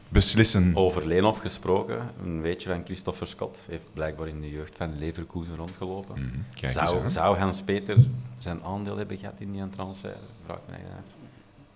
[0.09, 0.71] beslissen.
[0.75, 5.55] Over Leenhoff gesproken, een weetje van Christopher Scott heeft blijkbaar in de jeugd van Leverkusen
[5.55, 6.45] rondgelopen.
[6.61, 7.97] Eens zou, zou Hans-Peter
[8.37, 10.15] zijn aandeel hebben gehad in die transfer?
[10.45, 11.22] Vraag ik me eigenlijk af.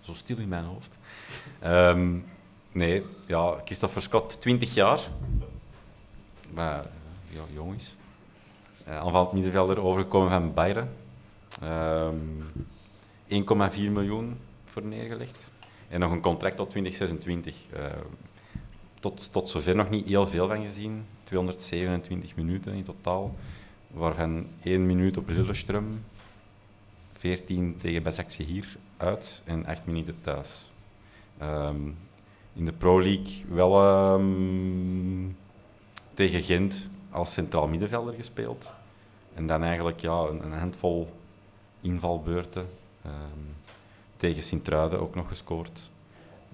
[0.08, 0.98] Zo stil in mijn hoofd.
[1.58, 2.18] Ehm,
[2.72, 5.00] nee, ja, Christopher Scott, 20 jaar.
[6.50, 6.86] Maar
[7.30, 7.96] ja, jong is.
[8.88, 10.88] Uh, aanvallend middenvelder overgekomen van Bayern.
[11.62, 12.16] Ehm
[13.28, 15.50] 1,4 miljoen voor neergelegd.
[15.88, 17.56] En nog een contract tot 2026.
[17.72, 17.84] Eh,
[19.00, 21.06] tot, tot zover nog niet heel veel van gezien.
[21.24, 23.36] 227 minuten in totaal.
[23.90, 26.04] Waarvan 1 minuut op Lillestrøm,
[27.12, 30.70] 14 tegen Bezakse hier uit en 8 minuten thuis.
[31.38, 31.88] Ehm,
[32.52, 35.28] in de Pro League wel ehm,
[36.14, 38.70] tegen Gent als centraal middenvelder gespeeld.
[39.34, 41.12] En dan eigenlijk ja, een, handvol
[41.80, 42.66] invalbeurten.
[43.02, 43.14] Ehm,
[44.16, 45.90] tegen Sint-Truiden ook nog gescoord.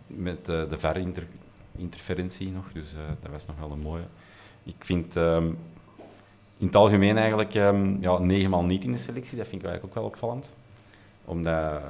[0.06, 4.06] Met eh, de VAR-interferentie nog, dus eh, dat was nog wel een mooie.
[4.62, 5.16] Ik vind
[6.56, 9.96] in het algemeen eigenlijk ehm, ja, negenmaal niet in de selectie, dat vind ik eigenlijk
[9.96, 10.54] ook wel opvallend.
[11.24, 11.82] Omdat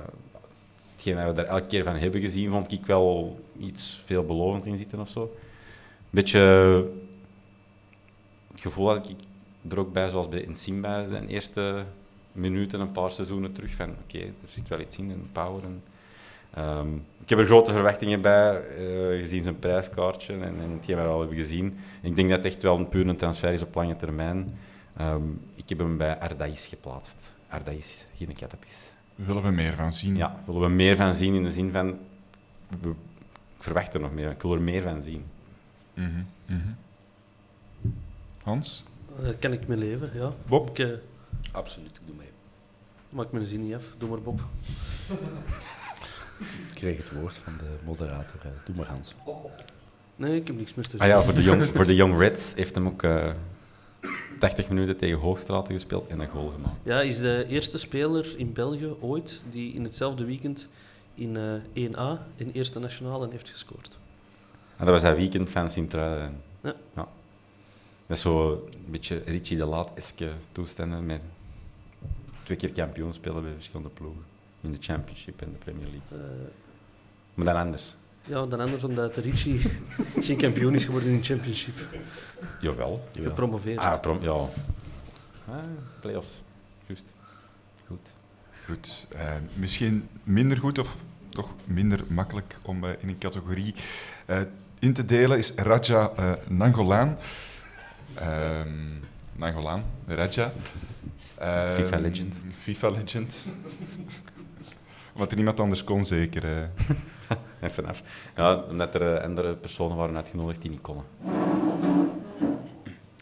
[1.04, 4.76] hetgeen wat we er elke keer van hebben gezien, vond ik wel iets veelbelovend in
[4.76, 5.22] zitten of zo.
[5.22, 5.30] Een
[6.10, 6.38] beetje
[8.50, 9.16] het gevoel had ik
[9.70, 11.84] er ook bij, zoals bij Simba, de eerste
[12.32, 15.62] minuten, een paar seizoenen terug, van oké, er zit wel iets in, en power.
[16.54, 21.02] Ehm, ik heb er grote verwachtingen bij, eh, gezien zijn prijskaartje en, en hetgeen we
[21.02, 21.78] al hebben gezien.
[22.02, 24.58] En ik denk dat het echt wel een puur een transfer is op lange termijn.
[24.96, 25.22] Ehm,
[25.54, 27.34] ik heb hem bij Ardaïs geplaatst.
[27.48, 28.93] Ardaïs, geen katapis.
[29.14, 30.16] Willen we meer van zien?
[30.16, 31.98] Ja, willen we meer van zien in de zin van,
[32.80, 32.88] we,
[33.56, 35.24] ik verwacht er nog meer, ik wil er meer van zien.
[35.94, 36.68] Mhm, mhm.
[38.42, 38.86] Hans?
[39.22, 40.32] Daar kan ik mee leven, ja.
[40.46, 40.68] Bob?
[40.70, 40.88] Ik, eh,
[41.52, 42.28] Absoluut, ik doe mee.
[43.08, 43.82] maak mijn zin niet af.
[43.98, 44.40] Doe maar, Bob.
[46.68, 48.40] Ik kreeg het woord van de moderator.
[48.42, 49.14] eh, Doe maar, Hans.
[50.16, 51.18] Nee, ik heb niks meer te Ah zeggen.
[51.18, 53.32] ja, voor de Young, voor de young Reds heeft hem ook eh
[54.38, 56.76] 80 minuten tegen Hoogstraten gespeeld en een goal gemaakt.
[56.82, 60.68] Ja, is de eerste speler in België ooit die in hetzelfde weekend
[61.14, 63.98] in eh 1A in Eerste Nationale heeft gescoord.
[64.76, 66.42] En dat was dat weekend van Sint-Truiden.
[66.94, 67.08] Ja.
[68.06, 71.20] Met zo een beetje Richie de Laat-eske toestanden met
[72.42, 74.22] twee keer kampioen spelen bij verschillende ploegen.
[74.60, 76.18] In de Championship en de Premier League.
[76.18, 76.44] Eh,
[77.34, 77.94] Maar dan anders.
[78.26, 79.60] Ja, dan anders omdat Ricci
[80.26, 81.86] geen kampioen is geworden in de Championship.
[82.60, 83.04] Jawel.
[83.22, 83.78] Gepromoveerd.
[83.78, 84.32] Ah, prom ja.
[85.48, 85.62] Ah,
[86.00, 86.42] playoffs.
[86.86, 87.14] Juist.
[87.86, 88.12] Goed.
[88.64, 89.06] Goed.
[89.10, 90.96] eh, misschien minder goed of
[91.28, 93.74] toch minder makkelijk om eh, in een categorie
[94.26, 94.40] eh,
[94.78, 97.18] in te delen is Raja eh, Nangolaan.
[98.14, 98.68] Ehm,
[99.32, 100.52] Nangolaan, Raja.
[101.38, 102.34] Ehm, FIFA legend.
[102.62, 103.46] FIFA legend.
[105.12, 106.70] Wat er niemand anders kon, zeker.
[107.60, 108.02] Even af.
[108.36, 111.04] Ja, omdat er eh, andere personen waren uitgenodigd die niet konden.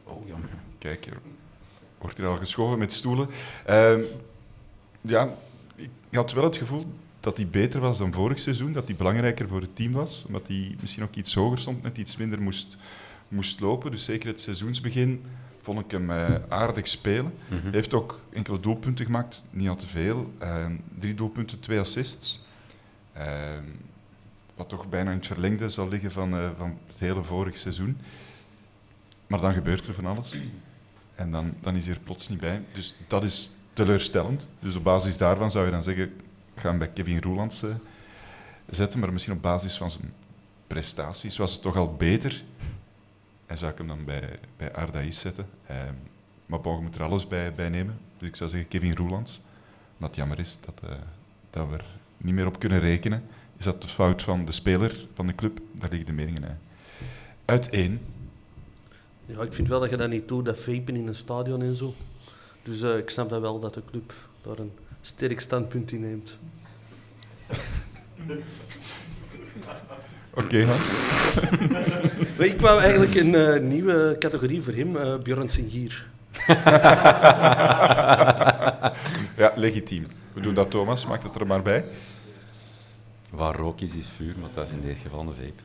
[0.05, 0.48] Oh, jammer.
[0.78, 1.16] Kijk, er
[1.98, 3.28] wordt hier al geschoven met stoelen.
[3.66, 4.01] Ehm,
[5.01, 5.28] ja,
[5.76, 6.86] ik had wel het gevoel
[7.20, 10.43] dat hij beter was dan vorig seizoen, dat hij belangrijker voor het team was, omdat
[10.47, 12.76] hij misschien ook iets hoger stond, net iets minder moest,
[13.28, 13.90] moest lopen.
[13.90, 15.24] Dus zeker het seizoensbegin
[15.62, 17.32] vond ik hem eh, aardig spelen.
[17.48, 17.72] Mhm.
[17.72, 20.32] Heeft ook enkele doelpunten gemaakt, niet al te veel.
[20.39, 22.44] Ehm, drie doelpunten, twee assists.
[23.12, 23.64] Ehm,
[24.62, 27.98] wat toch bijna in het verlengde zal liggen van, eh, van het hele vorige seizoen.
[29.26, 30.36] Maar dan gebeurt er van alles.
[31.14, 32.62] En dan, dan is hij er plots niet bij.
[32.72, 34.48] Dus dat is teleurstellend.
[34.60, 36.05] Dus op basis daarvan zou je dan zeggen,
[36.55, 37.74] ik ga hem bij Kevin Roelands eh,
[38.70, 39.01] zetten.
[39.01, 40.12] Maar misschien op basis van zijn
[40.66, 42.43] prestaties was het toch al beter.
[43.47, 45.47] En zou ik hem dan bij, bij Ardaïs zetten.
[45.66, 45.76] Eh,
[46.47, 47.98] maar je moet er alles bij, bij nemen.
[48.18, 49.40] Dus ik zou zeggen Kevin Roelands.
[49.98, 50.97] Het jammer is dat, eh,
[51.51, 51.84] dat we er
[52.16, 53.22] niet meer op kunnen rekenen.
[53.62, 55.60] Is dat de fout van de speler van de club?
[55.72, 56.59] Daar liggen de meningen uit.
[57.44, 58.01] Uiteen.
[59.26, 61.74] Ja, ik vind wel dat je dat niet doet, dat vapen in een stadion en
[61.74, 61.94] zo.
[62.62, 66.39] Dus eh, ik snap dat wel dat de club daar een sterk standpunt in neemt.
[70.44, 70.64] Oké.
[72.36, 76.06] Maar ik wou eigenlijk een eh, nieuwe categorie voor hem, eh Bjorn Singier.
[79.43, 80.06] ja, legitiem.
[80.32, 81.06] We doen dat, Thomas.
[81.06, 81.84] Maak het er maar bij.
[83.32, 85.62] Waar rook is, is vuur, maar dat is in deze geval een vape.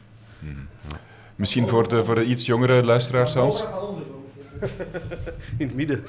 [1.35, 3.65] Misschien voor de, voor de iets jongere luisteraars, Hans.
[5.57, 6.03] In het midden.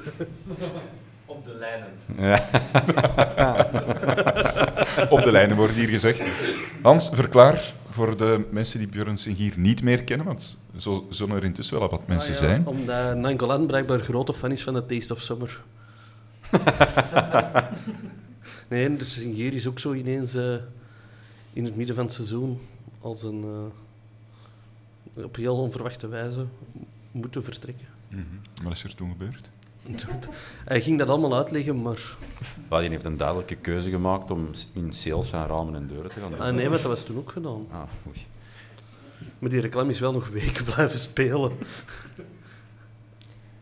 [1.27, 1.89] Op de lijnen.
[2.17, 2.49] Ja.
[5.17, 6.23] Op de lijnen wordt hier gezegd.
[6.83, 11.45] Hans, verklaar voor de mensen die Björn hier niet meer kennen, want zo zullen er
[11.45, 12.67] intussen wel wat mensen Ah ja, zijn.
[12.67, 15.61] Omdat Nangolan blijkbaar grote fan is van The Taste of Summer.
[18.69, 20.55] nee, de Singier is ook zo ineens eh,
[21.59, 22.61] in het midden van het seizoen
[23.01, 23.71] als een
[25.15, 26.47] eh, op heel onverwachte wijze
[27.11, 27.87] moeten vertrekken.
[28.09, 28.23] Mhm.
[28.63, 29.49] Wat is er toen gebeurd?
[30.65, 32.17] Hij ging dat allemaal uitleggen, maar
[32.69, 36.21] Wel, die heeft een duidelijke keuze gemaakt om in sales van ramen en deuren te
[36.21, 36.41] gaan doen.
[36.41, 37.67] ah, nee, maar dat was toen ook gedaan.
[37.71, 38.27] Ah, oei.
[39.39, 41.53] Maar die reclame is wel nog weken blijven spelen.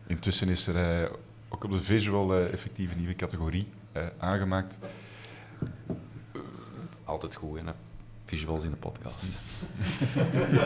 [0.07, 1.11] Intussen is er eh,
[1.49, 4.77] ook op de visual eh, effectieve nieuwe categorie eh, aangemaakt.
[7.03, 7.71] Altijd goed, hè?
[8.27, 9.25] Visuals in de podcast.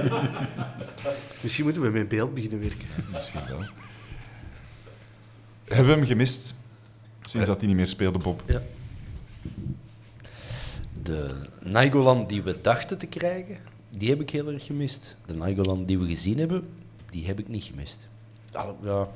[1.41, 2.87] Misschien moeten we met beeld beginnen werken.
[3.13, 3.59] Misschien wel.
[5.67, 6.55] Hebben we hem gemist?
[7.21, 8.43] Sinds dat hij niet meer speelde, Bob.
[8.47, 8.61] Ja.
[11.01, 13.57] De Nainggolan die we dachten te krijgen,
[13.89, 15.15] die heb ik heel erg gemist.
[15.25, 16.63] De Nainggolan die we gezien hebben,
[17.09, 18.07] die heb ik niet gemist.
[18.53, 19.07] Al- Ja,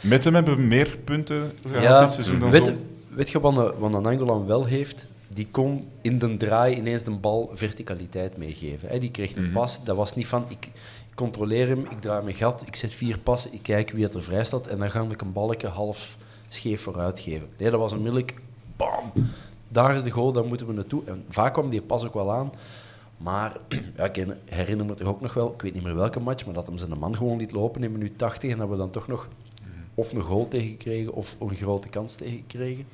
[0.00, 2.76] Met hem hebben we meer punten gehad dit seizoen dan weet, zo.
[3.08, 5.08] weet je wat een, wat Nainggolan wel heeft?
[5.28, 8.88] Die kon in de draai ineens de bal verticaliteit meegeven.
[8.88, 8.98] Hè.
[8.98, 9.52] Die kreeg een Mhm.
[9.52, 9.84] pas.
[9.84, 10.68] Dat was niet van, ik
[11.14, 14.22] controleer hem, ik draai mijn gat, ik zet vier passen, ik kijk wie het er
[14.22, 16.16] vrij staat en dan ga ik een balkje half
[16.48, 17.48] scheef vooruit geven.
[17.58, 18.34] Nee, dat was onmiddellijk,
[18.76, 19.12] bam,
[19.68, 21.02] daar is de goal, daar moeten we naartoe.
[21.04, 22.52] En vaak kwam die pas ook wel aan.
[23.16, 23.56] Maar
[23.96, 26.54] ja, ik herinner me toch ook nog wel, ik weet niet meer welke match, maar
[26.54, 29.06] dat hem zijn man gewoon liet lopen in minuut 80 en dat we dan toch
[29.06, 29.28] nog
[29.94, 32.86] of een goal tegenkregen of een grote kans tegenkregen.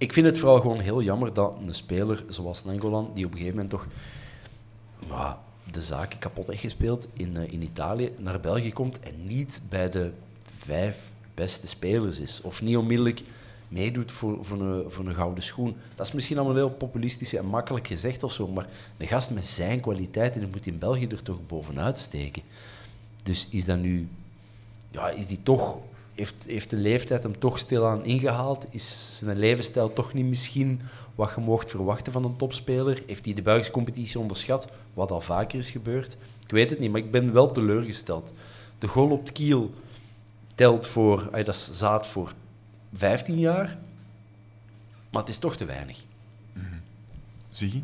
[0.00, 3.38] Ik vind het vooral gewoon heel jammer dat een speler zoals Nangolan, die op een
[3.38, 3.86] gegeven moment toch
[5.72, 9.90] de zaken kapot heeft gespeeld in, eh, in Italië, naar België komt en niet bij
[9.90, 10.12] de
[10.58, 12.40] vijf beste spelers is.
[12.42, 13.22] Of niet onmiddellijk
[13.68, 15.76] meedoet voor, voor, een, voor een gouden schoen.
[15.94, 19.46] Dat is misschien allemaal heel populistisch en makkelijk gezegd of zo, maar een gast met
[19.46, 22.42] zijn kwaliteiten die moet in België er toch bovenuit steken.
[23.22, 24.08] Dus is dat nu
[24.90, 25.78] ja, is die toch,
[26.20, 28.66] heeft, heeft de leeftijd hem toch stilaan ingehaald?
[28.70, 30.80] Is zijn levensstijl toch niet misschien
[31.14, 33.02] wat je mocht verwachten van een topspeler?
[33.06, 36.16] Heeft hij de Belgische competitie onderschat, wat al vaker is gebeurd?
[36.44, 38.32] Ik weet het niet, maar ik ben wel teleurgesteld.
[38.78, 39.74] De goal op het kiel
[40.54, 42.32] telt voor, ay, dat is zaad voor
[42.92, 43.78] 15 jaar,
[45.10, 46.04] maar het is toch te weinig.
[47.50, 47.80] Zie je?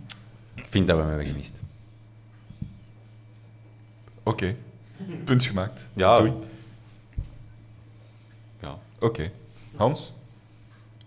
[0.54, 1.52] Ik vind dat we hem hebben gemist.
[4.22, 4.56] Oké.
[5.24, 5.88] Punt gemaakt.
[5.92, 6.16] Ja.
[6.16, 6.32] Doei.
[9.00, 9.30] Oké.
[9.76, 10.14] Hans?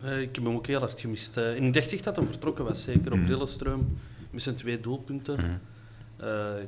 [0.02, 1.38] Eh, ik heb hem ook heel hard gemist.
[1.38, 3.28] Eh, ik dacht echt dat hij vertrokken was, zeker op Mhm.
[3.28, 3.98] Lillestrøm.
[4.32, 5.36] Met zijn twee doelpunten.
[5.36, 6.26] Mhm.
[6.28, 6.62] Eh,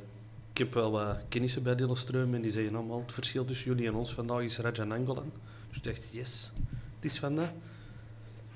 [0.52, 3.86] ik heb wel wat kennissen bij Lillestrøm en die zeggen allemaal het verschil tussen jullie
[3.86, 5.32] en ons vandaag is Rajan Angolan.
[5.68, 6.52] Dus ik dacht, yes,
[6.96, 7.50] het is van dat.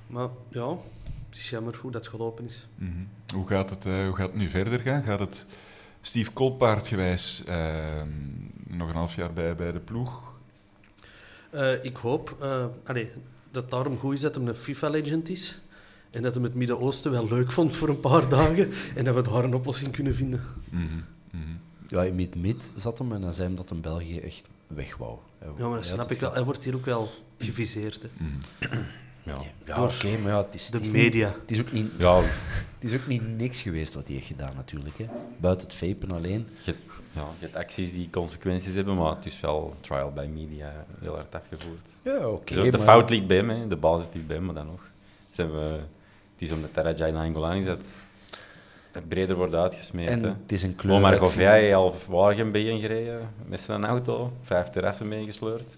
[0.07, 0.69] Maar ja,
[1.29, 2.67] het is jammer hoe dat gelopen is.
[2.75, 2.91] Mhm.
[3.35, 5.03] Hoe, gaat het, eh, hoe gaat het nu verder gaan?
[5.03, 5.47] Gaat het
[6.01, 8.09] Steve Kolpaard gewijs ehm,
[8.67, 10.35] nog een half jaar bij, bij de ploeg?
[11.51, 13.11] Eh, ik hoop eh, allee,
[13.51, 15.59] dat het daarom goed is dat hij een FIFA-legend is.
[16.11, 18.71] En dat hij het Midden-Oosten wel leuk vond voor een paar dagen.
[18.95, 20.43] En dat we daar een oplossing kunnen vinden.
[20.71, 20.83] Mhm,
[21.31, 21.43] mhm.
[21.87, 25.19] Ja, in mid-mid zat hem en dan zei hem dat hem België echt weg wou.
[25.39, 26.33] Hij- Ja, maar dat snap ik wel.
[26.33, 27.09] Hij wordt hier ook wel
[27.39, 28.03] geviseerd.
[28.03, 28.09] Hè.
[28.25, 28.77] Mhm.
[29.23, 29.43] Ja.
[29.65, 31.27] Ja, Door oké, maar ja, het is, de het is media.
[31.29, 32.21] Niet, het, is ook niet, Ja,
[32.79, 34.99] het is ook niet niks geweest wat hij heeft gedaan, natuurlijk.
[34.99, 35.07] Hè.
[35.41, 36.47] Buiten het vapen alleen.
[36.65, 36.75] je,
[37.17, 41.15] ja, je hebt acties die consequenties hebben, maar het is wel trial by media heel
[41.15, 41.87] hard afgevoerd.
[42.03, 42.55] Ja, oké.
[42.55, 43.67] Dus de maar- fout ligt bij hem, hè.
[43.69, 44.81] de basis ligt bij hem, maar dan nog.
[45.31, 45.81] Ze hebben, het
[46.39, 47.87] is omdat Tarajai Nainggolan is dat
[48.93, 50.11] het breder wordt uitgesmeerd.
[50.11, 50.29] En hè.
[50.29, 50.95] het is een kleur.
[50.97, 55.69] Omar Govij al Waregem gereden met zijn auto, vijf terrassen meegesleurd.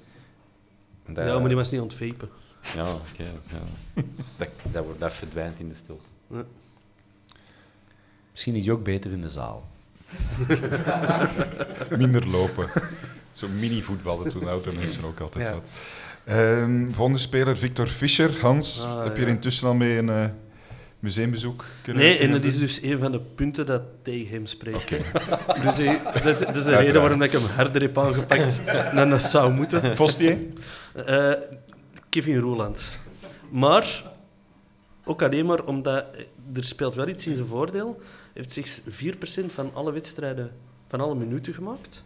[1.07, 2.29] Dat- Ja, maar die was niet aan het vapen.
[2.75, 3.23] Ja, oké.
[3.23, 4.03] ja.
[4.37, 6.05] dat, dat, wordt- dat verdwijnt in de stilte.
[8.31, 9.69] Misschien is hij ook beter in de zaal.
[11.99, 12.69] Minder lopen.
[13.33, 15.53] Zo mini-voetballen toen oudere mensen ook altijd Ja.
[15.53, 15.63] wat.
[16.25, 18.31] Ehm, volgende speler, Victor Fischer.
[18.41, 19.35] Hans, Ah, heb je er ja.
[19.35, 20.25] intussen al mee een eh,
[20.99, 22.61] museumbezoek kunnen Nee, en dat is doen?
[22.61, 24.89] dus een van de punten dat tegen hem spreekt.
[25.65, 28.61] Dus hij- dat, dat is de reden waarom ik hem harder heb aangepakt
[28.95, 29.97] dan dat zou moeten.
[29.97, 30.39] Fostier?
[31.07, 31.33] Eh,
[32.09, 32.99] Kevin Roeland.
[33.51, 34.03] Maar
[35.05, 36.21] ook alleen maar omdat eh,
[36.55, 38.01] er speelt wel iets in zijn voordeel.
[38.39, 40.53] Heeft slechts 4% van alle wedstrijden,
[40.87, 42.05] van alle minuten gemaakt.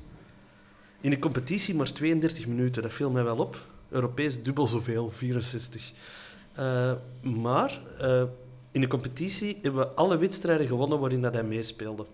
[1.01, 3.67] In de competitie maar 32 minuten, dat viel mij wel op.
[3.89, 5.93] Europees dubbel zoveel, 64.
[6.53, 6.93] Eh,
[7.23, 8.23] maar eh,
[8.71, 12.07] in de competitie hebben we alle wedstrijden gewonnen waarin dat hij meespeelde.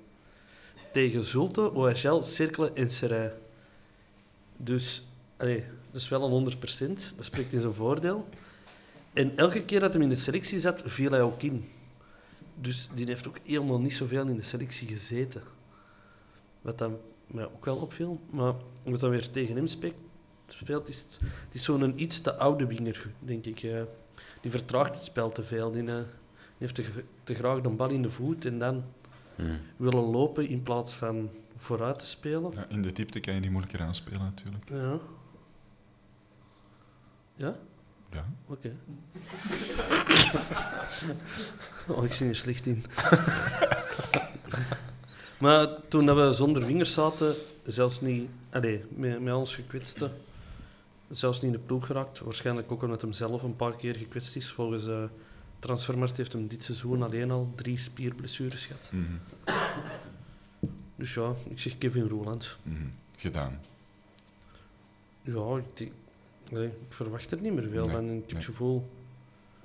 [0.92, 3.32] Tegen Zulte, OHL, Cercle en Serij.
[4.56, 7.16] Dus allee, dat is wel een 100%.
[7.16, 8.28] Dat spreekt in zijn voordeel.
[9.12, 11.68] En elke keer dat hij in de selectie zat, viel hij ook in.
[12.60, 15.43] Dus die heeft ook helemaal niet zoveel in de selectie gezeten.
[16.60, 18.20] Wat dan mij ook wel opviel.
[18.30, 18.55] Maar
[18.85, 19.94] wat dan weer tegen hem speelt,
[20.47, 23.60] speelt is het, het is zo'n iets te oude winger, denk ik.
[24.40, 25.70] die vertraagt het spel te veel.
[25.70, 26.05] Die, eh, die
[26.59, 26.85] heeft te,
[27.24, 28.85] te graag de bal in de voet en dan
[29.39, 29.59] Hmm.
[29.76, 32.52] willen lopen in plaats van vooruit te spelen.
[32.55, 34.68] Ja, in de diepte kan je die moeilijker aanspelen natuurlijk.
[34.68, 34.98] Ja.
[37.35, 37.56] Ja?
[38.12, 38.24] Ja.
[38.47, 38.76] Oké.
[41.93, 42.85] oh, ik zie er slecht in.
[45.40, 47.35] maar toen dat we zonder wingers zaten,
[47.66, 48.28] zelfs niet...
[48.51, 50.10] Allee, met, met ons gekwetste,
[51.10, 52.18] zelfs niet in de ploeg geraakt.
[52.20, 54.51] Waarschijnlijk ook omdat hem zelf een paar keer gekwetst is.
[54.51, 55.05] Volgens uh,
[55.59, 58.90] Transfermarkt heeft hem dit seizoen alleen al drie spierblessures gehad.
[58.93, 59.12] Mhm.
[60.97, 62.56] Dus ja, ik zeg Kevin Roeland.
[62.62, 62.86] Mhm.
[63.16, 63.60] Gedaan.
[65.22, 65.93] Ja, ik, denk-
[66.50, 68.08] nee, ik verwacht er niet meer veel Nee, van.
[68.08, 68.88] En Ik heb het gevoel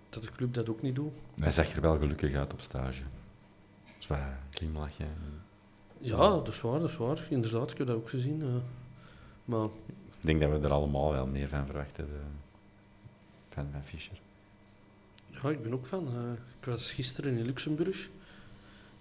[0.09, 1.11] dat de club dat ook niet doet.
[1.39, 3.01] Hij zag er wel gelukkig uit op stage.
[3.97, 5.05] Zwaar glimlachje.
[5.97, 7.27] Ja, dat is waar, dat is waar.
[7.29, 8.41] Inderdaad, ik heb dat ook gezien.
[8.41, 8.47] eh.
[9.45, 12.03] maar Ik denk dat we er allemaal wel meer van verwachten.
[12.05, 12.09] eh,
[13.49, 14.17] van, van Fischer.
[15.29, 16.07] ja, ik ben ook van.
[16.07, 18.09] eh, ik was gisteren in Luxemburg.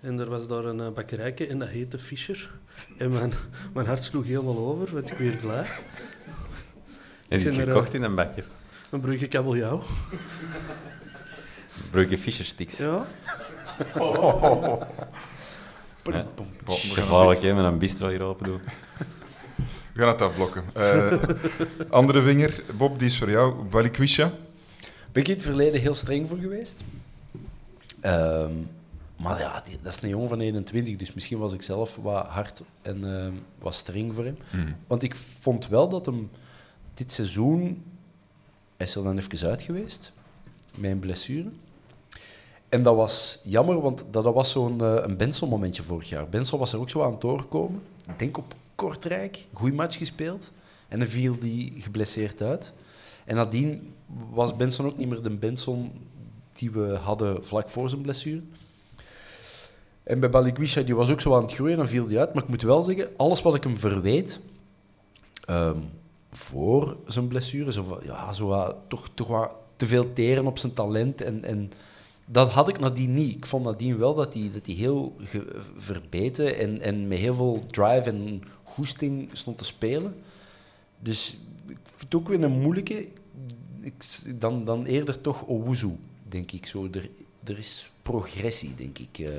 [0.00, 2.50] En er was daar een bakkerijke en dat heette Fischer.
[2.98, 3.32] En mijn,
[3.74, 5.66] mijn hart sloeg helemaal over, werd ik weer blij.
[7.38, 8.44] Die er, gekocht eh, in een bakje.
[8.90, 9.82] Een brugge kabeljauw.
[11.90, 12.76] Brugge Fischer sticks.
[12.78, 13.06] Ja.
[16.66, 18.60] Gevaarlijk, hè, met een bistro hier open doen.
[19.92, 20.64] We gaan het afblokken.
[20.72, 21.12] Eh,
[21.90, 23.54] andere winger, Bob, die is voor jou.
[23.64, 24.32] Balikwisha.
[25.12, 26.84] Ben ik in het verleden heel streng voor geweest.
[28.00, 28.50] Ehm,
[29.16, 32.26] maar ja, die- dat is een jongen van 21, dus misschien was ik zelf wat
[32.26, 34.38] hard en ehm, wat streng voor hem.
[34.50, 34.72] Mhm.
[34.86, 36.30] Want ik vond wel dat hem
[36.94, 37.84] dit seizoen...
[38.76, 40.12] Is er dan even uit geweest,
[40.80, 41.48] een blessure.
[42.68, 46.28] En dat was jammer, want dat, dat was zo'n eh, een Benson-momentje vorig jaar.
[46.28, 47.82] Benson was er ook zo aan het doorkomen.
[48.06, 50.52] Ik denk op Kortrijk, goede match gespeeld.
[50.88, 52.72] En dan viel die geblesseerd uit.
[53.24, 53.94] En nadien
[54.30, 55.92] was Benson ook niet meer de Benson
[56.52, 58.42] die we hadden vlak voor zijn blessure.
[60.02, 62.34] En bij Balikwisha, die was ook zo aan het groeien, dan viel die uit.
[62.34, 64.40] Maar ik moet wel zeggen, alles wat ik hem verweet,
[65.44, 65.78] ehm,
[66.32, 71.20] voor zijn blessure, van, ja, zo toch, toch wat te veel teren op zijn talent
[71.20, 71.72] en, en
[72.24, 73.36] dat had ik nadien niet.
[73.36, 75.16] Ik vond nadien wel dat hij dat heel
[75.76, 80.14] verbeten en, en met heel veel drive en goesting stond te spelen.
[80.98, 81.36] Dus
[81.66, 83.08] ik vind het ook weer een moeilijke.
[83.80, 83.94] Ik,
[84.40, 85.96] dan, dan eerder toch Owuzu,
[86.28, 86.88] denk ik zo.
[86.92, 87.08] Er,
[87.44, 89.18] er is progressie, denk ik.
[89.18, 89.30] eh.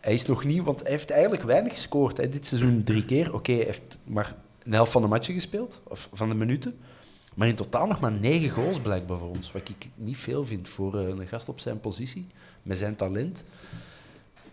[0.00, 2.16] hij is nog niet, want hij heeft eigenlijk weinig gescoord.
[2.16, 2.28] Hè.
[2.28, 3.34] Dit seizoen drie keer.
[3.34, 6.78] Oké, hij heeft maar een helft van de matchen gespeeld, of van de minuten.
[7.34, 9.52] Maar in totaal nog maar negen goals blijkbaar voor ons.
[9.52, 12.26] Wat ik niet veel vind voor eh, een gast op zijn positie,
[12.62, 13.44] met zijn talent.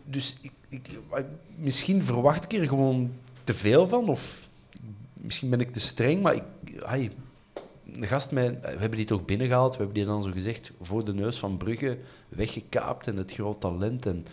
[0.03, 0.89] Dus ik, ik,
[1.55, 3.13] misschien verwacht ik er gewoon
[3.43, 4.09] te veel van.
[4.09, 4.47] Of
[5.13, 6.43] misschien ben ik te streng, maar ik,
[6.83, 7.11] ai,
[7.99, 9.71] gast met, we hebben die toch binnengehaald.
[9.71, 11.97] We hebben die dan zo gezegd voor de neus van Brugge
[12.29, 14.05] weggekaapt en het groot talent.
[14.05, 14.25] En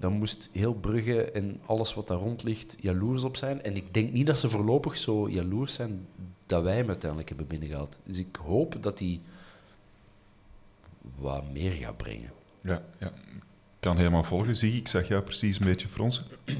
[0.00, 3.62] dan moest heel Brugge en alles wat daar rond ligt jaloers op zijn.
[3.62, 6.06] En ik denk niet dat ze voorlopig zo jaloers zijn
[6.46, 7.98] dat wij hem uiteindelijk hebben binnengehaald.
[8.04, 9.20] Dus ik hoop dat hij
[11.16, 12.32] wat meer gaat brengen.
[12.60, 13.06] Ja, ja.
[13.06, 14.56] Ik kan helemaal volgen.
[14.56, 16.24] Zie, ik zag jou precies een beetje fronsen.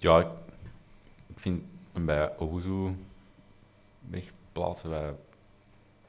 [0.00, 0.26] Ja, ik,
[1.26, 1.62] ik vind
[1.92, 2.94] hem bij Ohuzu
[4.00, 5.14] wegplaatsen wij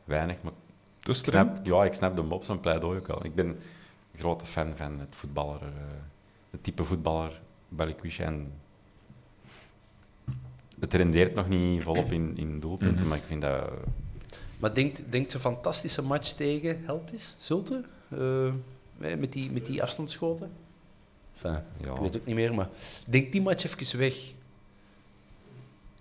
[0.03, 0.51] weinig, maar
[0.99, 3.25] Te ik snap, ja, ik snap de mop zijn pleidooi ook al.
[3.25, 3.59] Ik ben
[4.19, 5.69] grote fan van het voetballer, eh,
[6.49, 8.23] het type voetballer Balikwisha.
[8.23, 8.51] En
[10.79, 13.07] het rendeert nog niet volop in, in doelpunten, Mhm.
[13.07, 13.69] maar ik vind dat...
[14.59, 17.83] Maar denkt, denkt een fantastische match tegen Helptis, Zulte?
[18.09, 18.51] Eh,
[18.97, 20.51] met, die, met die afstandsschoten?
[21.35, 21.93] Enfin, Ja.
[21.93, 22.69] Ik weet ook niet meer, maar
[23.05, 24.15] denk die match even weg.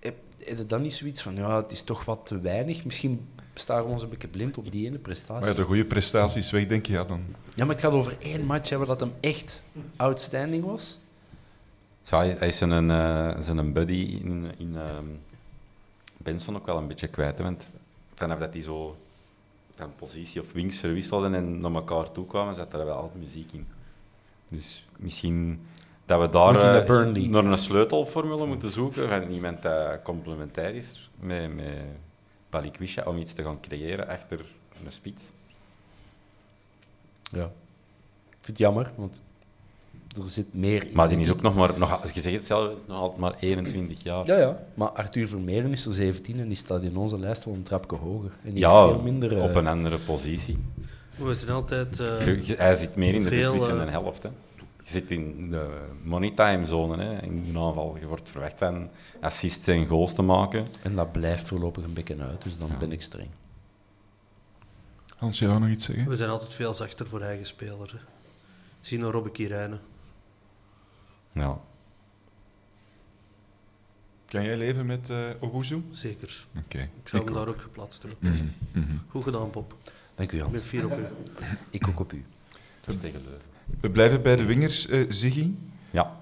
[0.00, 2.84] Heb, heb je dan niet zoiets van, ja, het is toch wat te weinig?
[2.84, 3.28] Misschien
[3.58, 5.40] staan we ons een beetje blind op die ene prestatie.
[5.40, 7.22] Maar ja, de goede prestaties weg, denk je, ja, dan...
[7.54, 9.62] Ja, maar het gaat over één match hebben dat hem echt
[9.96, 10.98] outstanding was.
[12.02, 15.04] Zo, hij, hij is zijn, eh, zijn buddy in, in ehm,
[16.16, 17.38] Benson ook wel een beetje kwijt.
[17.38, 17.68] hè, Want
[18.14, 18.96] vanaf dat hij zo
[19.74, 23.52] van positie of wings verwisselden en naar elkaar toe kwamen, zat er wel altijd muziek
[23.52, 23.66] in.
[24.48, 25.66] Dus misschien
[26.06, 31.10] dat we daar naar eh, naar een sleutelformule moeten zoeken van iemand dat complementair is
[31.20, 31.78] met, met
[32.50, 34.38] Balikwisha om iets te gaan creëren achter
[34.84, 35.22] een spits.
[37.30, 37.44] Ja.
[38.28, 39.22] Ik vind het jammer, want
[40.22, 40.94] er zit meer in.
[40.94, 44.02] Maar die is ook nog maar, nog, je zegt het zelf, nog altijd maar 21
[44.02, 44.26] jaar.
[44.26, 44.62] Ja, ja.
[44.74, 47.96] Maar Arthur Vermeeren is er 17 en die staat in onze lijst wel een trapje
[47.96, 48.30] hoger.
[48.44, 49.36] En die Ja, veel minder...
[49.36, 50.58] eh, op een andere positie.
[51.16, 52.00] We zijn altijd...
[52.00, 54.22] eh, hij zit meer in de beslissende eh, helft.
[54.22, 54.28] Hè.
[54.88, 57.04] Je zit in de money time zone.
[57.04, 57.22] Hè.
[57.22, 57.96] In een aanval.
[58.00, 58.90] Je wordt verwacht van
[59.20, 60.66] assists en goals te maken.
[60.82, 63.28] En dat blijft voorlopig een beetje uit, dus dan ben ik streng.
[65.16, 66.08] Hans, jij nog iets zeggen?
[66.08, 67.92] We zijn altijd veel zachter voor eigen spelers.
[67.92, 67.98] hè.
[68.80, 69.80] Zie naar Robbe Kirijnen.
[71.32, 71.58] Ja.
[74.26, 75.82] Kan jij leven met uh, Oguzu?
[75.90, 76.46] Zeker.
[76.58, 76.78] Oké.
[76.78, 77.44] Ik zou Ik hem ook.
[77.44, 78.18] daar ook geplaatst hebben.
[78.32, 78.46] Mhm,
[78.84, 78.96] mhm.
[79.08, 79.74] Goed gedaan, Pop.
[80.14, 80.60] Dank u, Ik ben Hans.
[80.66, 81.04] fier op u.
[81.70, 82.24] Ik ook op u.
[82.84, 83.46] Dat is tegen Leuven.
[83.80, 85.50] We blijven bij de wingers, eh Ziggy.
[85.90, 86.16] Ja.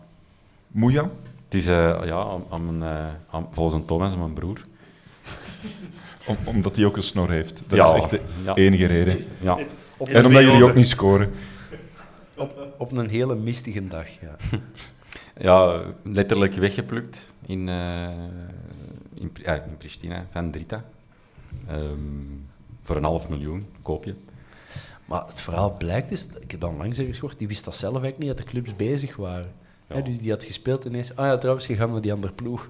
[0.69, 1.11] Moeja.
[1.45, 4.61] Het is eh, ja, aan, aan mijn, eh, aan- volgens een Thomas, mijn broer.
[6.29, 7.63] Om, omdat hij ook een snor heeft.
[7.67, 8.55] Dat Ja, is echt de ja.
[8.55, 9.25] enige reden.
[9.41, 9.59] Ja.
[9.97, 11.33] Op, En omdat jullie ook niet scoren.
[12.35, 14.37] op, op een hele mistige dag, ja.
[15.49, 18.09] ja, letterlijk weggeplukt in, eh,
[19.15, 20.85] in, ah, in Pristina van Drita.
[21.69, 21.91] Ehm,
[22.83, 24.15] voor een half miljoen koop je.
[25.07, 27.93] Maar het verhaal blijkt is, ik heb dan langs ergens gehoord, die wist dat zelf
[28.03, 29.53] eigenlijk niet, dat de clubs bezig waren.
[29.89, 30.01] Ja.
[30.01, 31.17] Dus die had gespeeld ineens.
[31.17, 32.69] Ah ja, trouwens, je gaat naar die andere ploeg.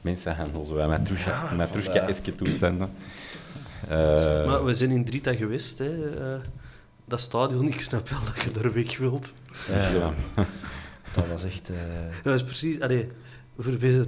[0.00, 2.90] Mensenhandel, zo Ja, Matrushka-eske toestanden.
[3.88, 5.78] Eh, Maar we zijn in Drita geweest.
[5.78, 6.16] Hè.
[6.34, 6.40] eh,
[7.04, 9.34] dat stadion, ik snap wel dat je daar weg wilt.
[9.68, 10.12] Ja, ja.
[11.14, 11.70] dat was echt...
[11.70, 11.76] eh,
[12.22, 12.80] Dat was precies...
[12.80, 13.08] Allee,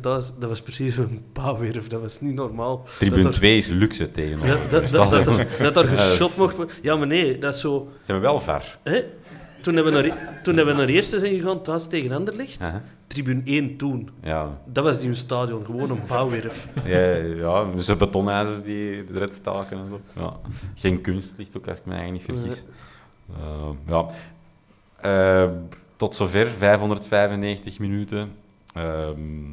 [0.01, 1.89] thuis, dat was precies een pauwwerf.
[1.89, 2.87] Dat was niet normaal.
[2.99, 4.39] Tribune dat er- 2 is luxe tegen.
[4.47, 6.75] Dat, dat, dat, dat, er- dat er geschot mocht worden.
[6.83, 7.89] Ja, maar nee, dat is zo...
[8.05, 8.43] Ze hebben wel.
[8.83, 9.05] Hè?
[9.61, 12.61] Toen hebben we naar, toen hebben we naar eerste zijn gegaan, thuis tegen Anderlecht.
[12.61, 12.83] Aha.
[13.07, 14.11] Tribune 1 toen.
[14.23, 16.69] Ja, Dat was die stadion, gewoon een bouwwerf.
[16.85, 20.01] ja, ja zo betonijzers die eruit staken en zo.
[20.21, 20.37] Ja.
[20.75, 22.65] Geen kunst ligt ook, als ik me eigenlijk niet vergis.
[23.39, 24.07] Eh, ja.
[25.01, 25.51] Eh,
[25.97, 28.31] tot zover 595 minuten.
[28.75, 29.51] Ehm,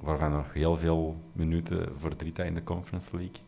[0.00, 3.38] waarvan nog heel veel minuten voor Drita in de Conference League.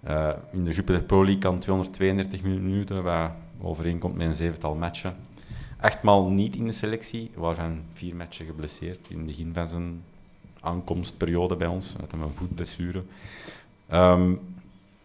[0.00, 3.30] Eh, in de Jupiler Pro League kan 232 minuten, wat
[3.60, 5.16] overeenkomt met een zevental matchen.
[5.80, 10.02] Achtmaal niet in de selectie, waarvan vier matchen geblesseerd in het begin van zijn
[10.60, 13.02] aankomstperiode bij ons, uit een voetblessure.
[13.86, 14.34] Ehm,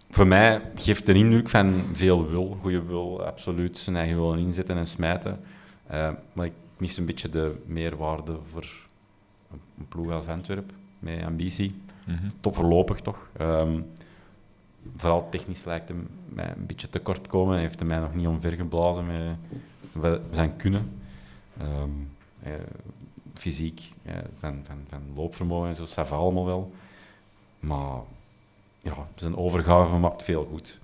[0.09, 4.77] voor mij geeft de indruk van veel wil, goede wil, absoluut zijn eigen wil inzetten
[4.77, 5.39] en smijten.
[5.87, 8.87] Eh, maar ik mis een beetje de meerwaarde voor
[9.51, 11.81] een ploeg als Antwerp, met ambitie.
[12.39, 13.29] Tot voorlopig toch.
[13.37, 13.81] Ehm,
[14.95, 17.53] vooral technisch lijkt hem mij een beetje tekort komen.
[17.53, 19.05] Hij heeft hem mij nog niet omvergeblazen
[19.93, 21.01] met zijn kunnen.
[21.57, 21.89] Ehm,
[22.43, 22.53] eh,
[23.33, 26.73] fysiek, eh, van, van, van loopvermogen en zo, va allemaal wel.
[27.59, 27.99] Maar
[28.81, 30.79] ja, zijn overgave maakt veel goed.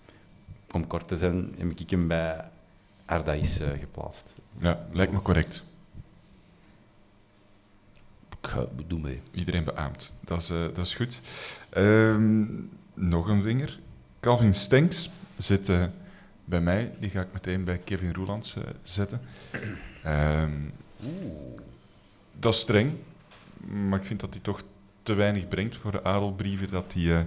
[0.72, 2.46] Om kort te zijn, heb ik hem bij
[3.06, 4.36] Ardaïs eh, geplaatst.
[4.60, 5.64] Ja, lijkt me correct.
[8.46, 9.22] Ik ga, doe mee.
[9.32, 10.14] Iedereen beaamt.
[10.24, 11.22] Dat is, eh, dat is goed.
[11.70, 12.44] Ehm,
[12.94, 13.80] nog een winger.
[14.20, 15.86] Calvin Stenks zit eh,
[16.46, 16.92] bij mij.
[17.00, 19.22] Die ga ik meteen bij Kevin Roelands eh, zetten.
[20.04, 20.52] Ehm,
[22.40, 22.92] dat is streng.
[23.90, 24.62] Maar ik vind dat hij toch
[25.04, 27.26] te weinig brengt voor de adelbrieven dat hij, eh,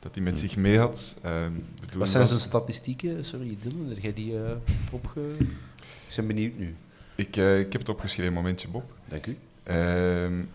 [0.00, 1.18] dat hij met zich mee had.
[1.22, 1.52] Ehm,
[1.96, 3.24] Wat zijn zijn statistieken?
[3.24, 4.52] Sorry, Dylan, heb jij die eh,
[4.90, 5.20] opge...
[6.08, 6.74] Ik ben benieuwd nu.
[7.14, 8.92] Ik, eh, ik heb het opgeschreven, momentje Bob.
[9.08, 9.36] Dank u.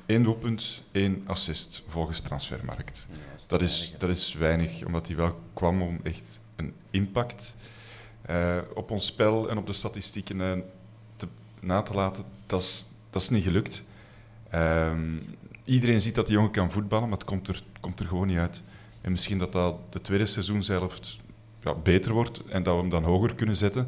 [0.06, 3.08] Eén doelpunt, één assist volgens Transfermarkt.
[3.48, 7.56] dat, is, dat is weinig, omdat hij wel kwam om echt een impact
[8.26, 10.60] eh, op ons spel en op de statistieken eh,
[11.16, 11.28] te,
[11.60, 12.24] na te laten.
[12.46, 13.84] Dat is, dat is niet gelukt.
[14.50, 15.18] Ehm,
[15.64, 18.38] iedereen ziet dat die jongen kan voetballen, maar het komt er, komt er gewoon niet
[18.38, 18.64] uit.
[19.02, 21.00] En misschien dat dat de tweede seizoen zelf
[21.64, 23.88] ja, beter wordt en dat we hem dan hoger kunnen zetten.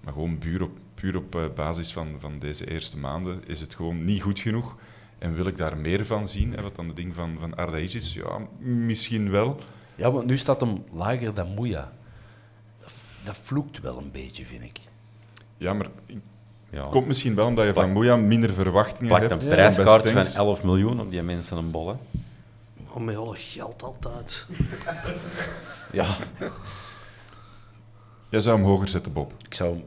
[0.00, 3.74] Maar gewoon puur op, puur op eh, basis van, van deze eerste maanden is het
[3.74, 4.76] gewoon niet goed genoeg.
[5.18, 6.56] En wil ik daar meer van zien?
[6.56, 9.58] En wat dan het ding van, van Ardaïs is, ja, misschien wel.
[9.94, 11.92] Ja, want nu staat hem lager dan Moeja.
[12.80, 12.92] Dat,
[13.24, 14.80] dat vloekt wel een beetje, vind ik.
[15.56, 15.86] Ja, maar
[16.70, 16.86] Ja.
[16.90, 19.42] komt misschien wel omdat je van Moeja minder verwachtingen Plakt hebt.
[19.42, 20.34] een prijskaartje van Stenks.
[20.34, 21.88] 11 miljoen op die mensen een bol.
[21.88, 21.94] Hè.
[22.88, 24.46] Oh, met alle geld altijd.
[25.92, 26.16] Ja.
[28.28, 29.32] Jij zou hem hoger zetten, Bob.
[29.46, 29.84] Ik zou hem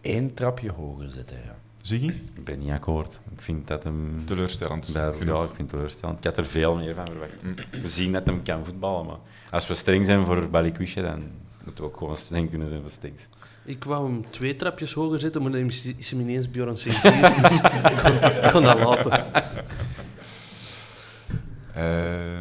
[0.00, 1.56] één trapje hoger zetten, ja.
[1.80, 2.12] Zie je?
[2.12, 3.20] Ik ben niet akkoord.
[3.32, 4.22] Ik vind dat hem...
[4.24, 4.86] Teleurstellend.
[4.86, 6.18] Ja, ik vind het teleurstellend.
[6.18, 7.42] Ik had er veel meer van verwacht.
[7.82, 9.18] We zien dat hem kan voetballen, maar
[9.50, 11.22] als we streng zijn voor Balikwisha, dan
[11.64, 13.28] moeten we ook gewoon streng kunnen zijn voor Stinks.
[13.64, 17.20] Ik wou hem twee trapjes hoger zetten, maar dan is hem ineens Bjorn Sinclair.
[17.42, 17.56] Dus
[17.90, 18.12] ik kon,
[18.44, 19.24] ik kon dat laten.
[21.74, 22.39] Ehm,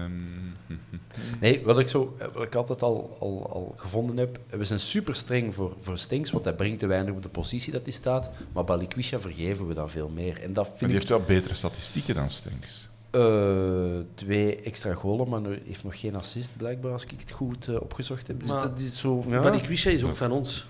[1.40, 5.16] Nee, wat ik, zo, wat ik altijd al, al, al gevonden heb, we zijn super
[5.16, 8.30] streng voor, voor Stinks, want hij brengt te weinig op de positie dat hij staat.
[8.54, 10.42] Maar Balikwisha vergeven we dan veel meer.
[10.42, 12.90] En dat maar vind die ik heeft wel betere statistieken dan Stenks.
[13.12, 17.68] eh, twee extra golen, maar hij heeft nog geen assist, blijkbaar, als ik het goed
[17.68, 18.40] eh, opgezocht heb.
[18.40, 19.24] Dus Maar- dat is zo...
[19.28, 19.42] Ja.
[19.42, 20.66] Maar die Quisha is ook van ons.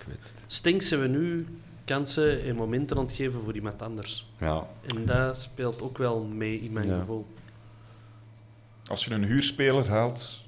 [0.47, 1.47] Stinks zijn we nu
[1.85, 4.27] kansen en momenten aan het geven voor iemand anders.
[4.39, 4.67] Ja.
[4.95, 6.99] En dat speelt ook wel mee in mijn Ja.
[6.99, 7.25] gevoel.
[8.89, 10.41] Als je een huurspeler haalt,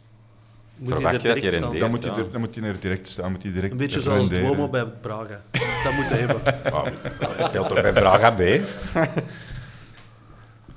[0.81, 1.79] Moet hij er dat direct staan.
[1.79, 3.31] dan moet, hij er, dan moet hij er direct staan.
[3.31, 4.45] Moet hij direct Een beetje zoals renderen.
[4.45, 5.41] Duomo bij Braga.
[5.83, 6.41] Dat moet hij hebben.
[7.37, 8.41] Hij speelt toch bij Braga B?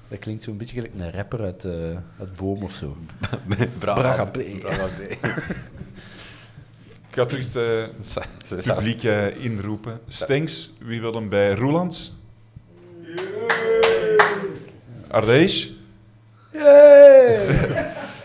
[0.09, 1.73] Dat klinkt zo'n beetje gelijk een rapper uit, eh
[2.19, 2.97] uit Boom of zo.
[3.79, 4.39] Braga, Braga B.
[4.61, 5.01] Braga B.
[7.09, 10.01] Ik ga terug het publiek eh, inroepen.
[10.09, 12.23] Stenks, wie wil hem bij Roelands?
[15.09, 15.73] Ardees?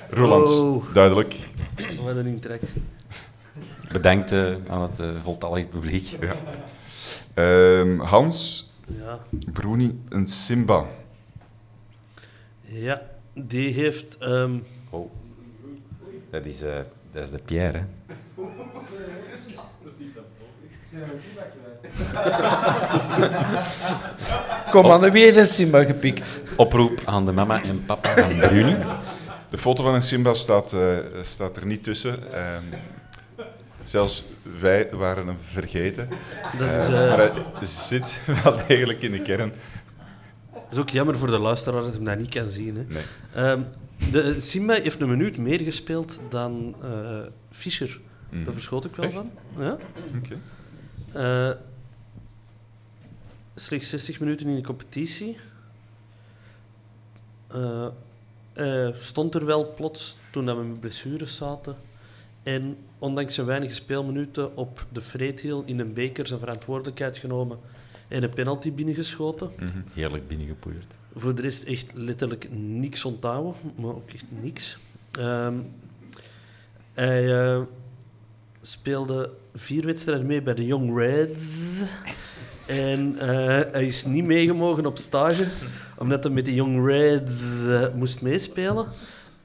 [0.10, 0.94] Roelands, Oh.
[0.94, 1.36] duidelijk.
[2.04, 2.82] Wat een interactie.
[3.92, 6.18] Bedankt eh, aan het eh, voltallig publiek.
[6.22, 6.36] Ja.
[7.34, 9.20] Ehm, Hans, Ja.
[9.54, 10.86] Bruni en Simba.
[12.62, 13.02] ja,
[13.34, 14.18] die heeft...
[14.18, 14.58] ehm,
[14.90, 15.12] Oh.
[16.32, 16.70] Dat is, eh,
[17.12, 17.84] dat is de Pierre, hè.
[24.72, 26.24] Kom aan, wie heeft een Simba gepikt?
[26.56, 28.76] Oproep aan de mama en papa van Bruni.
[29.50, 32.34] De foto van een Simba staat, eh, staat er niet tussen.
[32.34, 32.64] Ehm,
[33.84, 34.24] zelfs
[34.60, 36.10] wij waren hem vergeten.
[36.58, 39.54] dat, is, Eh, eh, maar hij zit wel degelijk in de kern.
[40.54, 42.76] dat is ook jammer voor de luisteraar dat hij dat niet kan zien.
[42.78, 42.84] Hè.
[42.88, 43.04] Nee.
[43.34, 43.62] Ehm,
[44.12, 47.20] de, Simba heeft een minuut meer gespeeld dan eh,
[47.52, 48.00] Fischer.
[48.30, 48.44] Mhm.
[48.44, 49.16] Daar verschoot ik wel Echt?
[49.16, 49.32] van.
[49.58, 49.78] Ja?
[51.14, 51.56] Eh,
[53.56, 55.38] slechts 60 minuten in de competitie.
[57.48, 57.88] Eh,
[58.60, 61.76] eh, stond er wel plots toen dat we met blessures zaten.
[62.44, 67.60] En ondanks zijn weinige speelminuten op de Vreethiel in een beker zijn verantwoordelijkheid genomen
[68.08, 69.52] en een penalty binnengeschoten.
[69.56, 69.80] Mhm.
[69.94, 70.94] Heerlijk binnengepoeierd.
[71.16, 74.78] Voor de rest echt letterlijk niks onthouden, maar ook echt niks.
[75.12, 75.56] Ehm,
[76.94, 77.62] hij eh,
[78.62, 81.42] speelde vier wedstrijden mee bij de Young Reds.
[82.68, 83.28] En eh,
[83.72, 85.48] hij is niet meegemogen op stage,
[86.00, 88.88] omdat hij met de Young Reds eh, moest meespelen.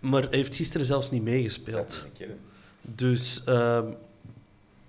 [0.00, 2.06] Maar hij heeft gisteren zelfs niet meegespeeld.
[2.80, 3.86] Dus ehm,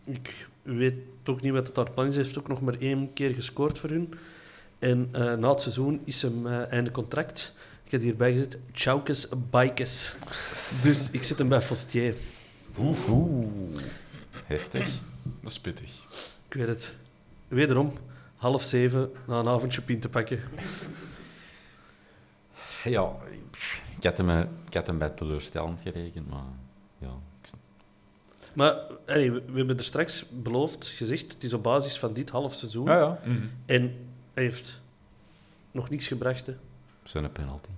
[0.05, 2.15] ik weet ook niet wat het daar plan is.
[2.15, 4.13] Hij heeft ook nog maar één keer gescoord voor hun.
[4.79, 7.53] En eh, na het seizoen is hem eh, einde contract.
[7.83, 10.15] Ik heb hierbij gezet, Chaukes Bikes.
[10.81, 12.15] Dus ik zet hem bij Fostier.
[14.45, 14.87] Heftig.
[15.41, 15.89] Dat is pittig.
[16.47, 16.95] Ik weet het.
[17.47, 17.93] Wederom,
[18.35, 20.39] half zeven na een avondje pint te pakken.
[22.85, 23.11] Ja,
[23.97, 24.29] ik had hem,
[24.67, 26.43] ik had hem bij teleurstellend gerekend, maar
[26.97, 27.09] ja.
[28.53, 28.75] Maar
[29.07, 32.53] allee, we, we hebben er straks beloofd, gezegd, het is op basis van dit half
[32.53, 32.85] seizoen.
[32.85, 33.19] Ja, ja.
[33.23, 33.45] Mhm.
[33.65, 33.81] En
[34.33, 34.81] hij heeft
[35.71, 36.45] nog niets gebracht.
[36.47, 36.55] Hè.
[37.03, 37.69] Zo'n penalty.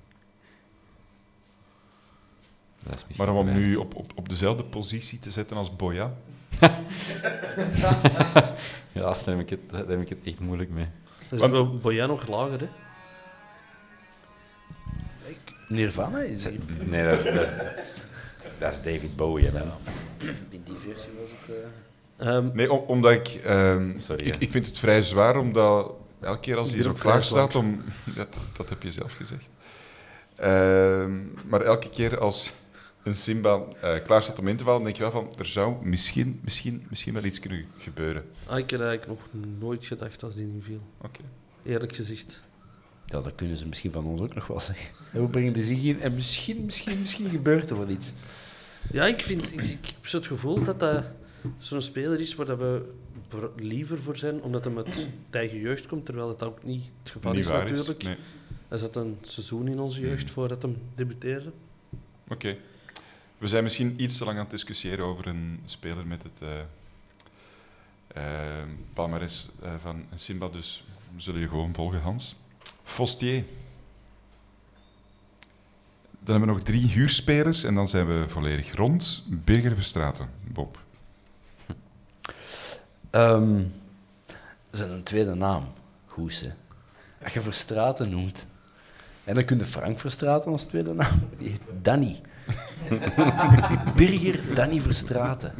[2.83, 5.75] Dat is misschien Maar om hem nu op, op, op dezelfde positie te zetten als
[5.75, 6.13] Boya,
[8.91, 10.85] Ja, daar heb, ik het, daar heb ik het echt moeilijk mee.
[11.19, 12.59] Dat is Want- wel Boyan nog lager.
[12.59, 12.67] Hè.
[15.67, 16.59] Nirvana is hier.
[16.85, 17.51] Nee, dat is, dat is,
[18.59, 19.61] dat is David Bowie, hè.
[20.49, 21.55] In die versie was het...
[21.55, 24.51] eh, Ehm, Nee, om- omdat ik, ehm, Sorry, ik...
[24.51, 25.91] vind het vrij zwaar, omdat
[26.21, 27.83] elke keer als hij zo klaar staat om...
[28.15, 28.27] Dat,
[28.57, 29.49] dat heb je zelf gezegd.
[30.35, 31.11] Ehm,
[31.49, 32.53] maar elke keer als
[33.03, 35.85] een Simba eh, klaar staat om in te vallen, denk je wel van, er zou
[35.85, 38.23] misschien, misschien, misschien wel iets kunnen gebeuren.
[38.47, 40.81] ah, ik heb eigenlijk nog nooit gedacht als die niet viel.
[41.01, 41.19] Oké.
[41.65, 42.41] Eerlijk gezegd.
[43.07, 44.95] Ja, dat kunnen ze misschien van ons ook nog wel zeggen.
[45.13, 48.13] En we brengen de zich in en misschien, misschien, misschien gebeurt er wel iets.
[48.91, 51.03] Ja, ik, vind, ik, ik heb zo het gevoel dat dat
[51.57, 52.85] zo'n speler is waar dat we
[53.55, 54.85] liever voor zijn, omdat hij met
[55.29, 57.71] de eigen jeugd komt, terwijl het ook niet het geval Niet is waar is.
[57.71, 58.03] natuurlijk.
[58.03, 58.15] Nee.
[58.67, 61.51] Hij zat een seizoen in onze jeugd voordat hij debuteerde.
[62.27, 62.57] Oké.
[63.37, 66.59] We zijn misschien iets te lang aan het discussiëren over een speler met het eh
[68.07, 68.63] eh,
[68.93, 70.83] palmarès eh, van een Simba, dus
[71.15, 72.35] we zullen je gewoon volgen, Hans.
[72.87, 73.43] Fostier.
[76.19, 79.23] Dan hebben we nog drie huurspelers en dan zijn we volledig rond.
[79.27, 80.79] Birger Verstraten, Bob.
[83.09, 83.61] Ehm
[84.69, 85.67] zijn tweede naam,
[86.05, 86.49] Goes, hè.
[87.23, 88.45] Als je Verstraten noemt.
[89.23, 91.27] En dan kun je Frank Verstraten als tweede naam.
[91.39, 92.21] Die heet Danny.
[93.95, 95.53] Birger Danny Verstraten.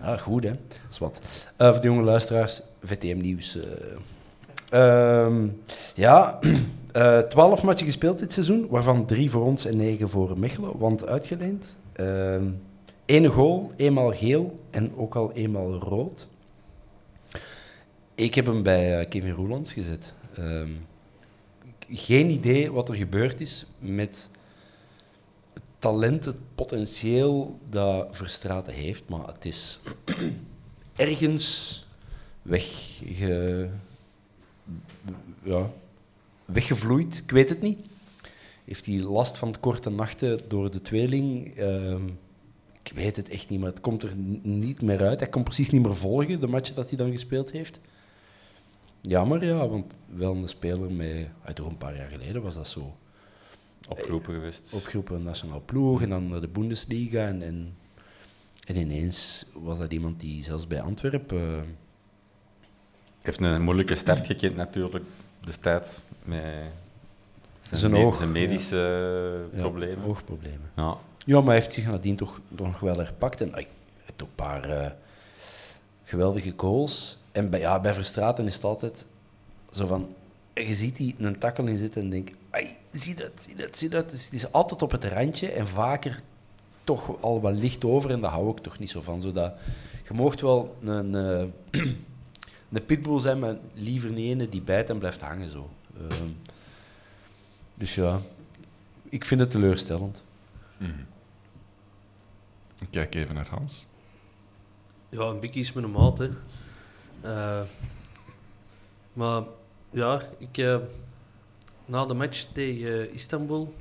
[0.00, 0.50] Ah, goed, hè.
[0.50, 1.20] Dat is wat.
[1.56, 3.58] Eh, voor de jonge luisteraars, VTM-nieuws.
[4.70, 5.48] Ehm,
[5.94, 6.38] ja,
[7.28, 11.76] twaalf matchen gespeeld dit seizoen, waarvan drie voor ons en negen voor Mechelen, want uitgeleend.
[13.10, 16.28] Ene goal, eenmaal geel en ook al eenmaal rood.
[18.14, 20.14] Ik heb hem bij eh, Kevin Roelands gezet.
[20.34, 20.70] Ehm,
[21.88, 24.28] geen idee wat er gebeurd is met
[25.78, 29.80] talent, het potentieel dat Verstraten heeft, maar het is
[30.96, 31.86] ergens
[32.42, 33.68] wegge,
[35.42, 35.70] ja,
[36.44, 37.18] weggevloeid.
[37.18, 37.78] Ik weet het niet.
[38.64, 41.56] Heeft hij last van korte nachten door de tweeling?
[41.56, 42.06] Ehm,
[42.82, 45.20] ik weet het echt niet, maar het komt er niet meer uit.
[45.20, 47.80] Hij kon precies niet meer volgen, de match dat hij dan gespeeld heeft.
[49.00, 51.28] Jammer, ja, want wel een speler met...
[51.42, 52.96] Uit toch een paar jaar geleden was dat zo.
[53.88, 54.70] Opgeroepen geweest.
[54.72, 57.26] Opgeroepen nationaal ploeg en dan naar de Bundesliga.
[57.26, 57.74] En, en,
[58.66, 61.76] en ineens was dat iemand die zelfs bij Antwerpen...
[63.20, 65.04] heeft een moeilijke start gekend natuurlijk,
[65.40, 66.42] destijds, met
[67.70, 70.04] zijn, oog, zijn medische ja, problemen.
[70.04, 70.70] oogproblemen.
[70.76, 70.96] Ja.
[71.26, 73.40] Ja, maar hij heeft zich nadien toch, toch nog wel herpakt.
[73.40, 73.66] En hij
[74.04, 74.90] heeft ook een paar eh,
[76.02, 77.18] geweldige goals.
[77.32, 79.06] En bij, ja, bij Verstraten is het altijd
[79.70, 80.14] zo van...
[80.54, 82.32] Je ziet die een takkel in zitten en denkt...
[82.50, 84.10] "Ai, Zie dat, zie dat, zie dat.
[84.10, 86.20] Dus het is altijd op het randje en vaker
[86.84, 88.10] toch al wat licht over.
[88.10, 89.22] En daar hou ik toch niet zo van.
[89.22, 89.52] Zodat,
[90.08, 91.82] je moogt wel een, eh,
[92.72, 95.48] een pitbull zijn, maar liever niet ene die bijt en blijft hangen.
[95.48, 95.70] Zo.
[95.96, 96.28] Ehm,
[97.74, 98.20] dus ja,
[99.08, 100.22] ik vind het teleurstellend.
[102.80, 103.86] Ik kijk even naar Hans.
[105.08, 106.30] Ja, een bikkie is een maat, hè.
[107.20, 107.62] Eh,
[109.12, 109.42] maar
[109.90, 110.78] ja, ik, eh,
[111.84, 113.74] na de match tegen eh, Istanbul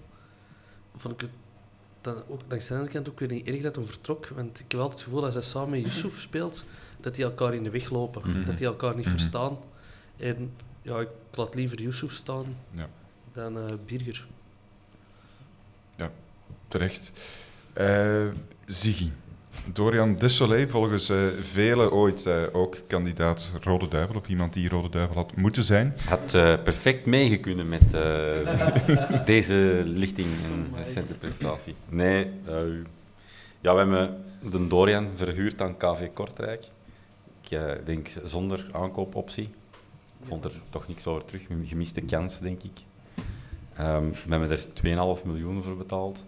[0.95, 1.29] vond ik het
[2.01, 4.27] dan ook langs de andere kant ook weer niet erg dat hij vertrok.
[4.27, 6.65] Want ik heb altijd het gevoel dat hij samen met Yusuf speelt,
[6.99, 8.21] dat die elkaar in de weg lopen.
[8.29, 8.45] Mhm.
[8.45, 9.13] Dat die elkaar niet Mhm.
[9.15, 9.57] verstaan.
[10.17, 10.51] En
[10.81, 12.87] ja, ik laat liever Yusuf staan Ja.
[13.33, 14.27] dan eh Birger.
[16.67, 17.11] Terecht.
[17.73, 18.25] Eh
[18.65, 19.09] Ziggy.
[19.73, 24.89] Dorian Desolé, volgens eh velen ooit eh, ook kandidaat Rode Duivel, of iemand die Rode
[24.89, 25.93] Duivel had moeten zijn.
[26.07, 31.75] Had eh, perfect meegekunnen met eh, deze lichting en recente prestatie.
[31.89, 32.27] Nee,
[33.61, 36.63] ja, we hebben de Dorian verhuurd aan KV Kortrijk.
[37.49, 39.49] Ik denk zonder aankoopoptie.
[40.19, 41.45] Ik vond er toch niks over terug.
[41.65, 42.79] Gemiste kans, denk ik.
[43.75, 46.23] Ehm, we hebben er 2,5 miljoen voor betaald.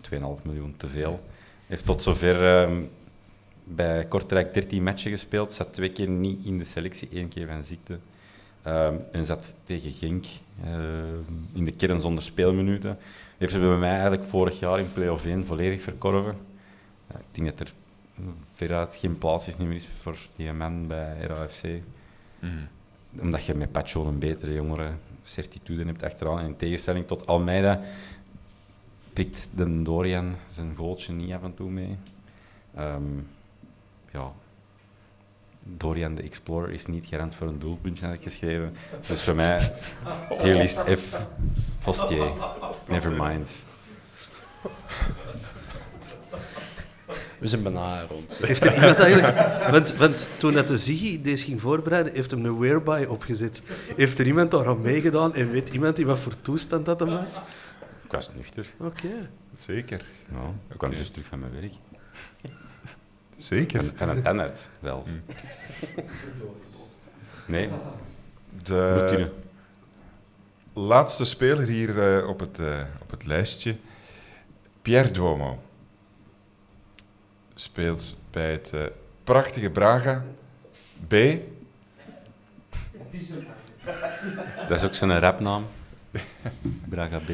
[0.00, 1.20] 2,5 miljoen te veel.
[1.66, 2.82] Heeft tot zover ehm,
[3.64, 5.52] bij Kortrijk 13 matchen gespeeld.
[5.52, 7.98] Zat twee keer niet in de selectie, één keer van ziekte.
[8.62, 10.26] Ehm, en zat tegen Genk
[11.52, 12.98] in de kern zonder speelminuten.
[13.38, 16.36] Heeft ze bij mij eigenlijk vorig jaar in play-off 1 volledig verkorven.
[17.08, 17.74] Ik denk dat er
[18.52, 21.64] veruit geen plaats is meer is voor die man bij RAFC.
[22.38, 22.52] Mhm.
[23.20, 24.92] Omdat je met Pacho een betere jongere
[25.22, 26.38] certitude hebt achteraan.
[26.38, 27.80] En in tegenstelling tot Almeida
[29.12, 31.96] pikt de Dorian zijn goaltje niet af en toe mee.
[32.74, 33.18] Ehm,
[34.12, 34.32] ja,
[35.62, 38.76] Dorian de Explorer is niet garant voor een doelpuntje, heb ik geschreven.
[39.06, 39.72] Dus voor mij,
[40.38, 41.26] tierlist F,
[41.78, 42.30] Fostier.
[42.88, 43.62] Never mind.
[47.40, 48.38] We zijn bijna rond.
[48.42, 49.36] Heeft er iemand eigenlijk...
[49.70, 53.62] Want, want toen dat de Ziggy deze ging voorbereiden, heeft hem een whereby opgezet.
[53.96, 57.08] Heeft er iemand daar aan meegedaan en weet iemand die wat voor toestand dat hem
[57.08, 57.40] was?
[58.04, 58.66] Ik was nuchter.
[58.78, 59.28] Oké.
[59.58, 60.04] Zeker.
[60.32, 61.72] Ja, ik kwam juist terug van mijn werk.
[63.36, 63.84] Zeker.
[63.84, 65.10] Van, van een tandarts, zelfs.
[67.46, 67.68] Nee,
[68.62, 69.30] De routine.
[70.72, 73.76] laatste speler hier eh, op, het, eh, op het lijstje,
[74.82, 75.62] Pierre Duomo.
[77.60, 78.80] Speelt bij het eh,
[79.24, 80.22] prachtige Braga
[81.08, 81.14] B.
[84.68, 85.66] Dat is ook zijn rapnaam.
[86.88, 87.30] Braga B.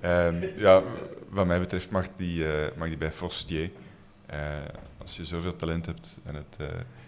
[0.00, 0.82] Ehm, ja,
[1.28, 3.70] wat mij betreft mag die, eh, mag die bij Forstier.
[4.26, 4.38] Eh,
[4.98, 6.54] als je zoveel talent hebt en het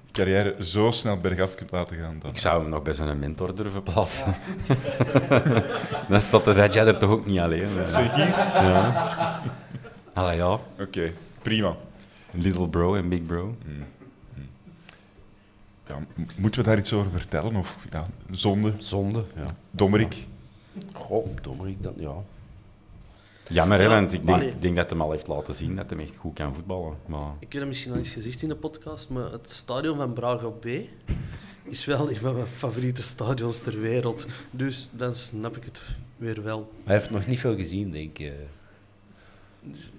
[0.06, 2.30] je carrière zo snel bergaf kunt laten gaan, dan...
[2.30, 4.34] Ik zou hem nog bij zijn mentor durven plaatsen.
[6.08, 7.68] Dan staat de Raja er toch ook niet alleen.
[7.86, 8.26] Zeg hier?
[8.26, 9.42] Ja.
[10.12, 10.58] Allee, ja.
[10.78, 11.12] Oké,
[11.42, 11.76] prima.
[12.32, 13.56] Little bro en big bro.
[15.86, 17.56] Ja, m- moeten we daar iets over vertellen?
[17.56, 19.44] Of ja, zonde, Zonde, ja.
[19.70, 20.26] dommerik?
[20.92, 22.14] Goh, dommerik dan, ja.
[23.48, 26.16] Jammer, hè, want ik denk, dat hij hem al heeft laten zien dat hij echt
[26.16, 26.96] goed kan voetballen.
[27.06, 30.12] Maar Ik heb het misschien al eens gezegd in de podcast, maar het stadion van
[30.12, 30.66] Braga B
[31.62, 34.26] is wel een van mijn favoriete stadions ter wereld.
[34.50, 35.82] Dus dan snap ik het
[36.16, 36.72] weer wel.
[36.84, 38.32] Hij heeft nog niet veel gezien, denk ik.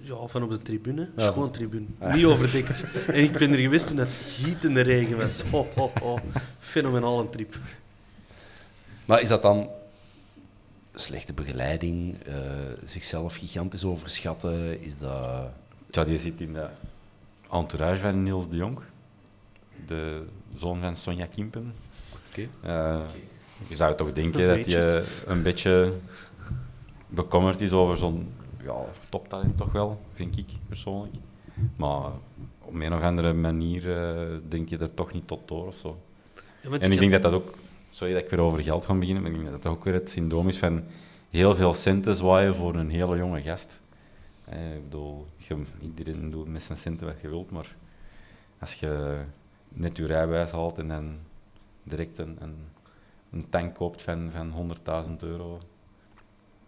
[0.00, 1.08] Ja, van op de tribune.
[1.16, 1.24] Ja.
[1.24, 1.86] Schoon tribune.
[2.12, 2.84] Niet overdekt.
[3.06, 5.42] En ik ben er geweest toen het gietende regen was.
[5.42, 6.18] Ho, ho, ho.
[6.58, 7.58] Fenomenaal een trip.
[9.04, 9.70] Maar is dat dan
[10.94, 12.34] slechte begeleiding, eh,
[12.84, 14.82] zichzelf gigantisch overschatten?
[14.82, 15.50] Is dat...
[15.90, 16.66] ja, die zit in de
[17.50, 18.78] entourage van Niels de Jong,
[19.86, 20.22] de
[20.56, 21.74] zoon van Sonja Kimpen.
[22.30, 22.48] Oké.
[22.60, 23.02] Eh,
[23.68, 25.92] je zou toch denken Dat je een beetje
[27.08, 28.33] bekommerd is over zo'n
[28.64, 31.14] ja, toptalent, toch wel, vind ik persoonlijk.
[31.76, 32.10] Maar
[32.60, 35.98] op een of andere manier eh, denk je er toch niet tot door of zo.
[36.60, 37.54] Ja, En ik denk dat dat ook,
[37.90, 39.94] sorry dat ik weer over geld ga beginnen, maar ik denk dat dat ook weer
[39.94, 40.84] het syndroom is van
[41.30, 43.80] heel veel centen zwaaien voor een hele jonge gast.
[44.44, 47.76] Eh, ik bedoel, je, iedereen doet met zijn centen wat je wilt, maar
[48.58, 49.20] als je
[49.68, 51.18] net je rijbewijs haalt en dan
[51.82, 52.56] direct een, een,
[53.30, 54.74] een tank koopt van, van
[55.06, 55.58] 100.000 euro,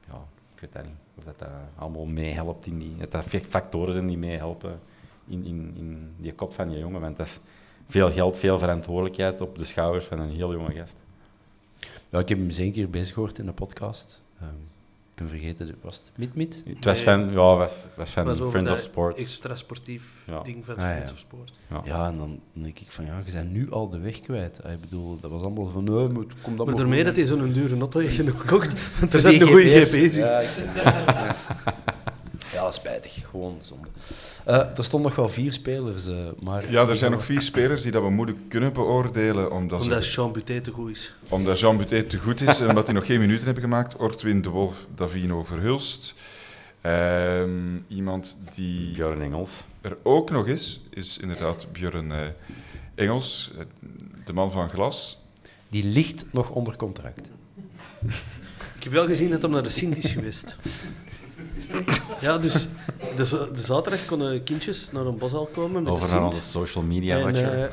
[0.06, 0.24] ja,
[0.54, 1.05] ik weet dat niet.
[1.18, 2.96] Of dat, dat allemaal meehelpt in die...
[2.96, 4.80] Dat dat fa- factoren zijn die meehelpen
[5.26, 7.40] in, in, in die kop van die jongen, want dat is
[7.88, 10.96] veel geld, veel verantwoordelijkheid op de schouders van een heel jonge gast.
[12.08, 14.22] Ja, ik heb hem eens een keer bezig gehoord in een podcast.
[14.40, 14.54] Ehm,
[15.16, 16.62] ben vergeten, was het Mid-Mid?
[16.68, 19.16] Het was van, ja, was, was van Het was over Friends of Sport.
[19.18, 20.42] extra sportief Ja.
[20.42, 20.90] ding van Ah, ja.
[20.92, 21.52] Friends of Sport.
[21.70, 21.82] Ja.
[21.84, 24.62] Ja, en dan denk ik van ja, je bent nu al de weg kwijt.
[24.64, 27.16] Ah, Ik bedoel, dat was allemaal van, nee, moet, kom dat Maar maar daarmee dat
[27.16, 29.90] hij zo'n dure auto heeft gekocht, want er zit een goede GPS.
[29.90, 30.24] GPS in.
[32.66, 33.26] Ja, ja, spijtig.
[33.30, 33.88] Gewoon zonde.
[34.44, 36.70] Eh, er stonden nog wel vier spelers, eh, maar...
[36.70, 40.10] Ja, er zijn nog vier spelers die dat we moeilijk kunnen beoordelen, omdat, Omdat ze,
[40.10, 41.12] Jean Butet te goed is.
[41.28, 43.96] omdat Jean Butet te goed is en omdat hij nog geen minuten hebben gemaakt.
[43.96, 46.14] Ortwin de Wolf, Davino Verhulst.
[46.80, 49.64] Ehm, iemand die Björn Engels.
[49.80, 52.18] er ook nog is, is inderdaad Björn eh,
[52.94, 53.50] Engels,
[54.24, 55.18] de man van glas.
[55.68, 57.28] Die ligt nog onder contract.
[58.76, 60.56] Ik heb wel gezien dat hij naar de Sint is geweest.
[62.20, 62.68] Ja, dus
[63.16, 67.18] de, de zaterdag konden kindjes naar een boshal komen met Over de onze social media
[67.18, 67.72] En, eh,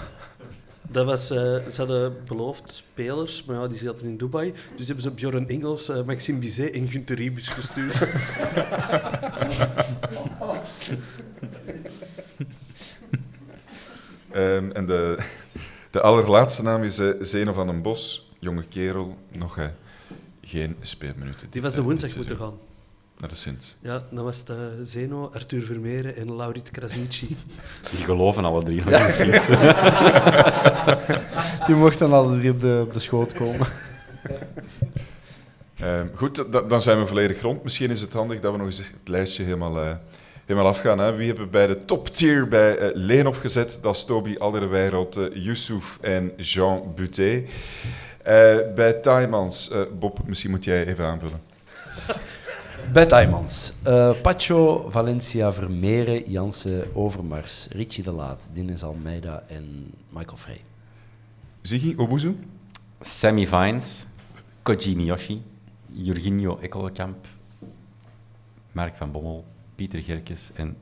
[0.82, 4.54] dat was, eh, ze hadden beloofd spelers, maar ja, die zaten in Dubai.
[4.76, 7.96] Dus hebben ze Bjorn Engels, eh, Maxime Bizet en Gunther Ribus gestuurd.
[14.32, 15.18] Ehm, en de,
[15.92, 19.58] de allerlaatste naam is Zeno van den Bos, jonge kerel, nog
[20.42, 21.48] geen speelminuten.
[21.50, 22.54] Die was de woensdag moeten gaan.
[23.24, 23.78] Naar de Sint.
[23.82, 27.28] Ja, dan was het eh, Zeno, Arthur Vermeeren en Laurit Krasnici.
[27.92, 29.46] Die geloven alle drie nog in Sint.
[31.68, 33.68] Je mocht dan al drie op de, op de schoot komen.
[35.80, 37.64] Ehm, goed, da- dan zijn we volledig rond.
[37.64, 39.96] Misschien is het handig dat we nog eens het lijstje helemaal, eh,
[40.46, 40.98] helemaal afgaan.
[41.00, 41.16] Hè.
[41.16, 43.80] Wie hebben we bij de top tier bij eh Leenhof gezet?
[43.82, 47.50] Dat is Toby Alderweireld, Yusuf en Jean Butet.
[48.24, 51.42] Eh, bij Taimans, Bob, misschien moet jij even aanvullen.
[52.94, 53.74] Bij Taimans.
[53.88, 60.62] Uh, Pacho, Valencia, Vermeeren, Jansen, Overmars, Richie de Laat, Dennis Almeida en Michael Frey.
[61.62, 62.36] Ziggy, Obuzu?
[63.02, 64.08] Sammy Vines,
[64.62, 65.42] Koji Miyoshi,
[65.92, 67.28] Jorginho Ekkelkamp,
[68.72, 69.44] Mark van Bommel,
[69.76, 70.76] Pieter Gerkes en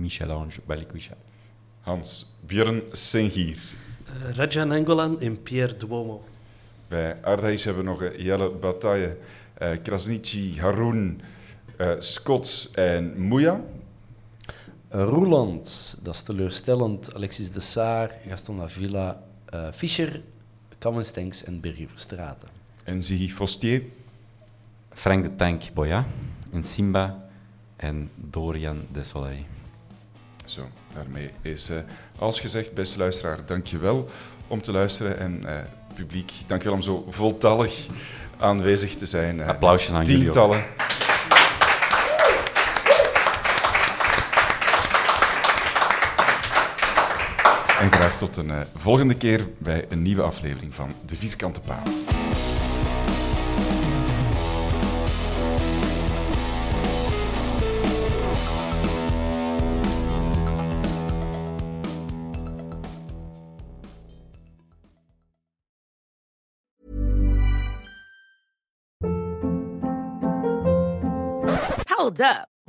[0.00, 1.14] Michel-Ange Balikwisha.
[1.80, 3.56] Hans, Björn Sengier.
[3.56, 6.24] Uh, Raja Nangolan en Pierre Duomo.
[6.88, 9.16] Bij Ardijs hebben we nog uh, Jelle Bataille,
[9.62, 11.20] uh, Krasnici, Haroun,
[11.80, 13.60] uh, Scott en Moeja.
[14.88, 17.14] Roeland, dat is teleurstellend.
[17.14, 19.22] Alexis de Saar, Gaston Avila,
[19.54, 20.20] uh, Fischer,
[20.78, 22.48] Kammenstenks en Birger Verstraten.
[22.84, 23.82] En Ziggy Fostier.
[24.94, 26.06] Frank de Tank Boya
[26.52, 27.28] en Simba
[27.76, 29.44] en Dorian de Soleil.
[30.44, 31.78] Zo, daarmee is uh,
[32.18, 33.46] alles gezegd, beste luisteraar.
[33.46, 34.08] Dank je wel
[34.46, 35.58] om te luisteren en uh,
[35.94, 37.86] publiek, dank je wel om zo voltallig
[38.38, 39.38] aanwezig te zijn.
[39.38, 40.64] Uh, Applausje aan jullie Tientallen.
[47.80, 51.82] En graag tot een uh, volgende keer bij een nieuwe aflevering van De Vierkante Paal.
[71.86, 72.59] Hold up.